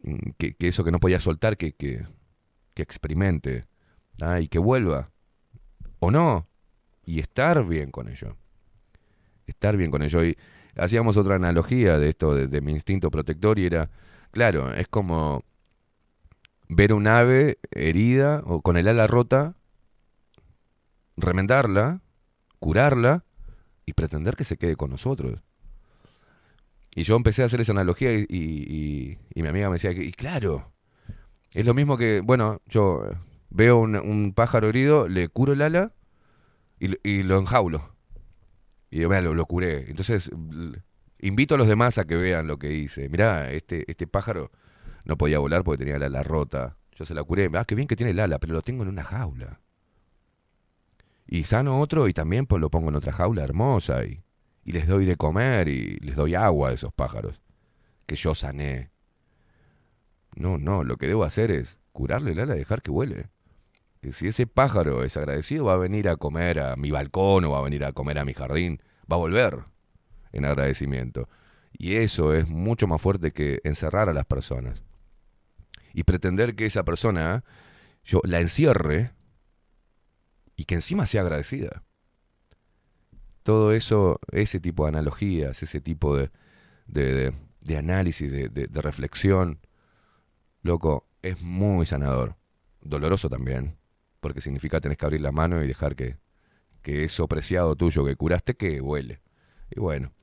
[0.04, 2.06] mm, que, eso que no podía soltar, que, que,
[2.74, 3.66] que experimente.
[4.22, 5.12] ah, y que vuelva.
[6.00, 6.48] O no.
[7.06, 8.36] Y estar bien con ello.
[9.48, 10.24] Estar bien con ello.
[10.26, 10.38] Y
[10.76, 13.90] hacíamos otra analogía de esto, de mi instinto protector, y era,
[14.32, 15.44] claro, es como
[16.70, 19.56] ver un ave herida o con el ala rota,
[21.18, 22.02] remendarla,
[22.60, 23.26] curarla
[23.86, 25.42] y pretender que se quede con nosotros.
[26.96, 30.12] Y yo empecé a hacer esa analogía y, y- mi amiga me decía que, y
[30.12, 30.72] claro,
[31.54, 33.04] es lo mismo que, bueno, yo
[33.50, 35.94] veo un, pájaro herido, le curo el ala
[36.80, 37.96] y, lo- enjaulo.
[38.92, 39.90] Y "Vea, lo, lo curé.
[39.90, 40.32] Entonces,
[41.20, 43.08] invito a los demás a que vean lo que hice.
[43.10, 44.52] Mirá, este, este pájaro
[45.06, 46.78] no podía volar porque tenía la ala rota.
[46.96, 47.50] Yo se la curé.
[47.54, 49.62] Ah, qué bien que tiene el ala, pero lo tengo en una jaula.
[51.28, 54.24] Y sano otro y también pues, lo pongo en otra jaula hermosa y,
[54.66, 57.40] y les doy de comer y les doy agua a esos pájaros
[58.06, 58.90] que yo sané.
[60.36, 63.30] No, no, lo que debo hacer es curarle el ala y dejar que vuele.
[64.02, 67.52] Que si ese pájaro es agradecido va a venir a comer a mi balcón o
[67.52, 68.82] va a venir a comer a mi jardín,
[69.12, 69.60] va a volver
[70.32, 71.30] en agradecimiento.
[71.78, 74.84] Y eso es mucho más fuerte que encerrar a las personas.
[75.94, 77.44] Y pretender que esa persona
[78.04, 79.14] yo la encierre
[80.56, 81.84] y que encima sea agradecida.
[83.44, 86.30] Todo eso, ese tipo de analogías, ese tipo de,
[86.88, 89.60] de, de- análisis, de reflexión,
[90.62, 92.36] loco, es muy sanador.
[92.82, 93.78] Doloroso también,
[94.20, 96.18] porque significa tenés que abrir la mano y dejar que,
[96.82, 99.22] que eso preciado tuyo que curaste que huele.
[99.72, 100.14] Y bueno,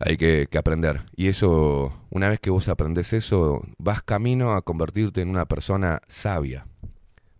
[0.00, 1.02] hay que, aprender.
[1.14, 6.00] Y eso, una vez que vos aprendés eso, vas camino a convertirte en una persona
[6.08, 6.66] sabia.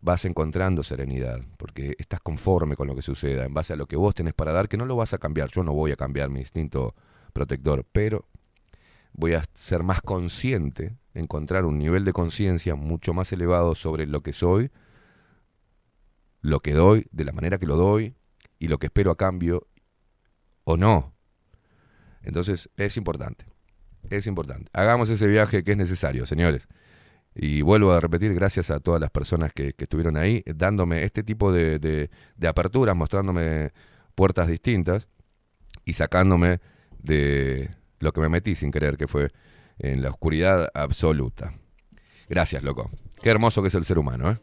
[0.02, 3.96] Vas encontrando serenidad, porque estás conforme con lo que suceda, en base a lo que
[3.96, 5.48] vos tenés para dar, que no lo vas a cambiar.
[5.50, 6.94] Yo no voy a cambiar mi instinto
[7.32, 8.26] protector, pero
[9.12, 14.22] voy a ser más consciente, encontrar un nivel de conciencia mucho más elevado sobre lo
[14.22, 14.70] que soy,
[16.42, 18.14] lo que doy, de la manera que lo doy,
[18.58, 19.66] y lo que espero a cambio,
[20.64, 21.14] o no.
[22.22, 23.46] Entonces es importante,
[24.10, 24.70] es importante.
[24.72, 26.68] Hagamos ese viaje que es necesario, señores.
[27.34, 31.22] Y vuelvo a repetir, gracias a todas las personas que, que estuvieron ahí, dándome este
[31.22, 33.70] tipo de, de, aperturas, mostrándome
[34.14, 35.08] puertas distintas
[35.84, 36.60] y sacándome
[36.98, 37.70] de
[38.00, 39.30] lo que me metí sin querer, que fue
[39.78, 41.54] en la oscuridad absoluta.
[42.28, 42.90] Gracias, loco.
[43.22, 44.38] Qué hermoso que es el ser humano, ¿eh?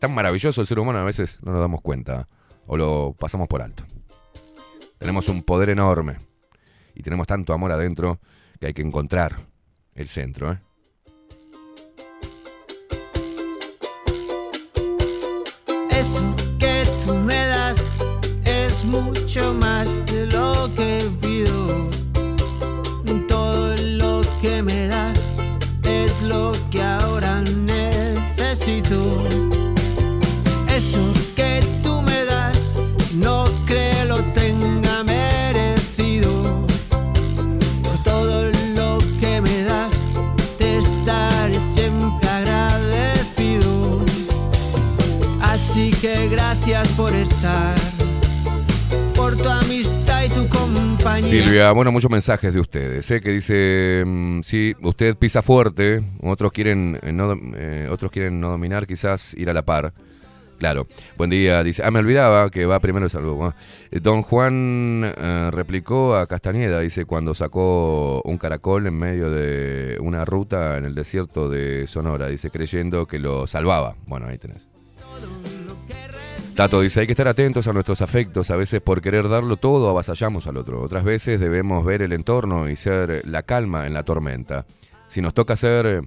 [0.00, 2.26] Tan maravilloso el ser humano, a veces no nos damos cuenta
[2.66, 3.84] o lo pasamos por alto.
[4.98, 6.18] Tenemos un poder enorme
[6.94, 8.20] y tenemos tanto amor adentro
[8.60, 9.36] que hay que encontrar
[9.94, 10.58] el centro, ¿eh?
[15.90, 17.76] Eso que tú me das
[18.44, 21.31] es mucho más de lo que.
[46.96, 47.74] Por estar,
[49.14, 51.22] por tu amistad y tu compañía.
[51.22, 53.20] Silvia, bueno, muchos mensajes de ustedes, ¿eh?
[53.20, 58.50] que dice, mm, sí, usted pisa fuerte, otros quieren, eh, no, eh, otros quieren no
[58.50, 59.92] dominar, quizás ir a la par.
[60.58, 60.86] Claro,
[61.16, 63.52] buen día, dice, ah, me olvidaba que va primero el saludo.
[63.90, 69.98] Eh, Don Juan eh, replicó a Castañeda, dice, cuando sacó un caracol en medio de
[70.00, 73.96] una ruta en el desierto de Sonora, dice, creyendo que lo salvaba.
[74.06, 74.68] Bueno, ahí tenés.
[76.54, 79.88] Tato dice, hay que estar atentos a nuestros afectos, a veces por querer darlo todo
[79.88, 84.02] avasallamos al otro, otras veces debemos ver el entorno y ser la calma en la
[84.02, 84.66] tormenta.
[85.08, 86.02] Si nos toca ser eh,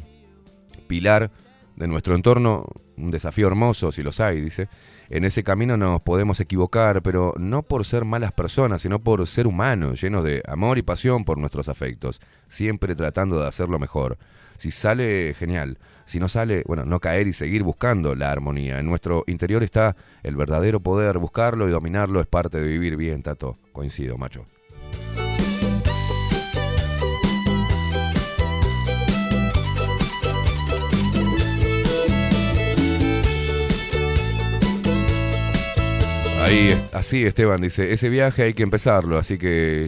[0.87, 1.31] pilar
[1.75, 4.69] de nuestro entorno, un desafío hermoso, si los hay, dice,
[5.09, 9.47] en ese camino nos podemos equivocar, pero no por ser malas personas, sino por ser
[9.47, 14.19] humanos, llenos de amor y pasión por nuestros afectos, siempre tratando de hacerlo mejor.
[14.57, 15.79] Si sale, genial.
[16.05, 18.79] Si no sale, bueno, no caer y seguir buscando la armonía.
[18.79, 21.17] En nuestro interior está el verdadero poder.
[21.17, 23.57] Buscarlo y dominarlo es parte de vivir bien, Tato.
[23.71, 24.45] Coincido, macho.
[36.45, 39.87] Ahí, así Esteban dice, ese viaje hay que empezarlo, así que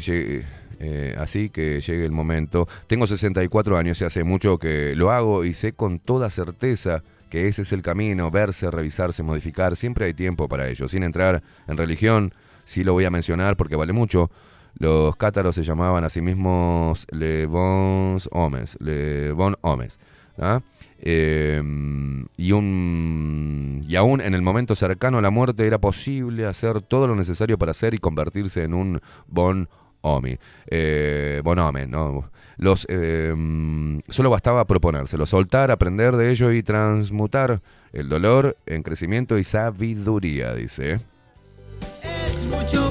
[0.79, 2.67] eh, así que llegue el momento.
[2.87, 7.47] Tengo 64 años y hace mucho que lo hago y sé con toda certeza que
[7.47, 10.87] ese es el camino, verse, revisarse, modificar, siempre hay tiempo para ello.
[10.87, 12.33] Sin entrar en religión,
[12.63, 14.31] sí lo voy a mencionar porque vale mucho.
[14.79, 19.99] Los cátaros se llamaban a sí mismos Le Bons Homes, Le Bon Homes.
[20.37, 20.61] ¿ah?
[20.99, 21.61] Eh,
[22.37, 27.07] y, un, y aún en el momento cercano a la muerte era posible hacer todo
[27.07, 29.67] lo necesario para ser y convertirse en un bon
[30.01, 30.39] homie.
[30.67, 32.29] Eh, bon hombre, ¿no?
[32.87, 37.61] Eh, solo bastaba proponérselo, soltar, aprender de ello y transmutar
[37.93, 40.99] el dolor en crecimiento y sabiduría, dice.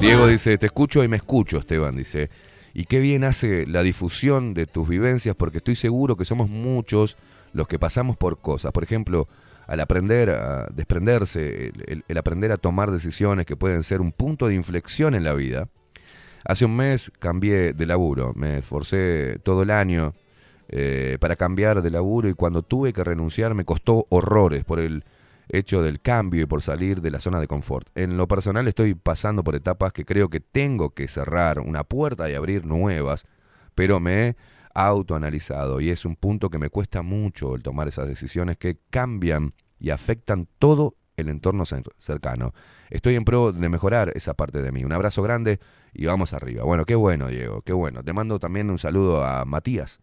[0.01, 2.29] Diego dice, te escucho y me escucho, Esteban, dice.
[2.73, 7.17] Y qué bien hace la difusión de tus vivencias, porque estoy seguro que somos muchos
[7.53, 8.71] los que pasamos por cosas.
[8.71, 9.27] Por ejemplo,
[9.65, 11.73] al aprender a desprenderse,
[12.07, 15.67] el aprender a tomar decisiones que pueden ser un punto de inflexión en la vida.
[16.47, 20.13] Hace un mes cambié de laburo, me esforcé todo el año
[20.69, 25.03] eh, para cambiar de laburo y cuando tuve que renunciar me costó horrores por el
[25.49, 27.89] hecho del cambio y por salir de la zona de confort.
[27.95, 32.29] En lo personal estoy pasando por etapas que creo que tengo que cerrar una puerta
[32.29, 33.25] y abrir nuevas,
[33.75, 34.35] pero me he
[34.73, 39.53] autoanalizado y es un punto que me cuesta mucho el tomar esas decisiones que cambian
[39.81, 42.53] y afectan todo el entorno cer- cercano.
[42.89, 44.85] Estoy en pro de mejorar esa parte de mí.
[44.85, 45.59] Un abrazo grande
[45.93, 46.63] y vamos arriba.
[46.63, 48.03] Bueno, qué bueno, Diego, qué bueno.
[48.03, 49.99] Te mando también un saludo a Matías,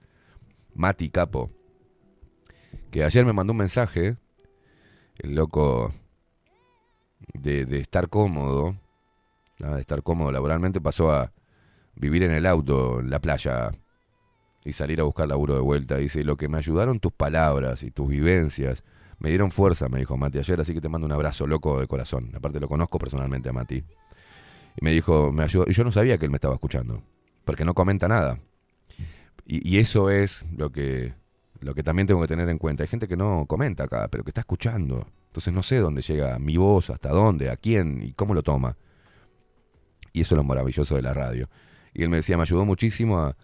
[0.74, 1.50] Mati Capo,
[2.90, 4.16] que ayer me mandó un mensaje,
[5.18, 5.94] el loco
[7.32, 8.76] de, de estar cómodo,
[9.58, 11.32] de estar cómodo laboralmente, pasó a
[11.94, 13.70] vivir en el auto, en la playa,
[14.64, 15.96] y salir a buscar laburo de vuelta.
[15.96, 18.82] Dice, lo que me ayudaron tus palabras y tus vivencias,
[19.24, 21.86] me dieron fuerza, me dijo Mati ayer, así que te mando un abrazo loco de
[21.86, 22.30] corazón.
[22.34, 23.76] Aparte lo conozco personalmente a Mati.
[23.76, 27.02] Y me dijo, me ayudó, y yo no sabía que él me estaba escuchando,
[27.46, 28.38] porque no comenta nada.
[29.46, 31.14] Y, eso es lo que,
[31.60, 32.82] lo que también tengo que tener en cuenta.
[32.82, 35.06] Hay gente que no comenta acá, pero que está escuchando.
[35.28, 38.76] Entonces no sé dónde llega mi voz, hasta dónde, a quién y cómo lo toma.
[40.12, 41.48] Y eso es lo maravilloso de la radio.
[41.94, 43.36] Y él me decía, me ayudó muchísimo a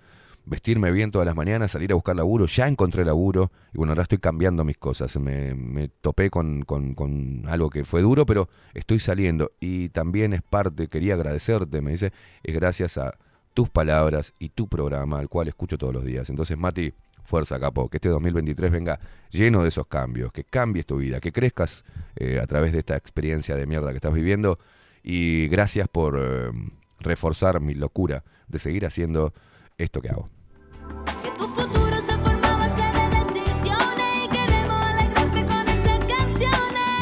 [0.51, 2.47] vestirme bien todas las mañanas, salir a buscar laburo.
[2.47, 5.17] Ya encontré laburo y bueno, ahora estoy cambiando mis cosas.
[5.19, 9.53] Me, me topé con, con- con algo que fue duro, pero estoy saliendo.
[9.61, 12.13] Y también es parte, quería agradecerte, me dice,
[12.43, 13.15] es gracias a
[13.55, 16.29] tus palabras y tu programa, al cual escucho todos los días.
[16.31, 18.99] Entonces, Mati, fuerza, capo, que este 2023 venga
[19.31, 21.85] lleno de esos cambios, que cambies tu vida, que crezcas
[22.17, 24.59] eh, a través de esta experiencia de mierda que estás viviendo.
[25.05, 26.51] Y gracias por eh,
[26.99, 29.33] reforzar mi locura de seguir haciendo
[29.79, 30.29] esto que hago.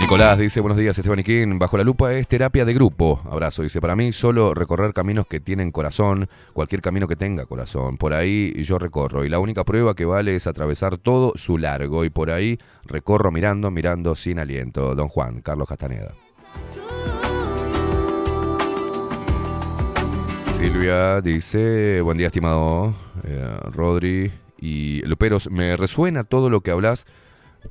[0.00, 3.78] Nicolás dice, buenos días Esteban King, bajo la lupa es terapia de grupo, abrazo, dice,
[3.78, 8.54] para mí solo recorrer caminos que tienen corazón, cualquier camino que tenga corazón, por ahí
[8.64, 12.04] yo recorro y la única prueba que vale es atravesar todo su largo.
[12.04, 16.14] Y por ahí recorro mirando, mirando sin aliento, don Juan, Carlos Castaneda.
[20.46, 27.06] Silvia dice, buen día estimado eh, Rodri y Luperos, me resuena todo lo que hablas,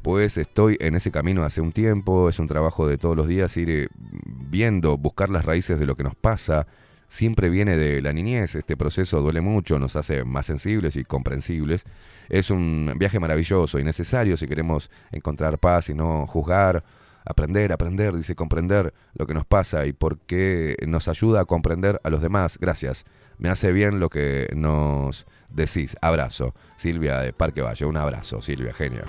[0.01, 3.55] pues estoy en ese camino hace un tiempo, es un trabajo de todos los días
[3.57, 6.67] ir eh, viendo, buscar las raíces de lo que nos pasa,
[7.07, 11.85] siempre viene de la niñez, este proceso duele mucho, nos hace más sensibles y comprensibles,
[12.29, 16.83] es un viaje maravilloso y necesario si queremos encontrar paz y no juzgar
[17.29, 21.99] Aprender, aprender, dice, comprender lo que nos pasa y por qué nos ayuda a comprender
[22.05, 22.57] a los demás.
[22.57, 23.03] Gracias.
[23.37, 25.27] Me hace bien lo que nos
[25.57, 25.97] decís.
[26.01, 26.53] Abrazo.
[26.77, 27.85] Silvia de Parque Valle.
[27.85, 29.03] Un abrazo, Silvia, genia.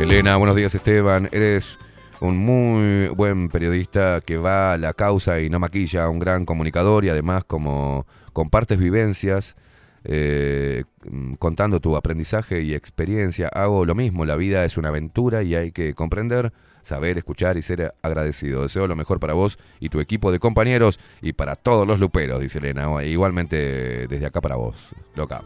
[0.00, 1.28] Elena, buenos días Esteban.
[1.32, 1.78] Eres
[2.20, 7.04] un muy buen periodista que va a la causa y no maquilla, un gran comunicador
[7.04, 9.56] y además como compartes vivencias,
[10.04, 13.48] eh, mm, contando tu aprendizaje y experiencia.
[13.48, 16.52] Hago lo mismo, la vida es una aventura y hay que comprender,
[16.86, 18.62] saber, escuchar y ser agradecido.
[18.62, 22.40] Deseo lo mejor para vos y tu equipo de compañeros y para todos los luperos,
[22.40, 23.02] dice Elena.
[23.04, 25.42] Igualmente desde acá para vos, loca.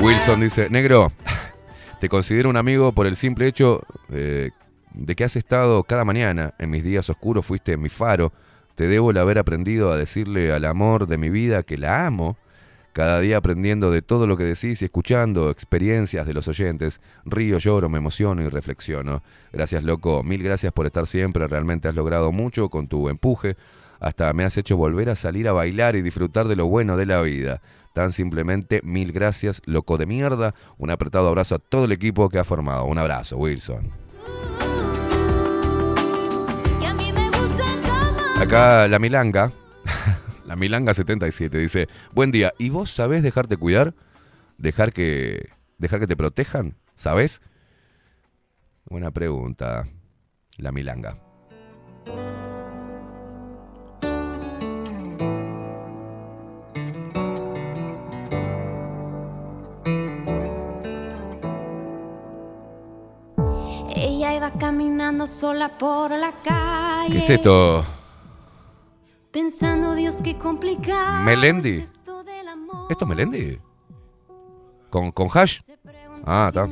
[0.00, 1.10] Wilson dice, negro,
[2.00, 4.50] te considero un amigo por el simple hecho eh,
[4.92, 8.32] de que has estado cada mañana en mis días oscuros, fuiste mi faro.
[8.74, 12.36] Te debo el haber aprendido a decirle al amor de mi vida que la amo.
[12.96, 17.02] Cada día aprendiendo de todo lo que decís y escuchando experiencias de los oyentes.
[17.26, 19.22] Río, lloro, me emociono y reflexiono.
[19.52, 20.22] Gracias, loco.
[20.22, 21.46] Mil gracias por estar siempre.
[21.46, 23.58] Realmente has logrado mucho con tu empuje.
[24.00, 27.04] Hasta me has hecho volver a salir a bailar y disfrutar de lo bueno de
[27.04, 27.60] la vida.
[27.92, 30.54] Tan simplemente, mil gracias, loco de mierda.
[30.78, 32.86] Un apretado abrazo a todo el equipo que ha formado.
[32.86, 33.92] Un abrazo, Wilson.
[38.40, 39.52] Acá la Milanga,
[40.46, 43.94] la Milanga 77 dice, buen día, ¿y vos sabés dejarte cuidar?
[44.58, 46.76] ¿Dejar que, dejar que te protejan?
[46.94, 47.42] ¿Sabés?
[48.84, 49.88] Buena pregunta,
[50.58, 51.18] la Milanga.
[63.96, 67.10] Ella iba caminando sola por la calle.
[67.10, 67.84] ¿Qué es esto?
[69.36, 71.22] Pensando, Dios, qué complicado.
[71.22, 71.84] ¿Melendi?
[72.88, 73.58] ¿Esto es Melendi?
[74.88, 75.60] ¿Con, con hash?
[76.24, 76.66] Ah, está.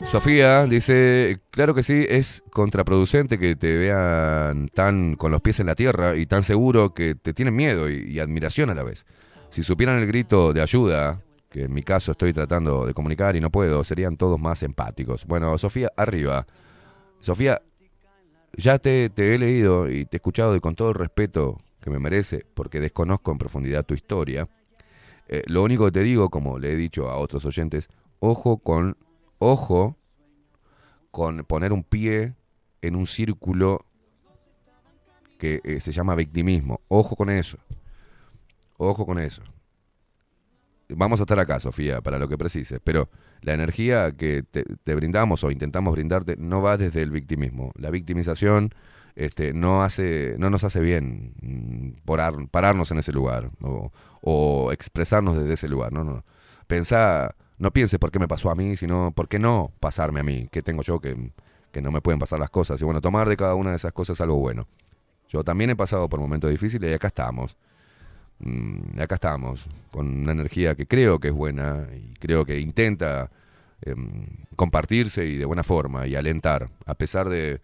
[0.00, 5.66] Sofía dice, claro que sí, es contraproducente que te vean tan con los pies en
[5.66, 9.04] la tierra y tan seguro que te tienen miedo y, y admiración a la vez.
[9.50, 13.40] Si supieran el grito de ayuda, que en mi caso estoy tratando de comunicar y
[13.40, 15.26] no puedo, serían todos más empáticos.
[15.26, 16.46] Bueno, Sofía, arriba.
[17.18, 17.60] Sofía,
[18.56, 21.98] ya te, he leído y te he escuchado y con todo el respeto que me
[21.98, 24.48] merece, porque desconozco en profundidad tu historia.
[25.28, 28.96] Eh, lo único que te digo, como le he dicho a otros oyentes, ojo con,
[29.38, 29.96] ojo
[31.10, 32.34] con poner un pie
[32.82, 33.84] en un círculo
[35.38, 36.80] que eh, se llama victimismo.
[36.88, 37.58] Ojo con eso.
[38.76, 39.42] Ojo con eso.
[40.96, 43.08] Vamos a estar acá, Sofía, para lo que precises, pero
[43.42, 47.72] la energía que te, brindamos o intentamos brindarte no va desde el victimismo.
[47.76, 48.74] La victimización
[49.14, 53.92] este, no, hace, no nos hace bien mm, pararnos en ese lugar o,
[54.22, 55.92] o expresarnos desde ese lugar.
[55.92, 56.24] No, no.
[56.66, 60.22] Pensá, no pienses por qué me pasó a mí, sino por qué no pasarme a
[60.22, 60.48] mí.
[60.50, 61.32] ¿Qué tengo yo que,
[61.72, 62.80] que no me pueden pasar las cosas?
[62.80, 64.66] Y bueno, tomar de cada una de esas cosas algo bueno.
[65.28, 67.56] Yo también he pasado por momentos difíciles y acá estamos.
[68.40, 73.30] Mm, acá estamos, con una energía que creo que es buena y creo que intenta
[73.82, 74.26] em,
[74.56, 77.60] compartirse y de buena forma y alentar, a pesar de,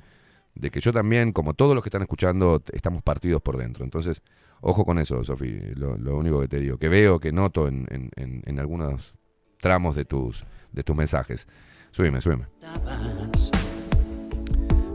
[0.71, 3.85] que yo también, como todos los que están escuchando, estamos partidos por dentro.
[3.85, 4.23] Entonces,
[4.61, 9.15] ojo con eso, Sofi, lo, único que te digo, que veo, que noto en algunos
[9.61, 11.49] tramos de tus, de tus mensajes.
[11.91, 12.45] Súbeme, súbeme.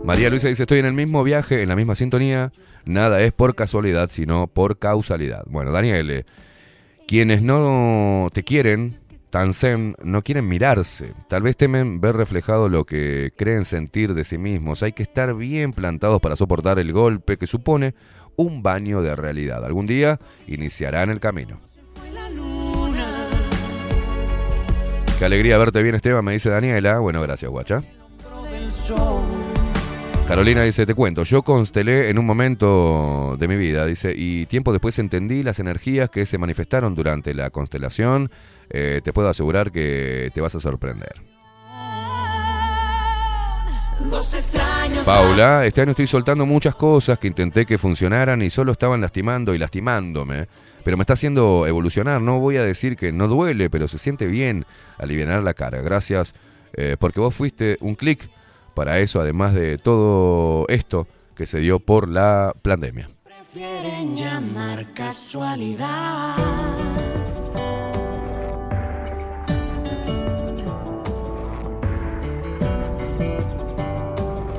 [0.04, 2.52] María Luisa dice, estoy en el mismo viaje, en la misma sintonía.
[2.86, 5.44] Nada es por casualidad, sino por causalidad.
[5.48, 6.26] Bueno, Daniel, eh,
[7.08, 8.98] quienes no te quieren,
[9.30, 11.14] tan zen, no quieren mirarse.
[11.30, 14.82] Tal vez temen ver reflejado lo que creen sentir de sí mismos.
[14.82, 17.94] Hay que estar bien plantados para soportar el golpe que supone
[18.36, 19.64] un baño de realidad.
[19.64, 21.60] Algún día iniciarán el camino.
[25.20, 26.98] Qué alegría verte bien, Esteban, me dice Daniela.
[26.98, 27.84] Bueno, gracias, guacha.
[30.32, 34.72] Carolina dice, te cuento, yo constelé en un momento de mi vida, dice, y tiempo
[34.72, 38.32] después entendí las energías que se manifestaron durante la constelación.
[38.70, 41.16] Eh, te puedo asegurar que te vas a sorprender.
[45.06, 49.54] Paula, este año estoy soltando muchas cosas que intenté que funcionaran y solo estaban lastimando
[49.54, 50.48] y lastimándome.
[50.86, 52.22] Pero me está haciendo evolucionar.
[52.22, 54.66] No voy a decir que no duele, pero se siente bien
[54.98, 55.82] aliviar la carga.
[55.82, 56.36] Gracias,
[56.72, 58.30] eh, porque vos fuiste un clic
[58.74, 63.10] para eso, además de todo esto que se dio por la pandemia.
[63.24, 66.36] Prefieren llamar casualidad.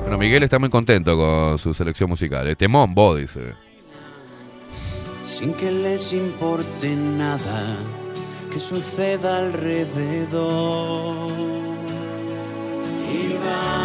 [0.01, 2.47] Bueno, Miguel está muy contento con su selección musical.
[2.47, 3.55] Eh, Temón, vos, dice.
[5.25, 7.77] sin que les importe nada
[8.51, 11.31] que suceda alrededor.
[13.11, 13.82] Y baila,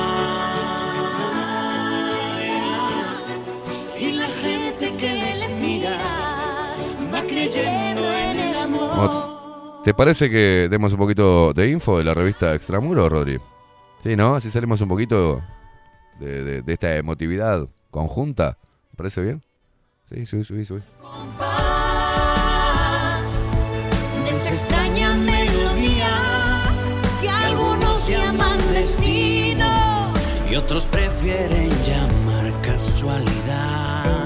[7.52, 9.82] creyendo en el amor.
[9.84, 13.38] ¿Te parece que demos un poquito de info de la revista Extramuro, Rodri?
[13.98, 14.34] Sí, ¿no?
[14.34, 15.40] Así salimos un poquito
[16.20, 18.58] de, de- de esta emotividad conjunta.
[18.90, 19.42] ¿Te parece bien?
[20.08, 20.80] Sí, subí, subí, subí.
[24.24, 26.08] de esa extraña melodía
[27.20, 30.12] que algunos llaman destino.
[30.50, 34.17] y otros prefieren llamar casualidad.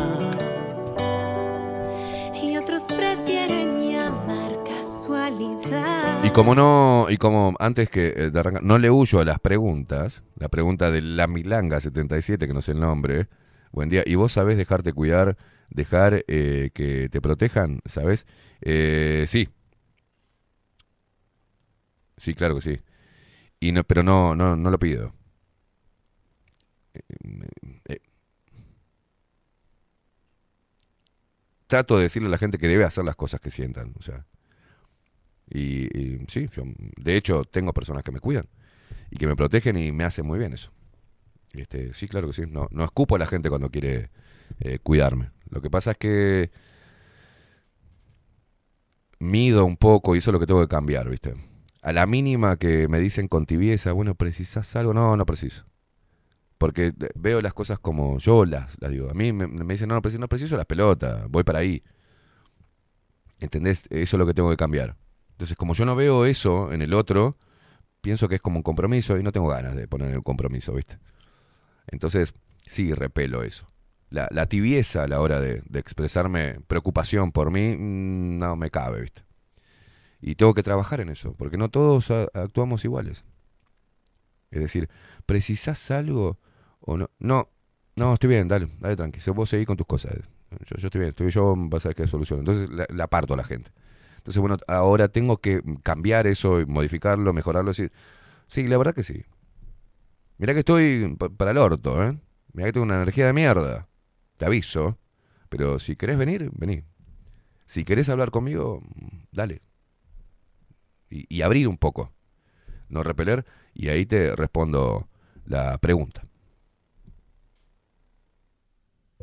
[6.25, 10.23] Y como no, y como antes que eh, arrancar, no le huyo a las preguntas,
[10.37, 13.29] la pregunta de la Milanga 77, que no sé el nombre,
[13.73, 15.37] buen día, y vos sabés dejarte cuidar,
[15.71, 18.27] dejar eh, que te protejan, ¿sabés?
[18.61, 19.49] Eh, sí.
[22.17, 22.81] Sí, claro que sí.
[23.61, 25.13] Y no, pero no, no, no lo pido.
[27.89, 27.99] Eh,
[31.67, 34.27] trato de decirle a la gente que debe hacer las cosas que sientan, o sea.
[35.49, 36.63] Y, sí, yo,
[36.97, 38.49] de hecho tengo personas que me cuidan
[39.11, 40.73] y que me protegen y me hacen muy bien eso.
[41.53, 42.43] Este, sí, claro que sí.
[42.49, 44.11] No, no escupo a la gente cuando quiere
[44.61, 45.31] eh, cuidarme.
[45.51, 46.51] Lo que pasa es que
[49.19, 51.35] mido un poco y eso es lo que tengo que cambiar, ¿viste?
[51.83, 54.95] A la mínima que me dicen con tibieza, bueno, ¿precisas algo?
[54.95, 55.65] No, no preciso.
[56.59, 59.11] Porque eh, veo las cosas como yo las, digo.
[59.11, 61.83] A mí me, me dicen, no, no preciso, no preciso las pelotas, voy para ahí.
[63.41, 63.85] ¿Entendés?
[63.91, 64.97] Eso es lo que tengo que cambiar.
[65.43, 67.37] Entonces, como yo no veo eso en el otro,
[68.01, 71.01] pienso que es como un compromiso y no tengo ganas de poner el compromiso, ¿viste?
[71.89, 72.33] Entonces,
[72.65, 73.67] sí, repelo eso.
[74.09, 78.71] La, la tibieza a la hora de, de expresarme preocupación por mí, mm, no me
[78.71, 79.25] cabe, ¿viste?
[80.21, 83.25] Y tengo que trabajar en eso, porque no todos actuamos iguales.
[84.53, 84.89] Es decir,
[85.27, 86.39] ¿precisás algo
[86.79, 87.11] o no?
[87.19, 87.49] No,
[87.97, 89.19] no, estoy bien, dale, dale tranqui.
[89.33, 90.15] Vos seguís con tus cosas.
[90.69, 92.39] Yo, estoy bien, estoy, yo vas a ver qué solución.
[92.39, 93.73] Entonces la, la aparto a la gente.
[94.23, 97.93] Entonces, bueno, ahora tengo que cambiar eso, modificarlo, mejorarlo, decir,
[98.49, 99.25] sí, la verdad que sí.
[100.39, 102.19] Mirá que estoy pa- para el orto, ¿eh?
[102.53, 103.89] Mirá que tengo una energía de mierda.
[104.37, 104.99] Te aviso.
[105.49, 106.85] Pero si querés venir, vení.
[107.67, 108.83] Si querés hablar conmigo,
[109.33, 109.63] dale.
[111.11, 112.13] Y abrir un poco.
[112.89, 113.45] No repeler.
[113.75, 115.09] Y ahí te respondo
[115.47, 116.25] la pregunta.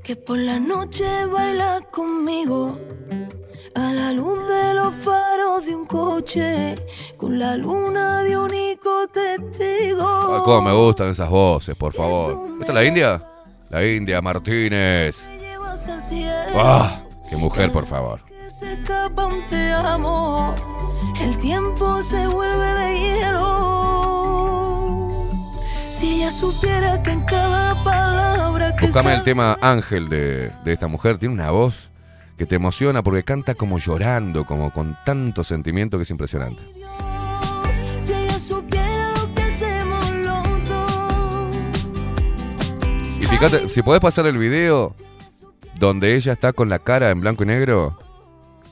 [0.04, 2.78] Que por la noche baila conmigo
[3.76, 6.76] a la luz de los faros de un coche
[7.18, 10.08] con la luna de único testigo.
[10.36, 12.38] Ay, cómo me gustan esas voces, por favor.
[12.60, 13.24] ¿Esta es la India?
[13.70, 15.30] La India Martínez.
[16.56, 17.02] ¡Ah!
[17.30, 18.30] ¡Qué mujer, por favor!
[18.60, 20.54] se escapa un te amo.
[21.22, 23.79] El tiempo se vuelve de hielo.
[26.00, 30.88] Si ella supiera que en cada palabra que Buscame el tema Ángel de, de esta
[30.88, 31.18] mujer.
[31.18, 31.90] Tiene una voz
[32.38, 36.64] que te emociona porque canta como llorando, como con tanto sentimiento que es impresionante.
[38.02, 41.58] Si ella supiera lo que hacemos los dos.
[43.20, 44.96] Y fíjate, si podés pasar el video
[45.78, 48.00] donde ella está con la cara en blanco y negro,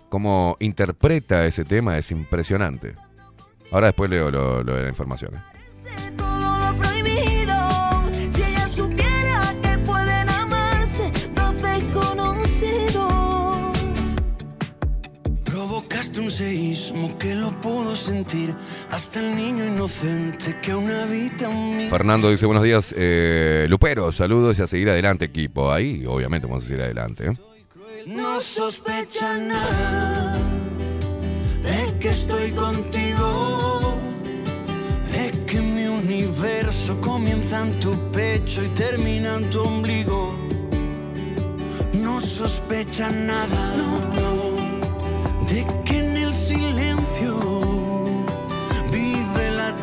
[0.07, 2.95] cómo interpreta ese tema es impresionante.
[3.69, 5.35] Ahora después leo lo, lo de la información.
[5.35, 5.57] ¿eh?
[16.87, 18.53] Seísmo que lo pudo sentir
[18.91, 21.87] hasta el niño inocente que aún habita mí.
[21.89, 25.71] Fernando dice buenos días, eh, Lupero, saludos y a seguir adelante equipo.
[25.71, 27.27] Ahí obviamente vamos a seguir adelante.
[27.27, 27.37] ¿eh?
[28.07, 30.37] No sospecha nada
[31.63, 33.97] de que estoy contigo,
[35.11, 40.35] de que mi universo comienza en tu pecho y termina en tu ombligo.
[41.93, 43.73] No sospecha nada
[45.47, 46.06] de que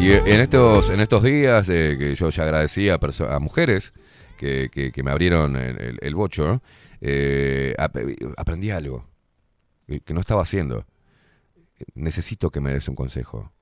[0.00, 2.98] Y en estos, en estos días eh, que yo ya agradecí a,
[3.38, 3.92] mujeres
[4.38, 6.62] que, que- me abrieron el, bocho,
[7.02, 7.96] eh, ap-
[8.38, 9.04] aprendí algo
[9.86, 10.86] que no estaba haciendo.
[11.94, 13.52] Necesito que me des un consejo.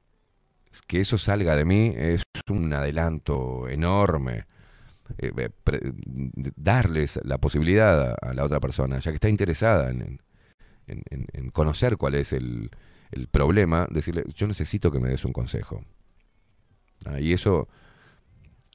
[0.87, 4.45] Que eso salga de mí es un adelanto enorme.
[5.19, 5.51] Eh, eh,
[6.57, 10.21] darles la posibilidad a, la otra persona, ya que está interesada en-
[10.87, 12.71] en- en- en conocer cuál es el,
[13.11, 15.83] el problema, decirle, yo necesito que me des un consejo.
[17.21, 17.69] Y eso,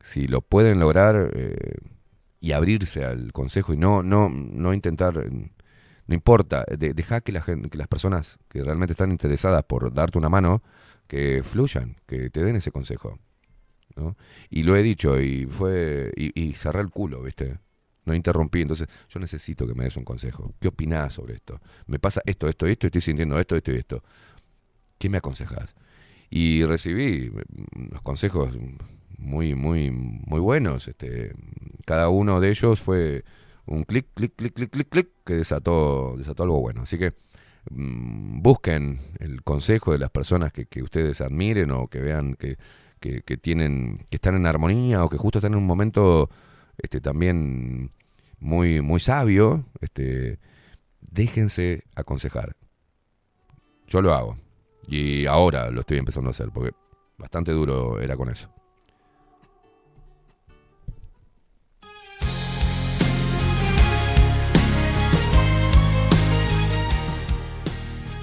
[0.02, 1.78] si lo pueden lograr eh,
[2.42, 5.30] y abrirse al consejo y no, no, no intentar, eh,
[6.08, 9.94] no importa, de- deja que, la gen- que las personas que realmente están interesadas por
[9.94, 10.64] darte una mano,
[11.08, 13.20] que fluyan, que te den ese consejo.
[13.96, 14.18] ¿no?
[14.50, 17.60] Y lo he dicho y fue y, y cerré el culo, ¿viste?
[18.06, 20.54] No interrumpí, entonces yo necesito que me des un consejo.
[20.60, 21.62] ¿Qué opinás sobre esto?
[21.88, 24.04] Me pasa esto, esto, esto, estoy sintiendo esto, esto y esto.
[24.98, 25.76] ¿Qué me aconsejas?
[26.36, 28.58] Y recibí mm, unos consejos
[29.20, 30.88] muy, muy, muy buenos.
[30.88, 31.32] Este,
[31.86, 33.24] cada uno de ellos fue
[33.68, 36.82] un clic, clic, clic, clic, clic, clic, que desató, desató algo bueno.
[36.82, 37.14] Así que
[37.70, 42.58] mm, busquen el consejo de las personas que, que ustedes admiren o que vean que,
[43.00, 46.32] que, que tienen, que están en armonía o que justo están en un momento
[46.80, 47.92] este, también
[48.40, 49.66] muy, muy sabio.
[49.82, 50.40] Este,
[51.00, 52.56] déjense aconsejar.
[53.86, 54.43] Yo lo hago.
[54.88, 56.72] Y ahora lo estoy empezando a hacer, porque
[57.18, 58.50] bastante duro era con eso.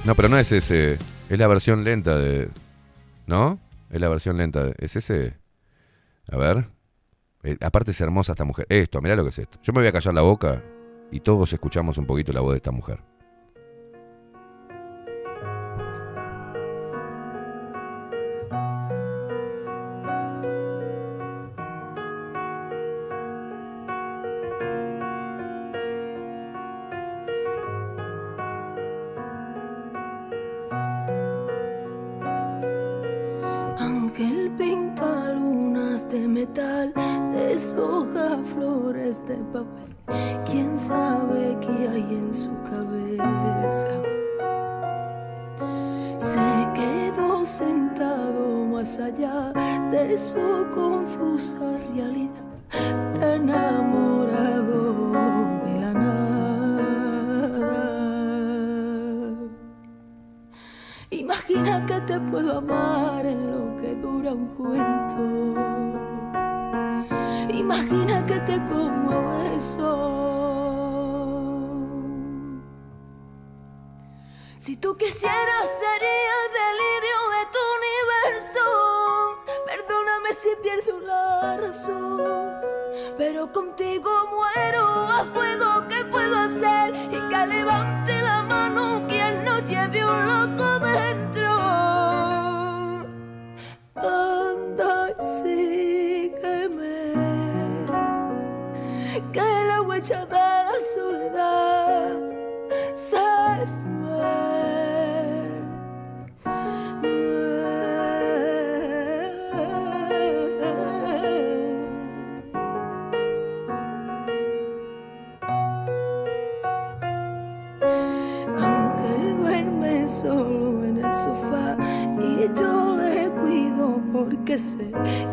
[0.04, 0.98] No, pero no es ese.
[1.28, 2.48] Es la versión lenta de.
[3.26, 3.60] ¿No?
[3.90, 4.64] Es la versión lenta.
[4.64, 5.36] De, ¿Es ese?
[6.30, 6.68] A ver.
[7.42, 8.66] Eh, aparte es hermosa esta mujer.
[8.68, 9.58] Esto, mirá lo que es esto.
[9.62, 10.62] Yo me voy a callar la boca
[11.10, 13.09] y todos escuchamos un poquito la voz de esta mujer.
[74.60, 78.64] Si tú quisieras sería el delirio de tu universo.
[79.64, 82.60] Perdóname si pierdo la razón.
[83.16, 85.88] Pero contigo muero a fuego.
[85.88, 86.94] ¿Qué puedo hacer?
[86.94, 89.06] Y que levante la mano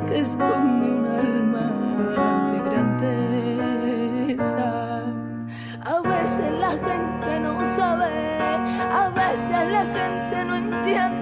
[0.08, 1.68] que esconde un alma
[2.52, 4.68] de grandeza.
[5.86, 8.12] A veces la gente no sabe,
[8.92, 11.17] a veces la gente no entiende,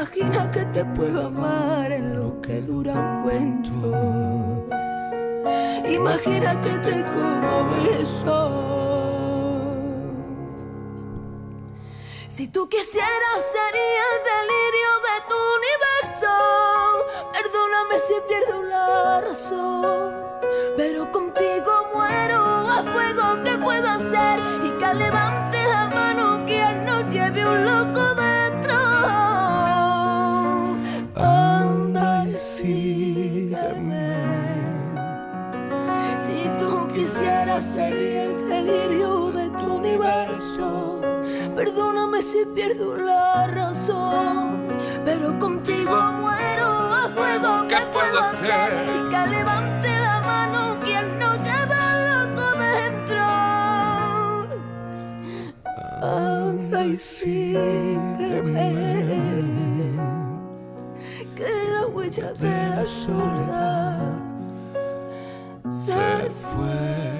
[0.00, 4.66] Imagina que te puedo amar en lo que dura un cuento.
[5.84, 8.40] Imagina que te como beso.
[12.30, 16.32] Si tú quisieras sería el delirio de tu universo.
[17.34, 20.14] Perdóname si pierdo la razón.
[20.78, 23.42] Pero contigo muero a fuego.
[23.44, 24.40] ¿Qué puedo hacer?
[24.64, 25.49] Y que levante
[37.00, 41.00] tú quisieras sería el delirio de tu universo.
[41.56, 44.68] Perdóname si pierdo la razón.
[45.04, 47.66] Pero contigo muero a fuego.
[47.68, 47.76] ¿Qué
[48.18, 53.22] hacer y que levante la mano quien no lleva loco dentro.
[56.02, 58.74] Anda y sígueme,
[61.34, 64.29] que la huella de la soledad
[65.68, 67.19] se fue.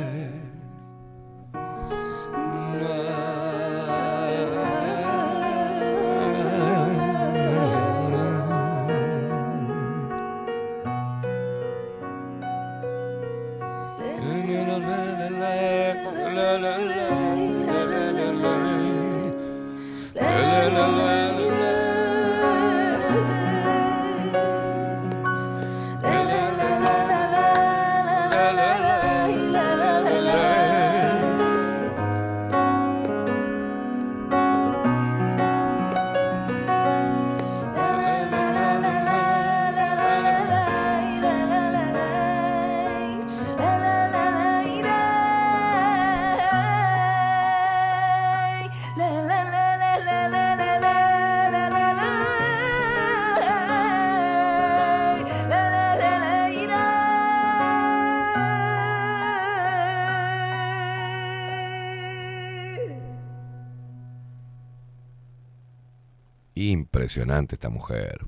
[67.01, 68.27] Impresionante esta mujer.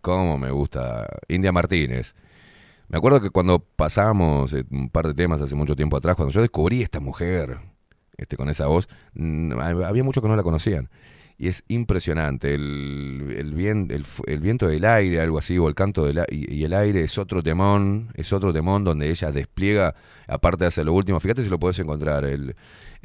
[0.00, 1.06] Cómo me gusta.
[1.28, 2.14] India Martínez.
[2.88, 6.32] Me acuerdo que cuando pasábamos eh, un par de temas hace mucho tiempo atrás, cuando
[6.32, 7.58] yo descubrí esta mujer
[8.16, 8.88] este, con esa voz,
[9.60, 10.88] había muchos que no la conocían.
[11.36, 12.54] Y es impresionante.
[12.54, 13.90] El, el, vien-
[14.26, 16.24] el viento del aire, algo así, o el canto del.
[16.30, 19.94] Y, y el aire es otro temón, es otro temón donde ella despliega,
[20.26, 22.56] aparte hace lo último, fíjate si lo puedes encontrar, el,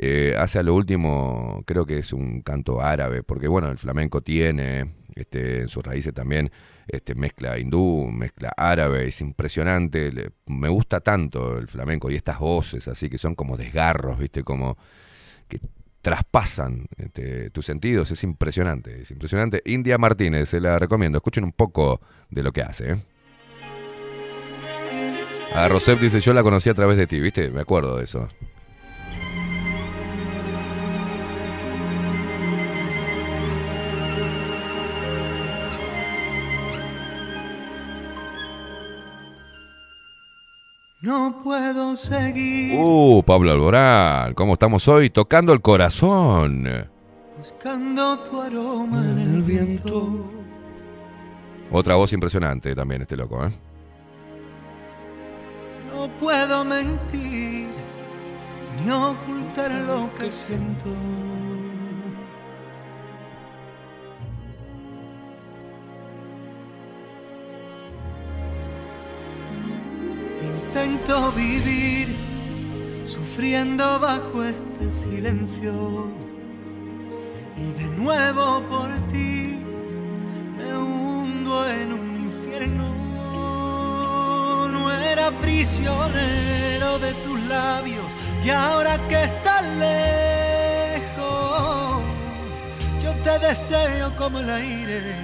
[0.02, 4.22] eh, hace a lo último, creo que es un canto árabe, porque bueno, el flamenco
[4.22, 6.52] tiene este, en sus raíces también
[6.88, 10.12] este, mezcla hindú, mezcla árabe, es impresionante.
[10.12, 14.44] le- me gusta tanto el flamenco y estas voces así que son como desgarros, ¿viste?
[14.44, 14.78] Como
[15.48, 15.60] que
[16.02, 19.62] traspasan este, tus sentidos, es impresionante, es impresionante.
[19.66, 22.00] India Martínez, se la recomiendo, escuchen un poco
[22.30, 22.92] de lo que hace.
[22.94, 22.96] ¿eh?
[25.54, 27.50] A Rosep dice, yo la conocí a través de ti, ¿viste?
[27.50, 28.30] Me acuerdo de eso.
[41.02, 45.10] No puedo seguir Uh, Pablo Alborán, ¿cómo estamos hoy?
[45.10, 46.68] Tocando el corazón.
[47.38, 50.30] buscando tu aroma en el viento.
[51.72, 53.52] Otra voz impresionante también este loco, ¿eh?
[55.94, 57.70] No puedo mentir
[58.84, 60.90] ni ocultar lo que siento.
[70.80, 72.08] Intento vivir
[73.04, 76.10] sufriendo bajo este silencio
[77.58, 79.62] y de nuevo por ti
[80.58, 82.88] me hundo en un infierno.
[84.72, 88.06] No era prisionero de tus labios
[88.46, 91.22] y ahora que estás lejos,
[93.04, 95.16] yo te deseo como el aire,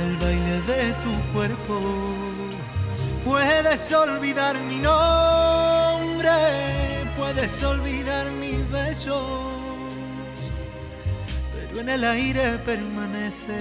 [0.00, 2.29] el baile de tu cuerpo.
[3.24, 6.30] Puedes olvidar mi nombre,
[7.16, 9.52] puedes olvidar mis besos,
[11.52, 13.58] pero en el aire permanece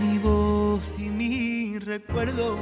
[0.00, 2.58] mi voz y mi recuerdo.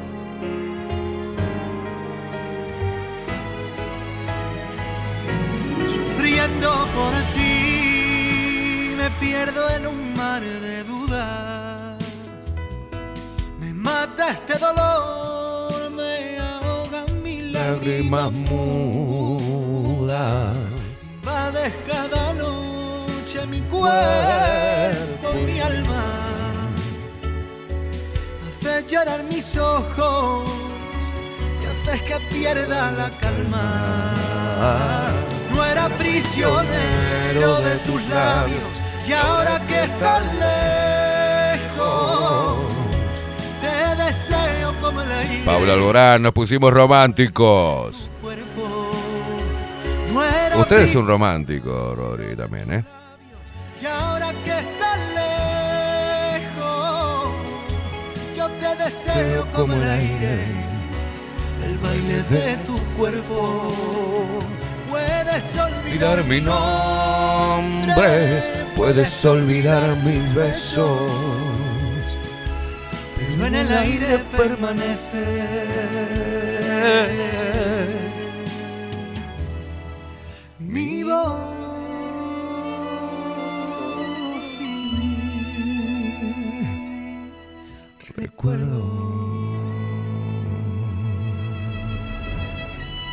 [5.87, 11.48] Sufriendo por ti, me pierdo en un mar de dudas.
[13.89, 19.77] Mata este dolor, me ahogan mis lágrimas mudas.
[21.15, 26.05] Invades cada noche mi cuerpo y mi alma.
[28.47, 30.51] Haces llorar mis ojos
[31.63, 33.67] y haces que pierda la calma.
[35.51, 38.75] No era prisionero de tus labios
[39.09, 40.88] y ahora que estás lejos
[45.45, 48.11] Pablo Alborán, nos pusimos románticos.
[50.59, 52.85] Usted es un romántico, Rodri, también, ¿eh?
[53.81, 54.99] Y ahora que estás
[56.35, 57.33] lejos,
[58.37, 60.39] yo te deseo como el aire,
[61.65, 63.69] el baile de tu cuerpo.
[64.91, 67.95] Puedes olvidar mi nombre,
[68.75, 71.38] puedes olvidar mis besos.
[73.39, 75.25] Pero en el aire permanece.
[80.59, 81.59] Mi voz
[88.17, 89.29] recuerdo.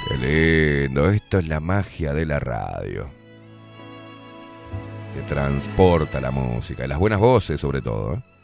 [0.10, 0.18] Qué
[0.88, 3.08] lindo, esto es la magia de la radio.
[5.14, 8.16] Te transporta la música y las buenas voces sobre todo.
[8.16, 8.35] ¿eh?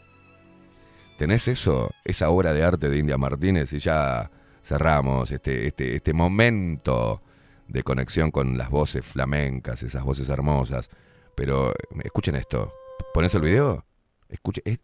[1.21, 4.31] ¿Tenés eso, esa obra de arte de India Martínez y ya
[4.63, 7.21] cerramos este, este, este momento
[7.67, 10.89] de conexión con las voces flamencas, esas voces hermosas?
[11.35, 12.73] Pero escuchen esto,
[13.13, 13.85] ¿pones el video?
[14.29, 14.79] Escuchen, es-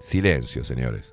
[0.00, 1.12] Silencio, señores.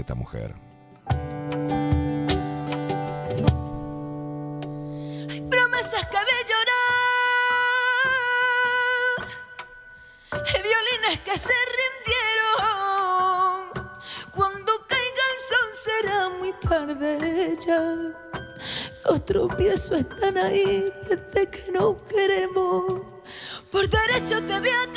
[0.00, 0.54] Esta mujer.
[5.50, 7.18] promesas que vi llorar,
[10.62, 12.58] violines que se rindieron.
[14.34, 17.84] Cuando caiga el sol será muy tarde ya.
[19.06, 23.02] Los tropiezos están ahí desde que no queremos.
[23.72, 24.87] Por derecho te voy a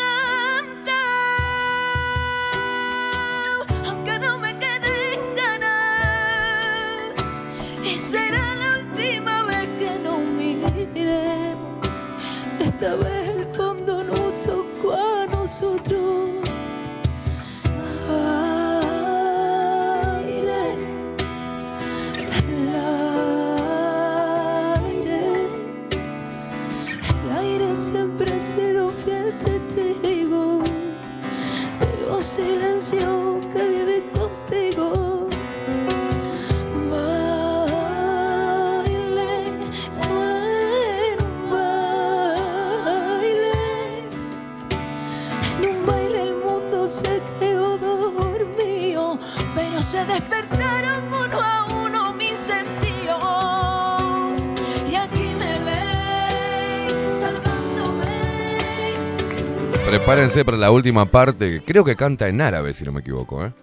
[60.01, 63.53] Prepárense para la última parte, creo que canta en árabe, si no me equivoco, ¿eh?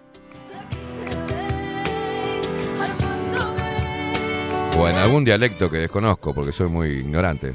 [4.77, 7.51] O en algún dialecto que desconozco, porque soy muy ignorante.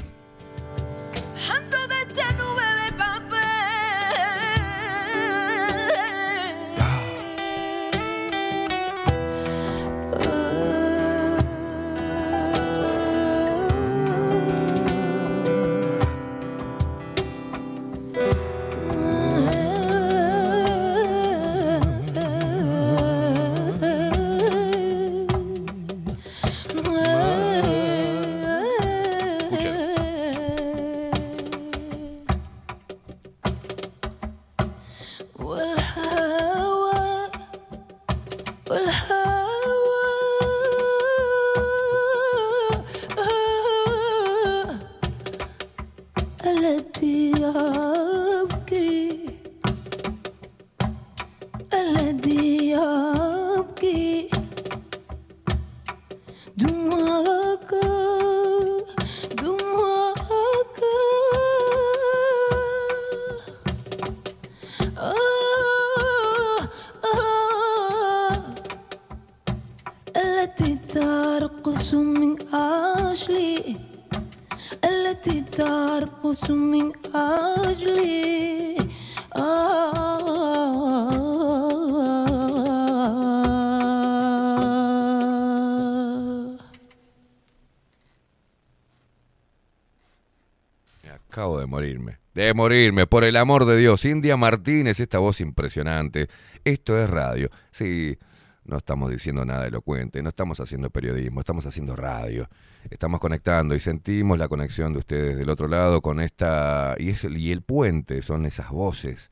[92.65, 93.05] Morirme.
[93.05, 94.05] Por el amor de Dios.
[94.05, 96.27] India Martínez, esta voz impresionante.
[96.63, 97.51] Esto es radio.
[97.69, 98.17] Sí,
[98.63, 102.49] no estamos diciendo nada elocuente, no estamos haciendo periodismo, estamos haciendo radio.
[102.89, 106.95] Estamos conectando y sentimos la conexión de ustedes del otro lado con esta...
[106.97, 109.29] Y, es, el- puente son esas voces.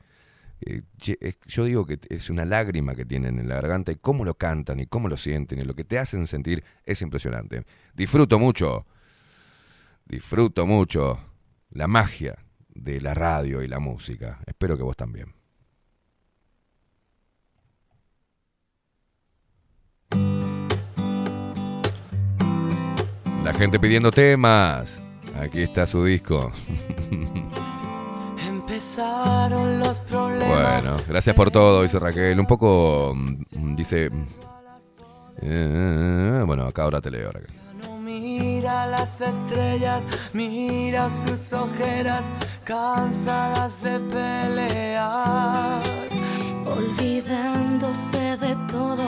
[0.60, 0.82] Eh,
[1.46, 4.78] yo digo que es una lágrima que tienen en la garganta y cómo lo cantan
[4.78, 7.64] y cómo lo sienten y lo que te hacen sentir es impresionante.
[7.94, 8.86] Disfruto mucho,
[10.06, 11.18] disfruto mucho
[11.70, 12.43] la magia
[12.74, 14.40] de la radio y la música.
[14.46, 15.34] Espero que vos también.
[23.42, 25.02] La gente pidiendo temas.
[25.38, 26.52] Aquí está su disco.
[28.46, 30.82] Empezaron los problemas.
[30.82, 32.38] Bueno, gracias por todo, dice Raquel.
[32.40, 34.10] Un poco, mm, dice...
[35.42, 37.63] eh, bueno, acá ahora te leo, Raquel.
[38.20, 42.22] Mira las estrellas, mira sus ojeras,
[42.62, 45.82] cansadas de pelear.
[46.64, 49.04] olvidándose de todo.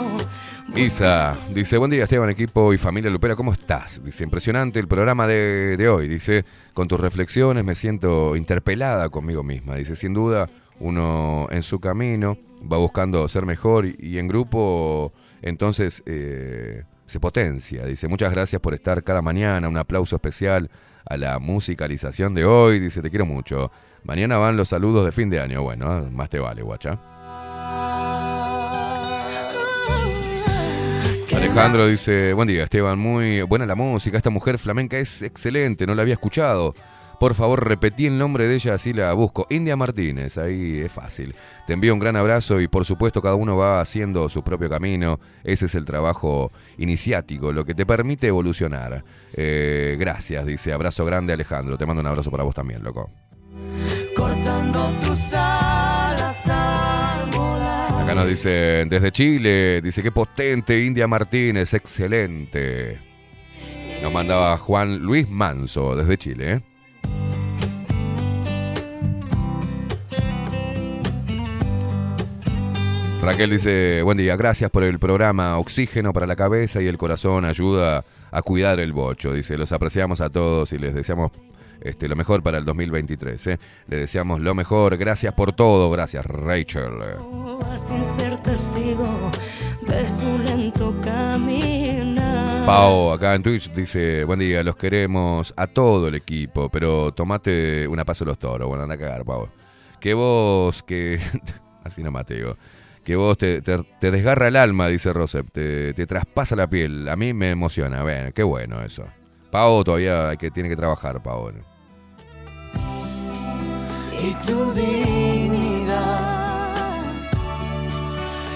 [0.74, 4.02] Isa dice, buen día Esteban, equipo y familia Lupera, ¿cómo estás?
[4.04, 6.08] Dice, impresionante el programa de, de hoy.
[6.08, 9.76] Dice, con tus reflexiones me siento interpelada conmigo misma.
[9.76, 10.50] Dice, sin duda,
[10.80, 15.12] uno en su camino va buscando ser mejor y, y en grupo
[15.42, 17.84] entonces eh, se potencia.
[17.84, 19.68] Dice, muchas gracias por estar cada mañana.
[19.68, 20.70] Un aplauso especial
[21.04, 22.80] a la musicalización de hoy.
[22.80, 23.70] Dice, te quiero mucho.
[24.04, 25.62] Mañana van los saludos de fin de año.
[25.62, 26.98] Bueno, más te vale, guacha.
[31.36, 35.94] Alejandro dice, buen día Esteban, muy buena la música, esta mujer flamenca es excelente, no
[35.94, 36.74] la había escuchado.
[37.18, 39.46] Por favor, repetí el nombre de ella, así la busco.
[39.48, 41.34] India Martínez, ahí es fácil.
[41.66, 45.18] Te envío un gran abrazo y por supuesto cada uno va haciendo su propio camino.
[45.42, 49.02] Ese es el trabajo iniciático, lo que te permite evolucionar.
[49.32, 50.72] Eh, gracias, dice.
[50.72, 51.78] Abrazo grande Alejandro.
[51.78, 53.10] Te mando un abrazo para vos también, loco.
[54.14, 58.02] Cortando tus alas al volar.
[58.02, 63.00] Acá nos dicen desde Chile, dice que potente India Martínez, excelente.
[64.02, 66.52] Nos mandaba Juan Luis Manso desde Chile.
[66.52, 66.75] ¿eh?
[73.26, 77.44] Raquel dice, buen día, gracias por el programa Oxígeno para la cabeza y el corazón
[77.44, 79.32] ayuda a cuidar el bocho.
[79.32, 81.32] Dice, los apreciamos a todos y les deseamos
[81.80, 83.46] este, lo mejor para el 2023.
[83.48, 83.58] ¿eh?
[83.88, 84.96] Le deseamos lo mejor.
[84.96, 85.90] Gracias por todo.
[85.90, 86.92] Gracias, Rachel.
[92.64, 97.88] Pau, acá en Twitch, dice, buen día, los queremos a todo el equipo, pero tomate
[97.88, 98.68] una paso los toros.
[98.68, 99.48] Bueno, anda a cagar, Pau.
[99.98, 101.18] Que vos, que...
[101.82, 102.56] Así no Mateo.
[103.06, 107.08] Que vos te, te- te desgarra el alma, dice Rosep, te, te traspasa la piel.
[107.08, 109.04] A mí me emociona, ven, qué bueno eso.
[109.52, 111.52] Pau todavía hay que, tiene que trabajar, Pau.
[114.20, 116.74] Y tu dignidad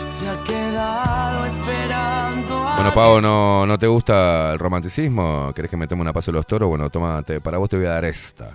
[0.05, 2.59] se ha quedado esperando.
[2.67, 5.53] a Bueno, Pau, ¿no, ¿no te gusta el romanticismo?
[5.55, 6.69] ¿Querés que metemos una paso los toros?
[6.69, 8.51] Bueno, toma, te- para vos te voy a dar esta.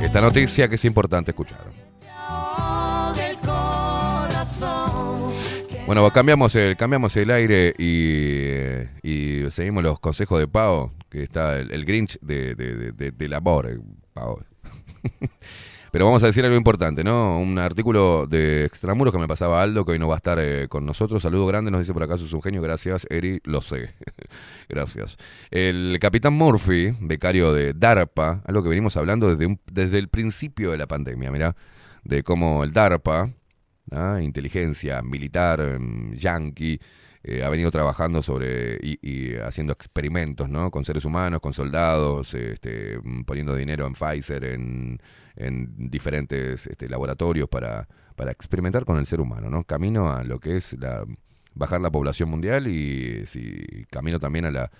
[0.00, 1.91] Esta noticia que es importante escuchar.
[5.92, 11.84] Bueno, cambiamos el, cambiamos el aire y, seguimos los consejos de Pau, que está el,
[11.84, 13.78] Grinch de, de, amor, eh,
[14.14, 14.42] Pau.
[15.92, 17.38] Pero vamos a decir algo importante, ¿no?
[17.38, 20.66] Un artículo de Extramuros que me pasaba Aldo, que hoy no va a estar eh,
[20.66, 21.20] con nosotros.
[21.24, 22.62] Saludo grande, nos dice por acá, sos un genio.
[22.62, 23.90] Gracias, Eri, lo sé.
[24.70, 25.18] Gracias.
[25.50, 30.70] El capitán Murphy, becario de DARPA, algo que venimos hablando desde, un- desde el principio
[30.70, 31.54] de la pandemia, mirá,
[32.02, 33.34] de cómo el DARPA,
[34.20, 36.80] inteligencia militar, em, yankee,
[37.24, 40.70] eh, ha venido trabajando sobre y, y haciendo experimentos ¿no?
[40.72, 45.00] con seres humanos, con soldados, este, poniendo dinero en Pfizer, en,
[45.36, 49.62] en diferentes este, laboratorios para, para experimentar con el ser humano, ¿no?
[49.64, 51.04] Camino a lo que es la,
[51.54, 54.70] bajar la población mundial y sí, camino también a la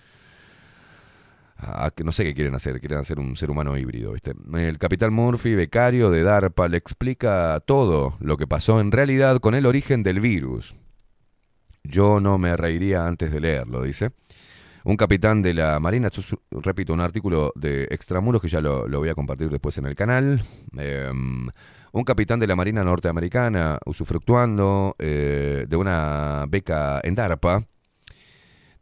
[1.63, 4.13] a no sé qué quieren hacer, quieren hacer un ser humano híbrido.
[4.13, 4.35] ¿viste?
[4.55, 9.55] El capitán Murphy, becario de DARPA, le explica todo lo que pasó en realidad con
[9.55, 10.75] el origen del virus.
[11.85, 14.11] Yo no me reiría antes de leerlo, dice.
[14.85, 16.09] Un capitán de la Marina,
[16.51, 19.95] repito, un artículo de Extramuros que ya lo, lo voy a compartir después en el
[19.95, 20.43] canal.
[20.77, 21.49] Em,
[21.93, 27.65] un capitán de la Marina norteamericana usufructuando eh, de una beca en DARPA.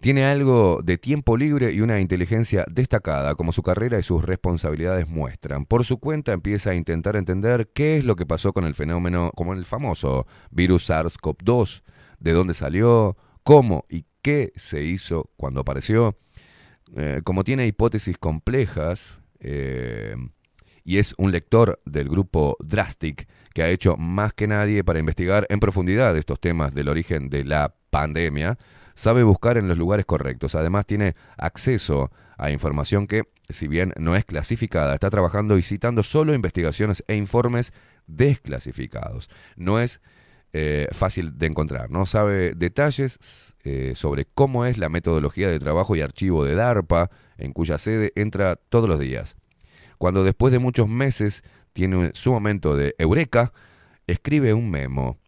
[0.00, 5.06] Tiene algo de tiempo libre y una inteligencia destacada, como su carrera y sus responsabilidades
[5.06, 5.66] muestran.
[5.66, 9.30] Por su cuenta empieza a intentar entender qué es lo que pasó con el fenómeno,
[9.36, 11.82] como el famoso virus SARS-CoV-2,
[12.18, 16.16] de dónde salió, cómo y qué se hizo cuando apareció.
[16.96, 20.16] Eh, como tiene hipótesis complejas eh,
[20.82, 25.46] y es un lector del grupo Drastic que ha hecho más que nadie para investigar
[25.50, 28.56] en profundidad estos temas del origen de la pandemia,
[29.00, 30.54] sabe buscar en los lugares correctos.
[30.54, 36.02] Además tiene acceso a información que, si bien no es clasificada, está trabajando y citando
[36.02, 37.72] solo investigaciones e informes
[38.06, 39.30] desclasificados.
[39.56, 40.02] No es
[40.52, 42.04] eh, fácil de encontrar, ¿no?
[42.04, 47.54] Sabe detalles eh, sobre cómo es la metodología de trabajo y archivo de DARPA, en
[47.54, 49.36] cuya sede entra todos los días.
[49.96, 53.54] Cuando después de muchos meses tiene su momento de eureka,
[54.06, 55.18] escribe un memo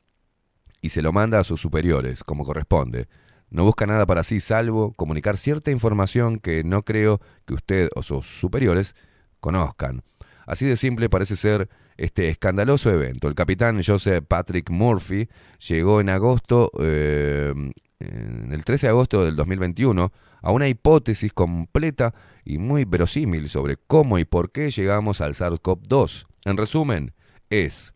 [0.82, 3.08] y se lo manda a sus superiores, como corresponde.
[3.52, 8.02] No busca nada para sí salvo comunicar cierta información que no creo que usted o
[8.02, 8.96] sus superiores
[9.40, 10.02] conozcan.
[10.46, 13.28] Así de simple parece ser este escandaloso evento.
[13.28, 15.28] El capitán Joseph Patrick Murphy
[15.68, 17.52] llegó en agosto, eh,
[18.00, 22.14] en el 13 de agosto del 2021, a una hipótesis completa
[22.46, 26.24] y muy verosímil sobre cómo y por qué llegamos al SARS-CoV-2.
[26.46, 27.12] En resumen,
[27.50, 27.92] es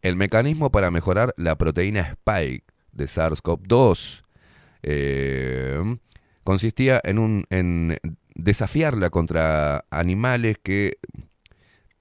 [0.00, 4.24] el mecanismo para mejorar la proteína Spike de SARS-CoV-2.
[4.82, 5.80] Eh,
[6.44, 7.96] consistía en, un,
[8.34, 10.98] desafiarla contra animales que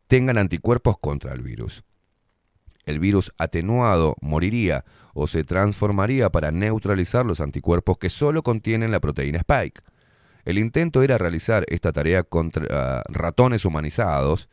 [0.07, 1.83] tengan anticuerpos contra el virus.
[2.85, 4.83] El virus atenuado moriría
[5.13, 9.81] o se transformaría para neutralizar los anticuerpos que solo contienen la proteína Spike.
[10.45, 14.49] El intento era realizar esta tarea contra ratones humanizados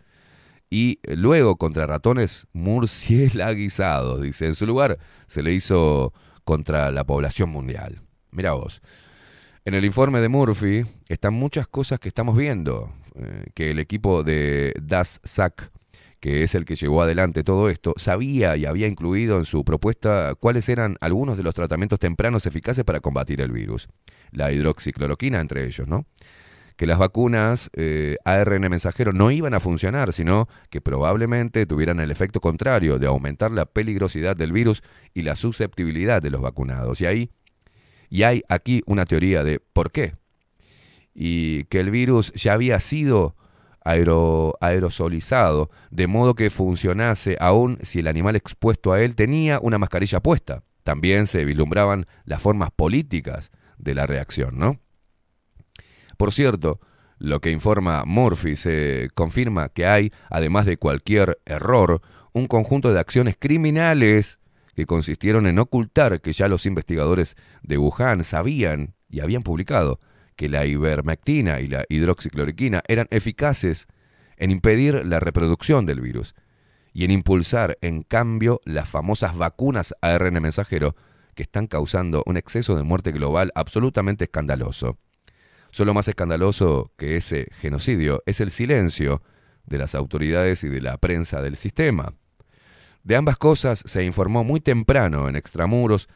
[0.68, 4.20] y luego contra ratones murcielaguizados.
[4.20, 6.12] Dice, en su lugar se le hizo
[6.44, 8.05] contra la población mundial.
[8.36, 8.82] Mira vos.
[9.65, 14.23] En el informe de Murphy están muchas cosas que estamos viendo, eh, que el equipo
[14.23, 15.73] de Das Sack,
[16.20, 20.34] que es el que llevó adelante todo esto, sabía y había incluido en su propuesta
[20.39, 23.89] cuáles eran algunos de los tratamientos tempranos eficaces para combatir el virus.
[24.32, 26.05] La hidroxicloroquina entre ellos, ¿no?
[26.76, 32.10] Que las vacunas eh, ARN mensajero no iban a funcionar, sino que probablemente tuvieran el
[32.10, 34.82] efecto contrario de aumentar la peligrosidad del virus
[35.15, 37.00] y la susceptibilidad de los vacunados.
[37.00, 37.31] Y ahí
[38.08, 40.14] y hay aquí una teoría de por qué.
[41.14, 43.36] Y que el virus ya había sido
[43.84, 49.78] aero, aerosolizado, de modo que funcionase aún si el animal expuesto a él tenía una
[49.78, 50.62] mascarilla puesta.
[50.82, 54.78] También se vislumbraban las formas políticas de la reacción, ¿no?
[56.16, 56.80] Por cierto,
[57.18, 62.02] lo que informa Murphy se confirma que hay, además de cualquier error,
[62.32, 64.38] un conjunto de acciones criminales
[64.76, 69.98] que consistieron en ocultar que ya los investigadores de Wuhan sabían y habían publicado
[70.36, 73.88] que la ivermectina y la hidroxicloroquina eran eficaces
[74.36, 76.34] en impedir la reproducción del virus
[76.92, 80.94] y en impulsar, en cambio, las famosas vacunas ARN mensajero
[81.34, 84.98] que están causando un exceso de muerte global absolutamente escandaloso.
[85.70, 89.22] Solo más escandaloso que ese genocidio es el silencio
[89.64, 92.14] de las autoridades y de la prensa del sistema.
[93.06, 96.08] De ambas cosas se informó muy temprano en Extramuros,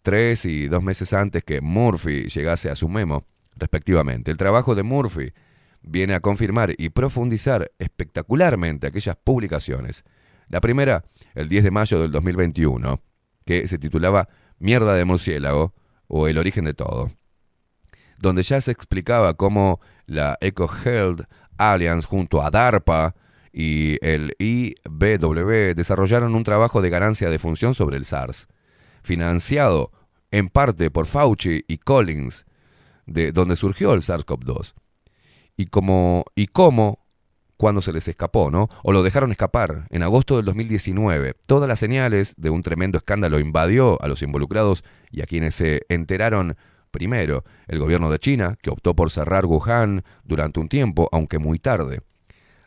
[0.00, 4.30] tres y dos meses antes que Murphy llegase a su memo, respectivamente.
[4.30, 5.34] El trabajo de Murphy
[5.82, 10.04] viene a confirmar y profundizar espectacularmente aquellas publicaciones.
[10.48, 11.04] La primera,
[11.34, 13.02] el 10 de mayo del 2021,
[13.44, 14.26] que se titulaba
[14.58, 15.74] Mierda de murciélago
[16.06, 17.12] o El origen de todo,
[18.20, 21.28] donde ya se explicaba cómo la EcoHealth
[21.58, 23.14] Alliance junto a DARPA
[23.52, 28.48] y el IBW desarrollaron un trabajo de ganancia de función sobre el SARS,
[29.02, 29.92] financiado
[30.30, 32.46] en parte por Fauci y Collins,
[33.06, 34.74] de donde surgió el SARS-CoV-2.
[35.56, 35.68] Y
[36.34, 36.98] y cómo
[37.58, 38.68] cuando se les escapó, ¿no?
[38.84, 41.34] O lo dejaron escapar en agosto del 2019.
[41.46, 45.82] Todas las señales de un tremendo escándalo invadió a los involucrados y a quienes se
[45.88, 46.56] enteraron
[46.92, 51.58] primero, el gobierno de China, que optó por cerrar Wuhan durante un tiempo, aunque muy
[51.58, 52.00] tarde.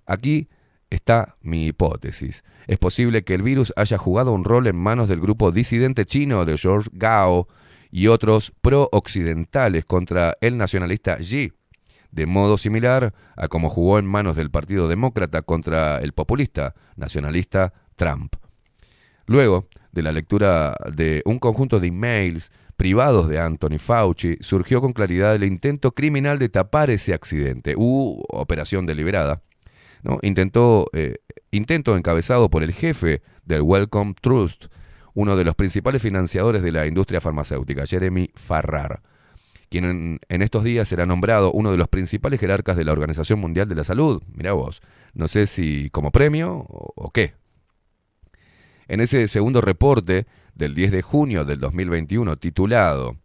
[0.05, 0.49] Aquí
[0.91, 2.43] está mi hipótesis.
[2.67, 6.45] Es posible que el virus haya jugado un rol en manos del grupo disidente chino
[6.45, 7.47] de George Gao
[7.89, 11.53] y otros pro-occidentales contra el nacionalista Xi,
[12.11, 17.73] de modo similar a como jugó en manos del Partido Demócrata contra el populista nacionalista
[17.95, 18.35] Trump.
[19.25, 24.91] Luego de la lectura de un conjunto de emails privados de Anthony Fauci, surgió con
[24.91, 29.43] claridad el intento criminal de tapar ese accidente, u operación deliberada.
[30.21, 31.17] Intentó, eh,
[31.51, 34.65] intento encabezado por el jefe del Wellcome Trust,
[35.13, 39.01] uno de los principales financiadores de la industria farmacéutica, Jeremy Farrar,
[39.69, 43.39] quien en, en estos días será nombrado uno de los principales jerarcas de la Organización
[43.39, 44.21] Mundial de la Salud.
[44.33, 44.81] Mirá vos,
[45.13, 47.33] no sé si como premio o, o qué.
[48.87, 53.17] En ese segundo reporte del 10 de junio del 2021, titulado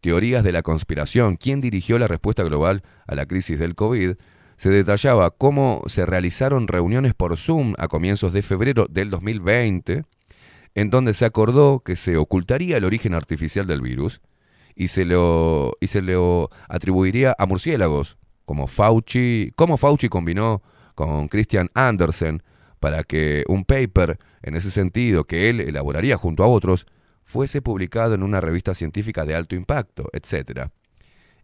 [0.00, 4.14] Teorías de la conspiración, ¿quién dirigió la respuesta global a la crisis del COVID?
[4.58, 10.02] Se detallaba cómo se realizaron reuniones por Zoom a comienzos de febrero del 2020,
[10.74, 14.20] en donde se acordó que se ocultaría el origen artificial del virus
[14.74, 20.60] y se lo, y se lo atribuiría a murciélagos, como Fauci, como Fauci combinó
[20.96, 22.42] con Christian Andersen
[22.80, 26.86] para que un paper en ese sentido que él elaboraría junto a otros
[27.22, 30.68] fuese publicado en una revista científica de alto impacto, etc.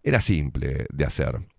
[0.02, 1.53] Era simple de hacer.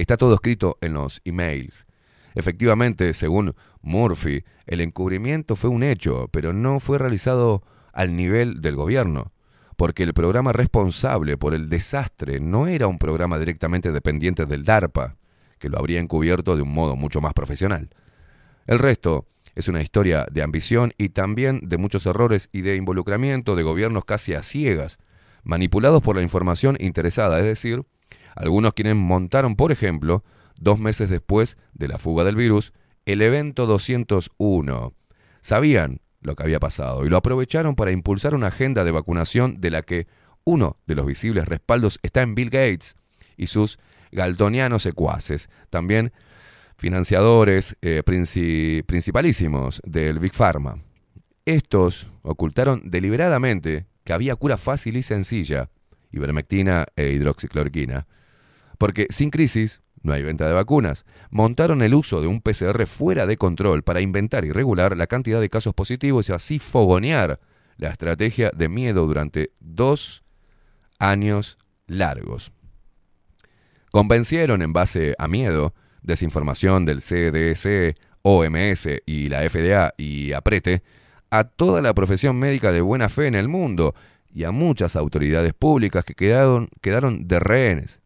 [0.00, 1.86] Está todo escrito en los emails.
[2.34, 7.62] Efectivamente, según Murphy, el encubrimiento fue un hecho, pero no fue realizado
[7.92, 9.30] al nivel del gobierno,
[9.76, 15.18] porque el programa responsable por el desastre no era un programa directamente dependiente del DARPA,
[15.58, 17.90] que lo habría encubierto de un modo mucho más profesional.
[18.66, 23.54] El resto es una historia de ambición y también de muchos errores y de involucramiento
[23.54, 24.98] de gobiernos casi a ciegas,
[25.44, 27.84] manipulados por la información interesada, es decir,
[28.36, 30.24] algunos quienes montaron, por ejemplo,
[30.56, 32.72] dos meses después de la fuga del virus,
[33.06, 34.94] el evento 201.
[35.40, 39.70] Sabían lo que había pasado y lo aprovecharon para impulsar una agenda de vacunación de
[39.70, 40.06] la que
[40.44, 42.94] uno de los visibles respaldos está en Bill Gates
[43.36, 43.78] y sus
[44.12, 46.12] galtonianos secuaces, también
[46.76, 50.82] financiadores eh, princi- principalísimos del Big Pharma.
[51.44, 55.70] Estos ocultaron deliberadamente que había cura fácil y sencilla,
[56.10, 58.06] ivermectina e hidroxicloroquina,
[58.80, 61.04] porque sin crisis no hay venta de vacunas.
[61.30, 65.38] Montaron el uso de un PCR fuera de control para inventar y regular la cantidad
[65.38, 67.40] de casos positivos y así fogonear
[67.76, 70.24] la estrategia de miedo durante dos
[70.98, 72.52] años largos.
[73.92, 80.82] Convencieron en base a miedo, desinformación del CDC, OMS y la FDA y aprete
[81.28, 83.94] a toda la profesión médica de buena fe en el mundo
[84.32, 87.99] y a muchas autoridades públicas que quedaron, quedaron de rehenes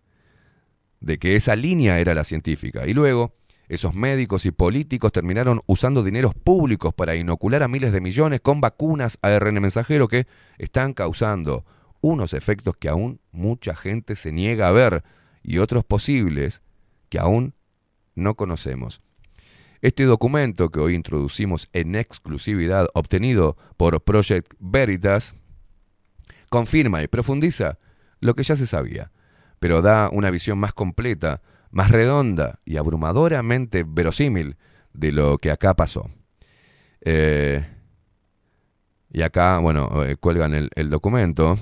[1.04, 2.86] de que esa línea era la científica.
[2.86, 3.34] Y luego,
[3.68, 8.60] esos médicos y políticos terminaron usando dineros públicos para inocular a miles de millones con
[8.60, 10.26] vacunas ARN mensajero que
[10.58, 11.64] están causando
[12.00, 15.04] unos efectos que aún mucha gente se niega a ver
[15.42, 16.62] y otros posibles
[17.08, 17.54] que aún
[18.14, 19.02] no conocemos.
[19.80, 25.34] Este documento que hoy introducimos en exclusividad obtenido por Project Veritas
[26.48, 27.78] confirma y profundiza
[28.20, 29.10] lo que ya se sabía,
[29.64, 34.58] pero da una visión más completa, más redonda y abrumadoramente verosímil
[34.92, 36.10] de lo que acá pasó.
[37.00, 37.66] Eh,
[39.10, 41.58] y acá, bueno, eh, cuelgan el, documento.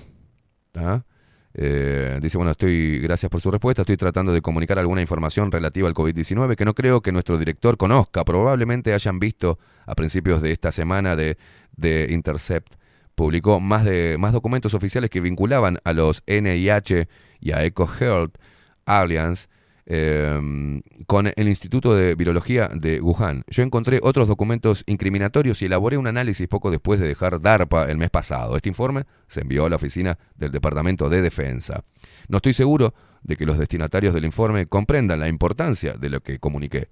[1.54, 5.86] Eh, dice, bueno, estoy, gracias por su respuesta, estoy tratando de comunicar alguna información relativa
[5.86, 8.24] al COVID-19 que no creo que nuestro director conozca.
[8.24, 11.38] Probablemente hayan visto a principios de esta semana de,
[11.76, 12.74] de Intercept
[13.14, 17.08] publicó más, de, más documentos oficiales que vinculaban a los NIH
[17.42, 18.38] y a Eco Health
[18.86, 19.48] Alliance
[19.84, 23.42] eh, con el Instituto de Virología de Wuhan.
[23.48, 27.98] Yo encontré otros documentos incriminatorios y elaboré un análisis poco después de dejar DARPA el
[27.98, 28.56] mes pasado.
[28.56, 31.84] Este informe se envió a la oficina del Departamento de Defensa.
[32.28, 36.38] No estoy seguro de que los destinatarios del informe comprendan la importancia de lo que
[36.38, 36.88] comuniqué.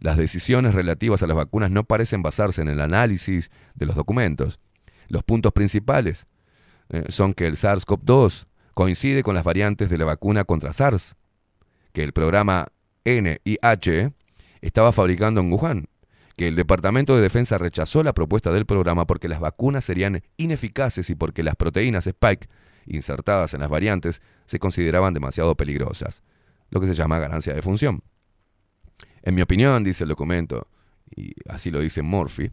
[0.00, 4.58] Las decisiones relativas a las vacunas no parecen basarse en el análisis de los documentos.
[5.08, 6.26] Los puntos principales
[6.88, 11.16] eh, son que el SARS-CoV-2 coincide con las variantes de la vacuna contra SARS,
[11.92, 12.68] que el programa
[13.04, 14.12] NIH
[14.60, 15.88] estaba fabricando en Wuhan,
[16.36, 21.10] que el Departamento de Defensa rechazó la propuesta del programa porque las vacunas serían ineficaces
[21.10, 22.48] y porque las proteínas Spike
[22.86, 26.22] insertadas en las variantes se consideraban demasiado peligrosas,
[26.70, 28.02] lo que se llama ganancia de función.
[29.22, 30.66] En mi opinión, dice el documento,
[31.14, 32.50] y así lo dice Murphy,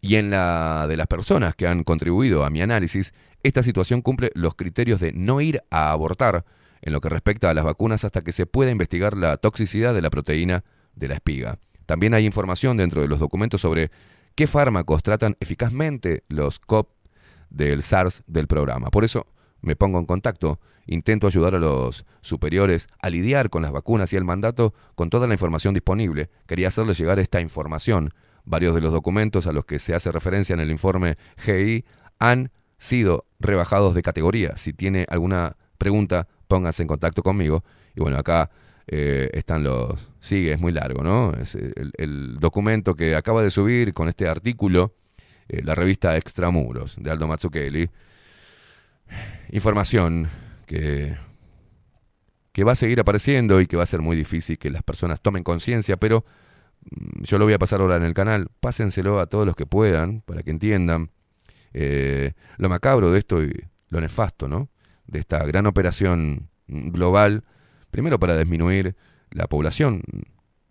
[0.00, 4.30] y en la de las personas que han contribuido a mi análisis, esta situación cumple
[4.34, 6.44] los criterios de no ir a abortar
[6.82, 10.02] en lo que respecta a las vacunas hasta que se pueda investigar la toxicidad de
[10.02, 11.58] la proteína de la espiga.
[11.86, 13.90] También hay información dentro de los documentos sobre
[14.34, 16.90] qué fármacos tratan eficazmente los COP
[17.50, 18.90] del SARS del programa.
[18.90, 19.26] Por eso,
[19.60, 24.16] me pongo en contacto, intento ayudar a los superiores a lidiar con las vacunas y
[24.16, 26.30] el mandato con toda la información disponible.
[26.46, 28.12] Quería hacerles llegar esta información.
[28.48, 31.84] Varios de los documentos a los que se hace referencia en el informe GI
[32.18, 34.56] han sido rebajados de categoría.
[34.56, 37.62] Si tiene alguna pregunta, pónganse en contacto conmigo.
[37.94, 38.50] Y bueno, acá
[38.86, 40.08] eh, están los...
[40.18, 41.34] Sigue, es muy largo, ¿no?
[41.34, 44.94] Eh, el, documento que acaba de subir con este artículo
[45.50, 47.90] eh, la revista Extramuros de Aldo Mazzucchelli.
[49.50, 50.26] Información
[50.64, 51.18] que,
[52.52, 55.20] que va a seguir apareciendo y que va a ser muy difícil que las personas
[55.20, 56.24] tomen conciencia, pero
[57.20, 58.48] yo lo voy a pasar ahora en el canal.
[58.60, 61.10] Pásenselo a todos los que puedan para que entiendan
[61.72, 63.52] eh, lo macabro de esto y
[63.88, 64.68] lo nefasto, ¿no?
[65.06, 67.44] De esta gran operación global,
[67.90, 68.96] primero para disminuir
[69.30, 70.02] la población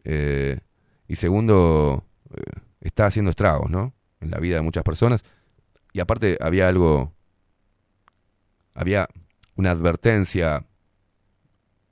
[0.03, 0.59] eh,
[1.07, 3.93] y segundo, eh, está haciendo estragos, ¿no?
[4.21, 5.25] En la vida de muchas personas.
[5.91, 7.13] Y aparte había algo,
[8.73, 9.07] había
[9.55, 10.65] una advertencia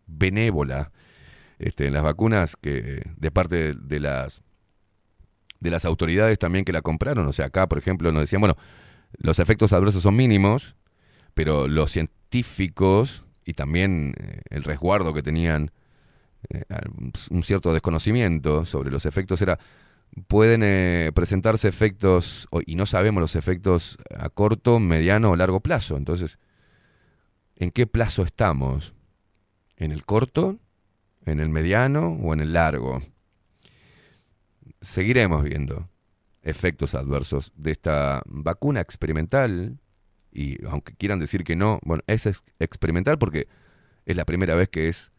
[0.07, 0.91] benévola
[1.59, 4.42] este, en las vacunas que de parte de, las
[5.59, 7.27] de las autoridades también que la compraron.
[7.27, 8.58] O sea, acá, por ejemplo, nos decían, bueno,
[9.17, 10.75] los efectos adversos son mínimos,
[11.34, 15.72] pero los científicos y también eh, el resguardo que tenían
[16.50, 16.64] eh,
[17.30, 19.59] un cierto desconocimiento sobre los efectos era
[20.27, 25.98] pueden eh, presentarse efectos y no sabemos los efectos a corto, mediano o largo plazo.
[25.98, 26.40] Entonces,
[27.56, 28.93] ¿en qué plazo estamos?
[29.77, 30.58] ¿En el corto,
[31.25, 33.01] en el mediano o en el largo?
[34.81, 35.89] Seguiremos viendo
[36.41, 39.79] efectos adversos de esta vacuna experimental
[40.31, 43.47] y aunque quieran decir que no, bueno, es ex- experimental porque
[44.05, 45.11] es la primera vez que es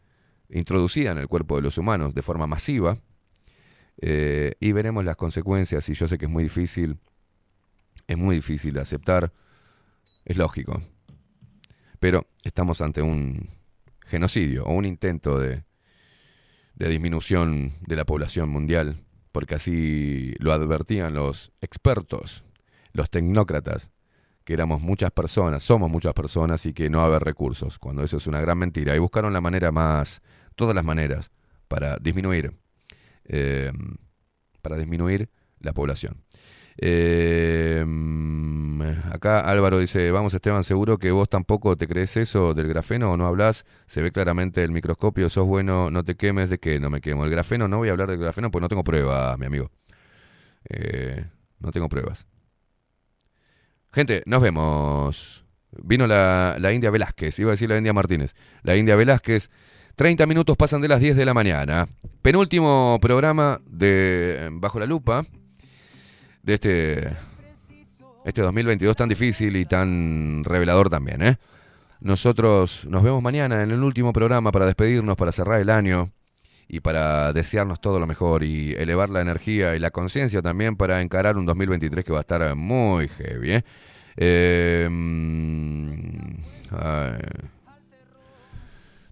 [0.49, 2.99] introducida en el cuerpo de los humanos de forma masiva
[4.01, 6.99] eh, y veremos las consecuencias y yo sé que es muy difícil,
[8.07, 9.33] es muy difícil de aceptar,
[10.23, 10.81] es lógico,
[11.99, 13.49] pero estamos ante un
[14.05, 15.63] genocidio o un intento de,
[16.77, 22.45] de disminución de la población mundial, porque así lo advertían los expertos,
[22.93, 23.89] los tecnócratas,
[24.43, 28.17] que éramos muchas personas, somos muchas personas y que no va haber recursos, cuando eso
[28.17, 28.95] es una gran mentira.
[28.95, 30.21] Y buscaron la manera más,
[30.55, 31.31] todas las maneras,
[31.67, 32.53] para disminuir,
[33.25, 33.71] eh,
[34.61, 36.23] para disminuir la población.
[36.79, 37.83] Eh,
[39.11, 43.17] acá Álvaro dice, vamos Esteban, seguro que vos tampoco te crees eso del grafeno o
[43.17, 46.89] no hablas, se ve claramente el microscopio, sos bueno, no te quemes, de que no
[46.89, 47.25] me quemo.
[47.25, 49.71] El grafeno, no voy a hablar del grafeno porque no tengo pruebas, mi amigo.
[50.69, 51.25] Eh,
[51.59, 52.27] no tengo pruebas.
[53.91, 55.45] Gente, nos vemos.
[55.83, 58.35] Vino la, la India Velázquez, iba a decir la India Martínez.
[58.63, 59.51] La India Velázquez,
[59.95, 61.87] 30 minutos pasan de las 10 de la mañana.
[62.21, 65.23] Penúltimo programa de Bajo la Lupa
[66.47, 67.17] de este,
[68.23, 71.21] este 2022 tan difícil y tan revelador también.
[71.21, 71.35] ¿eh?
[71.99, 76.09] Nosotros nos vemos mañana en el último programa para despedirnos, para cerrar el año
[76.69, 81.01] y para desearnos todo lo mejor y elevar la energía y la conciencia también para
[81.01, 83.51] encarar un 2023 que va a estar muy heavy.
[83.51, 83.63] ¿eh?
[84.15, 86.37] Eh, mm.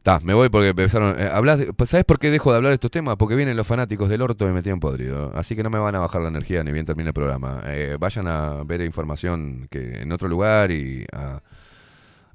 [0.05, 1.15] Ta, me voy porque empezaron.
[1.17, 3.15] eh, de- pues, ¿Sabes por qué dejo de hablar de estos temas?
[3.15, 5.31] Porque vienen los fanáticos del orto y me tienen podrido.
[5.35, 7.63] Así que no me van a bajar la energía ni bien termine el programa.
[7.65, 11.41] Eh, vayan a ver información que en otro lugar y a,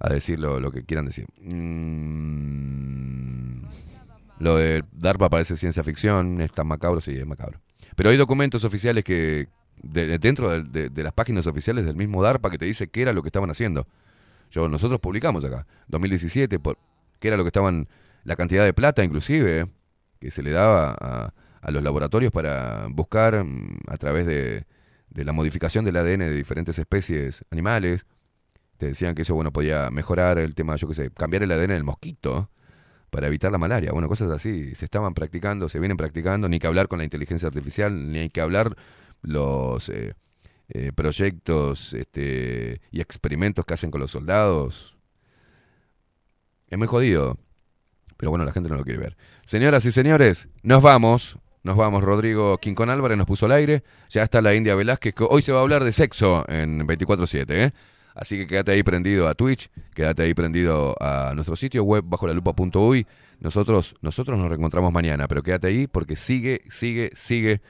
[0.08, 1.26] decir lo, que quieran decir.
[1.42, 3.62] Mm,
[4.40, 7.60] lo de DARPA parece ciencia ficción, es tan macabro, sí, es macabro.
[7.94, 9.46] Pero hay documentos oficiales que,
[9.80, 12.88] de- de- dentro de, de- de las páginas oficiales del mismo DARPA, que te dice
[12.88, 13.86] qué era lo que estaban haciendo.
[14.50, 16.76] Yo, nosotros publicamos acá, 2017, por,
[17.20, 17.88] qué era lo que estaban,
[18.24, 19.66] la cantidad de plata inclusive,
[20.18, 24.66] que se le daba a, a los laboratorios para buscar mm, a través de,
[25.10, 28.06] de la modificación del ADN de diferentes especies animales.
[28.76, 31.68] Te decían que eso, bueno, podía mejorar el tema, yo qué sé, cambiar el ADN
[31.68, 32.50] del mosquito
[33.10, 33.92] para evitar la malaria.
[33.92, 34.74] Bueno, cosas así.
[34.74, 38.30] Se estaban practicando, se vienen practicando, ni que hablar con la inteligencia artificial, ni hay
[38.30, 38.76] que hablar
[39.22, 40.14] los eh,
[40.68, 44.96] eh, proyectos este, y experimentos que hacen con los soldados.
[46.70, 47.36] Es muy jodido.
[48.16, 49.16] Pero bueno, la gente no lo quiere ver.
[49.44, 51.38] Señoras y señores, nos vamos.
[51.62, 52.04] Nos vamos.
[52.04, 53.82] Rodrigo Quincón Álvarez nos puso al aire.
[54.08, 55.14] Ya está la India Velázquez.
[55.14, 57.46] que Hoy se va a hablar de sexo en 24-7.
[57.50, 57.72] ¿eh?
[58.14, 59.68] Así que quédate ahí prendido a Twitch.
[59.94, 63.06] Quédate ahí prendido a nuestro sitio web bajo la lupa.uy.
[63.40, 65.26] Nosotros, nosotros nos reencontramos mañana.
[65.26, 67.60] Pero quédate ahí porque sigue, sigue, sigue.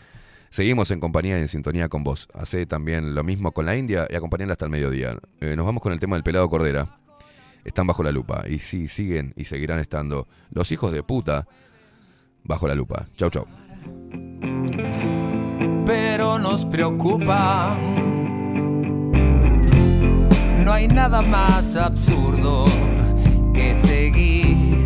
[0.51, 2.29] Seguimos en compañía y en sintonía con vos.
[2.35, 5.17] Hace también lo mismo con la India y acompañarla hasta el mediodía.
[5.41, 7.00] Eh, nos vamos con el tema del pelado Cordera
[7.65, 8.45] están bajo la lupa.
[8.49, 11.47] Y sí, siguen y seguirán estando los hijos de puta
[12.45, 13.07] bajo la lupa.
[13.17, 13.47] Chau, chau.
[15.87, 17.77] pero nos preocupa.
[20.65, 22.65] No hay nada más absurdo
[23.53, 24.77] que seguir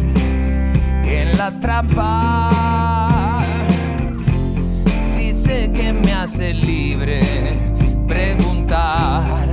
[1.05, 3.45] en la trampa.
[4.99, 7.21] Si sé que me hace libre
[8.09, 9.44] preguntar.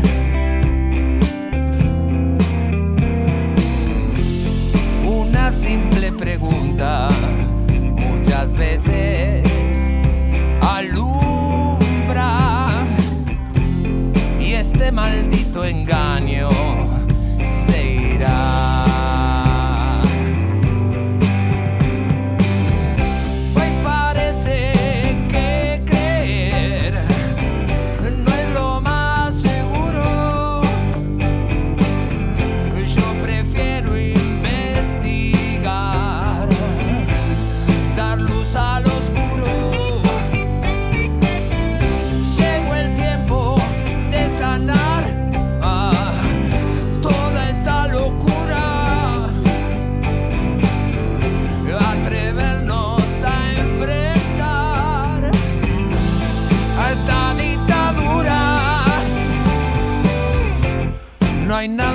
[6.22, 7.10] Pregunta
[7.96, 9.42] muchas veces
[10.62, 12.28] alumbra
[14.40, 15.41] y este maldito